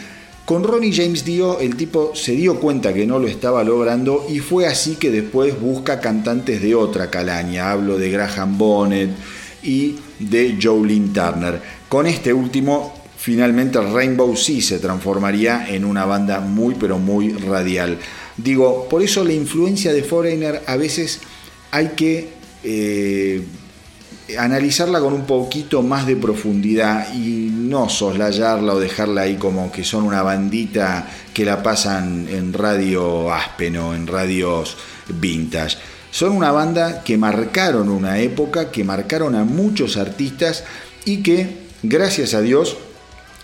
Con 0.44 0.62
Ronnie 0.62 0.92
James 0.92 1.24
Dio 1.24 1.58
el 1.58 1.74
tipo 1.74 2.14
se 2.14 2.32
dio 2.32 2.60
cuenta 2.60 2.92
que 2.92 3.06
no 3.06 3.18
lo 3.18 3.26
estaba 3.26 3.64
logrando 3.64 4.26
y 4.28 4.40
fue 4.40 4.66
así 4.66 4.96
que 4.96 5.10
después 5.10 5.58
busca 5.58 6.00
cantantes 6.00 6.60
de 6.60 6.74
otra 6.74 7.08
calaña. 7.08 7.70
Hablo 7.70 7.96
de 7.96 8.10
Graham 8.10 8.58
Bonnet 8.58 9.10
y 9.62 9.96
de 10.18 10.58
Jolene 10.62 11.14
Turner. 11.14 11.62
Con 11.88 12.06
este 12.06 12.34
último 12.34 12.92
finalmente 13.16 13.80
Rainbow 13.80 14.36
sí 14.36 14.60
se 14.60 14.78
transformaría 14.80 15.66
en 15.70 15.86
una 15.86 16.04
banda 16.04 16.40
muy 16.40 16.74
pero 16.74 16.98
muy 16.98 17.32
radial. 17.32 17.98
Digo, 18.36 18.86
por 18.90 19.02
eso 19.02 19.24
la 19.24 19.32
influencia 19.32 19.94
de 19.94 20.02
Foreigner 20.02 20.62
a 20.66 20.76
veces 20.76 21.20
hay 21.70 21.92
que 21.96 22.28
eh, 22.62 23.42
analizarla 24.38 25.00
con 25.00 25.12
un 25.12 25.26
poquito 25.26 25.82
más 25.82 26.06
de 26.06 26.16
profundidad 26.16 27.12
y 27.14 27.50
no 27.52 27.88
soslayarla 27.88 28.74
o 28.74 28.80
dejarla 28.80 29.22
ahí 29.22 29.36
como 29.36 29.70
que 29.70 29.84
son 29.84 30.04
una 30.04 30.22
bandita 30.22 31.06
que 31.32 31.44
la 31.44 31.62
pasan 31.62 32.26
en 32.30 32.52
radio 32.52 33.32
Aspen 33.32 33.76
o 33.76 33.94
en 33.94 34.06
radios 34.06 34.76
vintage. 35.08 35.76
Son 36.10 36.32
una 36.32 36.52
banda 36.52 37.02
que 37.02 37.18
marcaron 37.18 37.88
una 37.88 38.18
época, 38.18 38.70
que 38.70 38.84
marcaron 38.84 39.34
a 39.34 39.44
muchos 39.44 39.96
artistas 39.96 40.64
y 41.04 41.22
que, 41.22 41.64
gracias 41.82 42.34
a 42.34 42.40
Dios, 42.40 42.76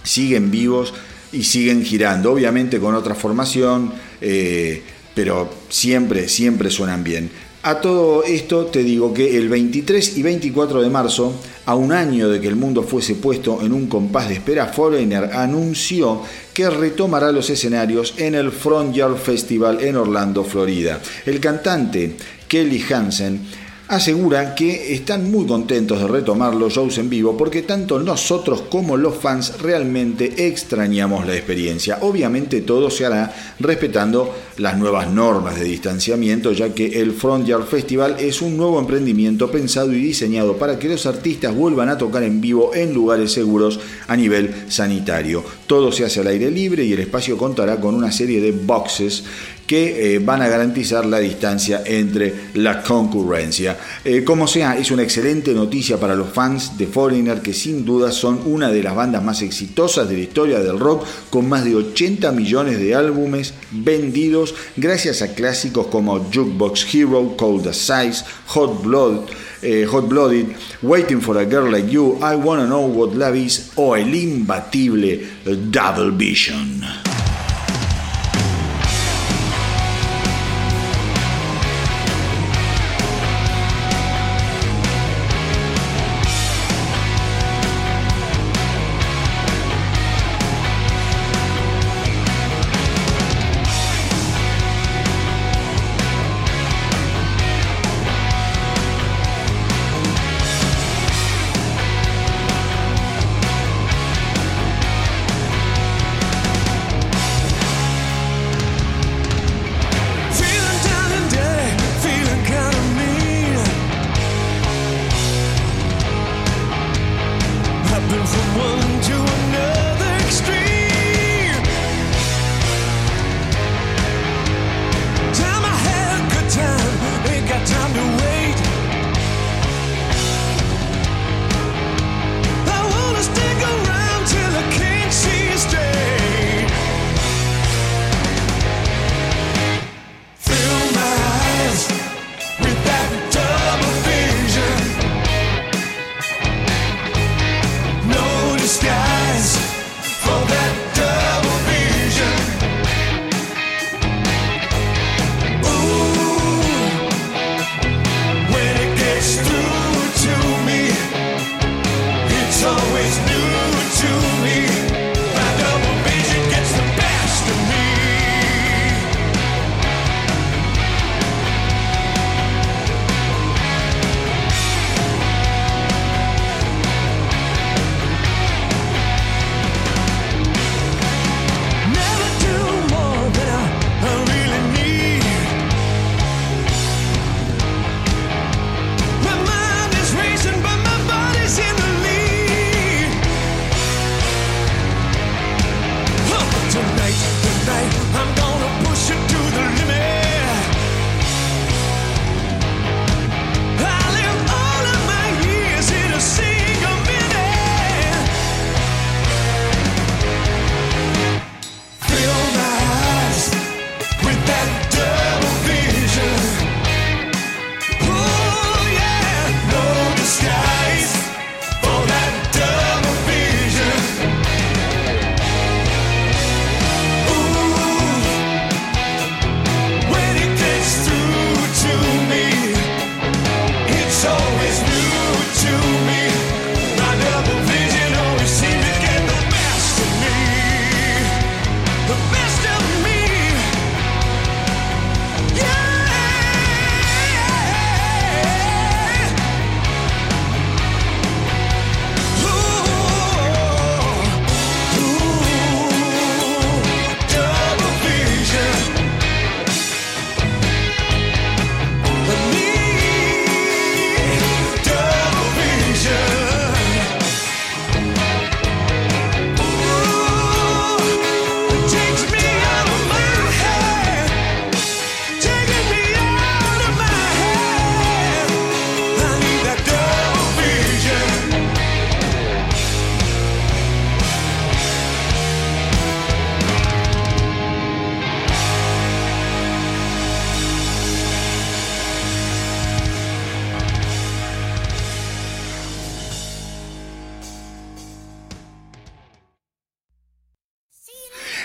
siguen 0.02 0.50
vivos 0.50 0.94
y 1.32 1.44
siguen 1.44 1.84
girando. 1.84 2.32
Obviamente 2.32 2.78
con 2.78 2.94
otra 2.94 3.14
formación, 3.14 3.92
eh, 4.20 4.82
pero 5.14 5.52
siempre, 5.68 6.28
siempre 6.28 6.70
suenan 6.70 7.02
bien. 7.02 7.30
A 7.62 7.82
todo 7.82 8.24
esto 8.24 8.64
te 8.66 8.82
digo 8.82 9.12
que 9.12 9.36
el 9.36 9.50
23 9.50 10.16
y 10.16 10.22
24 10.22 10.80
de 10.80 10.88
marzo, 10.88 11.34
a 11.66 11.74
un 11.74 11.92
año 11.92 12.30
de 12.30 12.40
que 12.40 12.48
el 12.48 12.56
mundo 12.56 12.82
fuese 12.82 13.16
puesto 13.16 13.60
en 13.60 13.74
un 13.74 13.86
compás 13.86 14.28
de 14.28 14.34
espera, 14.36 14.68
Foreigner 14.68 15.24
anunció 15.34 16.22
que 16.54 16.70
retomará 16.70 17.32
los 17.32 17.50
escenarios 17.50 18.14
en 18.16 18.34
el 18.34 18.50
Front 18.50 18.94
Yard 18.94 19.18
Festival 19.18 19.82
en 19.82 19.96
Orlando, 19.96 20.42
Florida. 20.42 21.02
El 21.26 21.38
cantante 21.38 22.16
Kelly 22.48 22.82
Hansen 22.90 23.42
asegura 23.90 24.54
que 24.54 24.94
están 24.94 25.32
muy 25.32 25.46
contentos 25.46 26.00
de 26.00 26.06
retomar 26.06 26.54
los 26.54 26.74
shows 26.74 26.96
en 26.98 27.10
vivo 27.10 27.36
porque 27.36 27.62
tanto 27.62 27.98
nosotros 27.98 28.62
como 28.70 28.96
los 28.96 29.16
fans 29.16 29.60
realmente 29.60 30.46
extrañamos 30.46 31.26
la 31.26 31.34
experiencia. 31.34 31.98
Obviamente 32.02 32.60
todo 32.60 32.88
se 32.88 33.04
hará 33.04 33.34
respetando 33.58 34.32
las 34.58 34.78
nuevas 34.78 35.10
normas 35.10 35.58
de 35.58 35.64
distanciamiento 35.64 36.52
ya 36.52 36.72
que 36.72 37.00
el 37.00 37.10
Front 37.10 37.48
Yard 37.48 37.64
Festival 37.64 38.14
es 38.20 38.40
un 38.42 38.56
nuevo 38.56 38.78
emprendimiento 38.78 39.50
pensado 39.50 39.92
y 39.92 40.00
diseñado 40.00 40.56
para 40.56 40.78
que 40.78 40.88
los 40.88 41.04
artistas 41.06 41.52
vuelvan 41.52 41.88
a 41.88 41.98
tocar 41.98 42.22
en 42.22 42.40
vivo 42.40 42.72
en 42.72 42.94
lugares 42.94 43.32
seguros 43.32 43.80
a 44.06 44.16
nivel 44.16 44.54
sanitario. 44.68 45.42
Todo 45.66 45.90
se 45.90 46.04
hace 46.04 46.20
al 46.20 46.28
aire 46.28 46.48
libre 46.52 46.84
y 46.84 46.92
el 46.92 47.00
espacio 47.00 47.36
contará 47.36 47.80
con 47.80 47.96
una 47.96 48.12
serie 48.12 48.40
de 48.40 48.52
boxes 48.52 49.24
que 49.70 50.16
eh, 50.16 50.18
van 50.18 50.42
a 50.42 50.48
garantizar 50.48 51.06
la 51.06 51.20
distancia 51.20 51.84
entre 51.86 52.50
la 52.54 52.82
concurrencia. 52.82 53.78
Eh, 54.04 54.24
como 54.24 54.48
sea, 54.48 54.76
es 54.76 54.90
una 54.90 55.04
excelente 55.04 55.54
noticia 55.54 55.96
para 55.96 56.16
los 56.16 56.30
fans 56.30 56.76
de 56.76 56.88
Foreigner 56.88 57.40
que 57.40 57.54
sin 57.54 57.84
duda 57.84 58.10
son 58.10 58.40
una 58.46 58.72
de 58.72 58.82
las 58.82 58.96
bandas 58.96 59.22
más 59.22 59.42
exitosas 59.42 60.08
de 60.08 60.16
la 60.16 60.22
historia 60.22 60.58
del 60.58 60.76
rock 60.76 61.06
con 61.30 61.48
más 61.48 61.64
de 61.64 61.76
80 61.76 62.32
millones 62.32 62.80
de 62.80 62.96
álbumes 62.96 63.54
vendidos 63.70 64.56
gracias 64.76 65.22
a 65.22 65.34
clásicos 65.34 65.86
como 65.86 66.18
Jukebox 66.18 66.92
Hero, 66.92 67.36
Cold 67.36 67.72
Size, 67.72 68.24
Hot 68.46 68.82
Blood, 68.82 69.20
eh, 69.62 69.86
Hot 69.88 70.08
Blooded, 70.08 70.48
Waiting 70.82 71.20
for 71.20 71.38
a 71.38 71.44
Girl 71.44 71.70
Like 71.70 71.88
You, 71.88 72.18
I 72.20 72.34
Wanna 72.34 72.66
Know 72.66 72.88
What 72.88 73.14
Love 73.14 73.36
Is 73.36 73.70
o 73.76 73.94
el 73.94 74.12
imbatible 74.12 75.28
Double 75.70 76.10
Vision. 76.10 77.09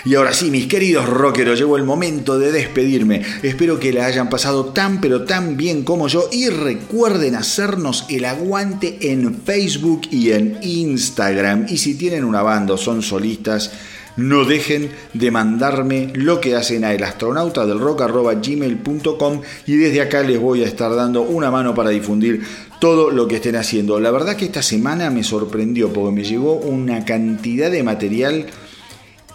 Y 0.06 0.14
ahora 0.14 0.32
sí, 0.32 0.50
mis 0.52 0.68
queridos 0.68 1.08
rockeros, 1.08 1.58
llegó 1.58 1.76
el 1.76 1.82
momento 1.82 2.38
de 2.38 2.52
despedirme. 2.52 3.22
Espero 3.42 3.80
que 3.80 3.92
la 3.92 4.06
hayan 4.06 4.28
pasado 4.28 4.66
tan 4.66 5.00
pero 5.00 5.24
tan 5.24 5.56
bien 5.56 5.82
como 5.82 6.06
yo 6.06 6.28
y 6.30 6.48
recuerden 6.48 7.34
hacernos 7.34 8.06
el 8.08 8.24
aguante 8.24 9.10
en 9.10 9.34
Facebook 9.34 10.02
y 10.12 10.30
en 10.30 10.60
Instagram. 10.62 11.66
Y 11.68 11.78
si 11.78 11.96
tienen 11.96 12.24
una 12.24 12.42
banda 12.42 12.74
o 12.74 12.78
son 12.78 13.02
solistas, 13.02 13.72
no 14.16 14.44
dejen 14.44 14.90
de 15.12 15.32
mandarme 15.32 16.12
lo 16.14 16.40
que 16.40 16.54
hacen 16.54 16.84
a 16.84 16.94
elastronautadelrock.gmail.com 16.94 19.40
y 19.66 19.76
desde 19.76 20.02
acá 20.02 20.22
les 20.22 20.40
voy 20.40 20.62
a 20.62 20.66
estar 20.66 20.94
dando 20.94 21.22
una 21.22 21.50
mano 21.50 21.74
para 21.74 21.90
difundir 21.90 22.44
todo 22.80 23.10
lo 23.10 23.26
que 23.26 23.34
estén 23.36 23.56
haciendo. 23.56 23.98
La 23.98 24.12
verdad 24.12 24.36
que 24.36 24.44
esta 24.44 24.62
semana 24.62 25.10
me 25.10 25.24
sorprendió 25.24 25.92
porque 25.92 26.14
me 26.14 26.22
llegó 26.22 26.54
una 26.54 27.04
cantidad 27.04 27.72
de 27.72 27.82
material 27.82 28.46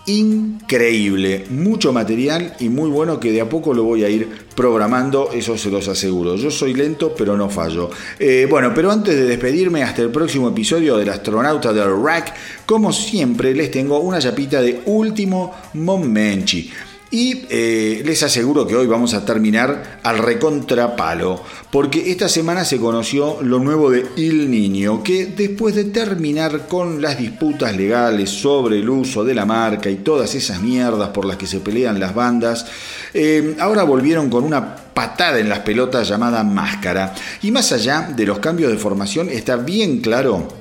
increíble, 0.05 1.45
mucho 1.49 1.93
material 1.93 2.55
y 2.59 2.69
muy 2.69 2.89
bueno 2.89 3.19
que 3.19 3.31
de 3.31 3.41
a 3.41 3.49
poco 3.49 3.73
lo 3.73 3.83
voy 3.83 4.03
a 4.03 4.09
ir 4.09 4.27
programando, 4.55 5.29
eso 5.33 5.57
se 5.57 5.69
los 5.69 5.87
aseguro. 5.87 6.35
Yo 6.35 6.51
soy 6.51 6.73
lento, 6.73 7.13
pero 7.15 7.37
no 7.37 7.49
fallo. 7.49 7.89
Eh, 8.19 8.47
bueno, 8.49 8.73
pero 8.73 8.91
antes 8.91 9.15
de 9.15 9.25
despedirme 9.25 9.83
hasta 9.83 10.01
el 10.01 10.09
próximo 10.09 10.49
episodio 10.49 10.97
del 10.97 11.09
astronauta 11.09 11.71
del 11.73 12.03
Rack, 12.03 12.33
como 12.65 12.91
siempre 12.91 13.53
les 13.53 13.71
tengo 13.71 13.99
una 13.99 14.19
chapita 14.19 14.61
de 14.61 14.81
último 14.85 15.53
momenchi. 15.73 16.71
Y 17.13 17.43
eh, 17.49 18.03
les 18.05 18.23
aseguro 18.23 18.65
que 18.65 18.73
hoy 18.73 18.87
vamos 18.87 19.13
a 19.13 19.25
terminar 19.25 19.99
al 20.01 20.17
recontrapalo, 20.17 21.43
porque 21.69 22.09
esta 22.09 22.29
semana 22.29 22.63
se 22.63 22.79
conoció 22.79 23.41
lo 23.41 23.59
nuevo 23.59 23.91
de 23.91 24.05
Il 24.15 24.49
Niño, 24.49 25.03
que 25.03 25.25
después 25.25 25.75
de 25.75 25.83
terminar 25.83 26.69
con 26.69 27.01
las 27.01 27.17
disputas 27.17 27.75
legales 27.75 28.29
sobre 28.29 28.79
el 28.79 28.89
uso 28.89 29.25
de 29.25 29.35
la 29.35 29.45
marca 29.45 29.89
y 29.89 29.97
todas 29.97 30.33
esas 30.35 30.61
mierdas 30.61 31.09
por 31.09 31.25
las 31.25 31.35
que 31.35 31.47
se 31.47 31.59
pelean 31.59 31.99
las 31.99 32.15
bandas, 32.15 32.65
eh, 33.13 33.57
ahora 33.59 33.83
volvieron 33.83 34.29
con 34.29 34.45
una 34.45 34.73
patada 34.73 35.37
en 35.37 35.49
las 35.49 35.59
pelotas 35.59 36.07
llamada 36.07 36.45
máscara. 36.45 37.13
Y 37.41 37.51
más 37.51 37.73
allá 37.73 38.09
de 38.15 38.25
los 38.25 38.39
cambios 38.39 38.71
de 38.71 38.77
formación, 38.77 39.27
está 39.27 39.57
bien 39.57 39.99
claro 39.99 40.60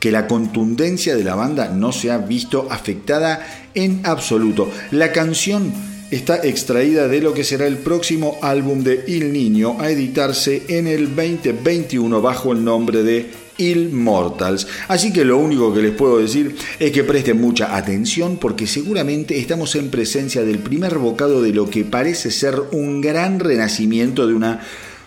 que 0.00 0.10
la 0.10 0.26
contundencia 0.26 1.14
de 1.14 1.22
la 1.22 1.36
banda 1.36 1.68
no 1.68 1.92
se 1.92 2.10
ha 2.10 2.18
visto 2.18 2.66
afectada 2.70 3.46
en 3.74 4.00
absoluto. 4.04 4.70
La 4.90 5.12
canción 5.12 5.72
está 6.10 6.40
extraída 6.42 7.06
de 7.06 7.20
lo 7.20 7.34
que 7.34 7.44
será 7.44 7.66
el 7.66 7.76
próximo 7.76 8.38
álbum 8.42 8.82
de 8.82 9.04
Il 9.06 9.32
Niño 9.32 9.76
a 9.78 9.90
editarse 9.90 10.64
en 10.68 10.86
el 10.86 11.14
2021 11.14 12.20
bajo 12.20 12.52
el 12.52 12.64
nombre 12.64 13.02
de 13.02 13.30
Immortals. 13.58 14.66
Así 14.88 15.12
que 15.12 15.24
lo 15.24 15.36
único 15.36 15.72
que 15.72 15.82
les 15.82 15.92
puedo 15.92 16.18
decir 16.18 16.56
es 16.78 16.90
que 16.92 17.04
presten 17.04 17.40
mucha 17.40 17.76
atención 17.76 18.38
porque 18.38 18.66
seguramente 18.66 19.38
estamos 19.38 19.76
en 19.76 19.90
presencia 19.90 20.42
del 20.42 20.58
primer 20.58 20.98
bocado 20.98 21.42
de 21.42 21.52
lo 21.52 21.68
que 21.68 21.84
parece 21.84 22.30
ser 22.30 22.60
un 22.72 23.00
gran 23.00 23.38
renacimiento 23.38 24.26
de 24.26 24.34
una 24.34 24.60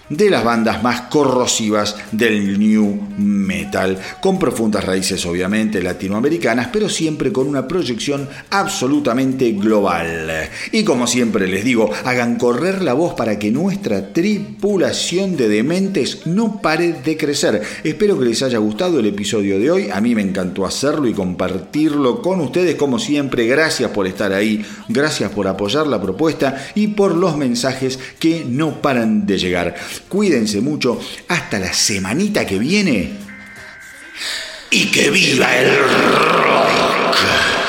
de 0.10 0.30
las 0.30 0.44
bandas 0.44 0.84
más 0.84 1.02
corrosivas 1.02 1.96
del 2.12 2.60
new 2.60 3.10
metal, 3.18 3.98
con 4.20 4.38
profundas 4.38 4.84
raíces 4.84 5.26
obviamente 5.26 5.82
latinoamericanas, 5.82 6.70
pero 6.72 6.90
siempre 6.90 7.32
con 7.32 7.48
una 7.48 7.68
proyección 7.68 8.28
absolutamente 8.50 9.52
global. 9.52 10.50
Y 10.72 10.84
como 10.84 11.08
siempre 11.08 11.48
les 11.48 11.64
digo, 11.64 11.90
hagan 12.06 12.36
correr 12.36 12.82
la 12.82 12.94
voz 12.94 13.14
para 13.14 13.40
que 13.40 13.52
nuestra 13.52 14.14
tripulación 14.14 15.38
de 15.38 15.48
dementes 15.48 16.26
no 16.26 16.62
pare 16.62 16.94
de 16.94 17.18
crecer. 17.18 17.62
Espero 17.84 18.20
que 18.20 18.26
les 18.26 18.44
haya 18.44 18.58
gustado 18.58 19.00
el 19.00 19.06
episodio 19.06 19.60
de 19.60 19.72
hoy, 19.72 19.90
a 19.90 20.02
mí 20.02 20.16
me 20.16 20.22
encantó 20.22 20.66
hacerlo 20.66 21.08
y 21.08 21.14
compartirlo 21.14 22.22
con 22.22 22.42
ustedes 22.42 22.76
como 22.76 23.00
siempre. 23.00 23.48
Gracias 23.48 23.92
por 23.92 24.08
estar 24.08 24.34
ahí, 24.34 24.66
gracias 24.90 25.32
por 25.32 25.48
apoyar 25.48 25.88
la 25.88 26.02
propuesta 26.02 26.68
y 26.76 26.88
por 26.88 27.16
los 27.16 27.38
mensajes 27.38 28.00
que 28.20 28.46
no 28.48 28.82
paran 28.82 29.26
de 29.26 29.38
llegar. 29.38 29.76
Cuídense 30.02 30.62
mucho. 30.62 31.00
Hasta 31.28 31.60
la 31.60 31.74
semanita 31.74 32.46
que 32.46 32.60
viene. 32.60 33.18
Y 34.72 34.86
que 34.92 35.10
viva 35.10 35.56
el 35.58 35.78
rock. 35.78 37.63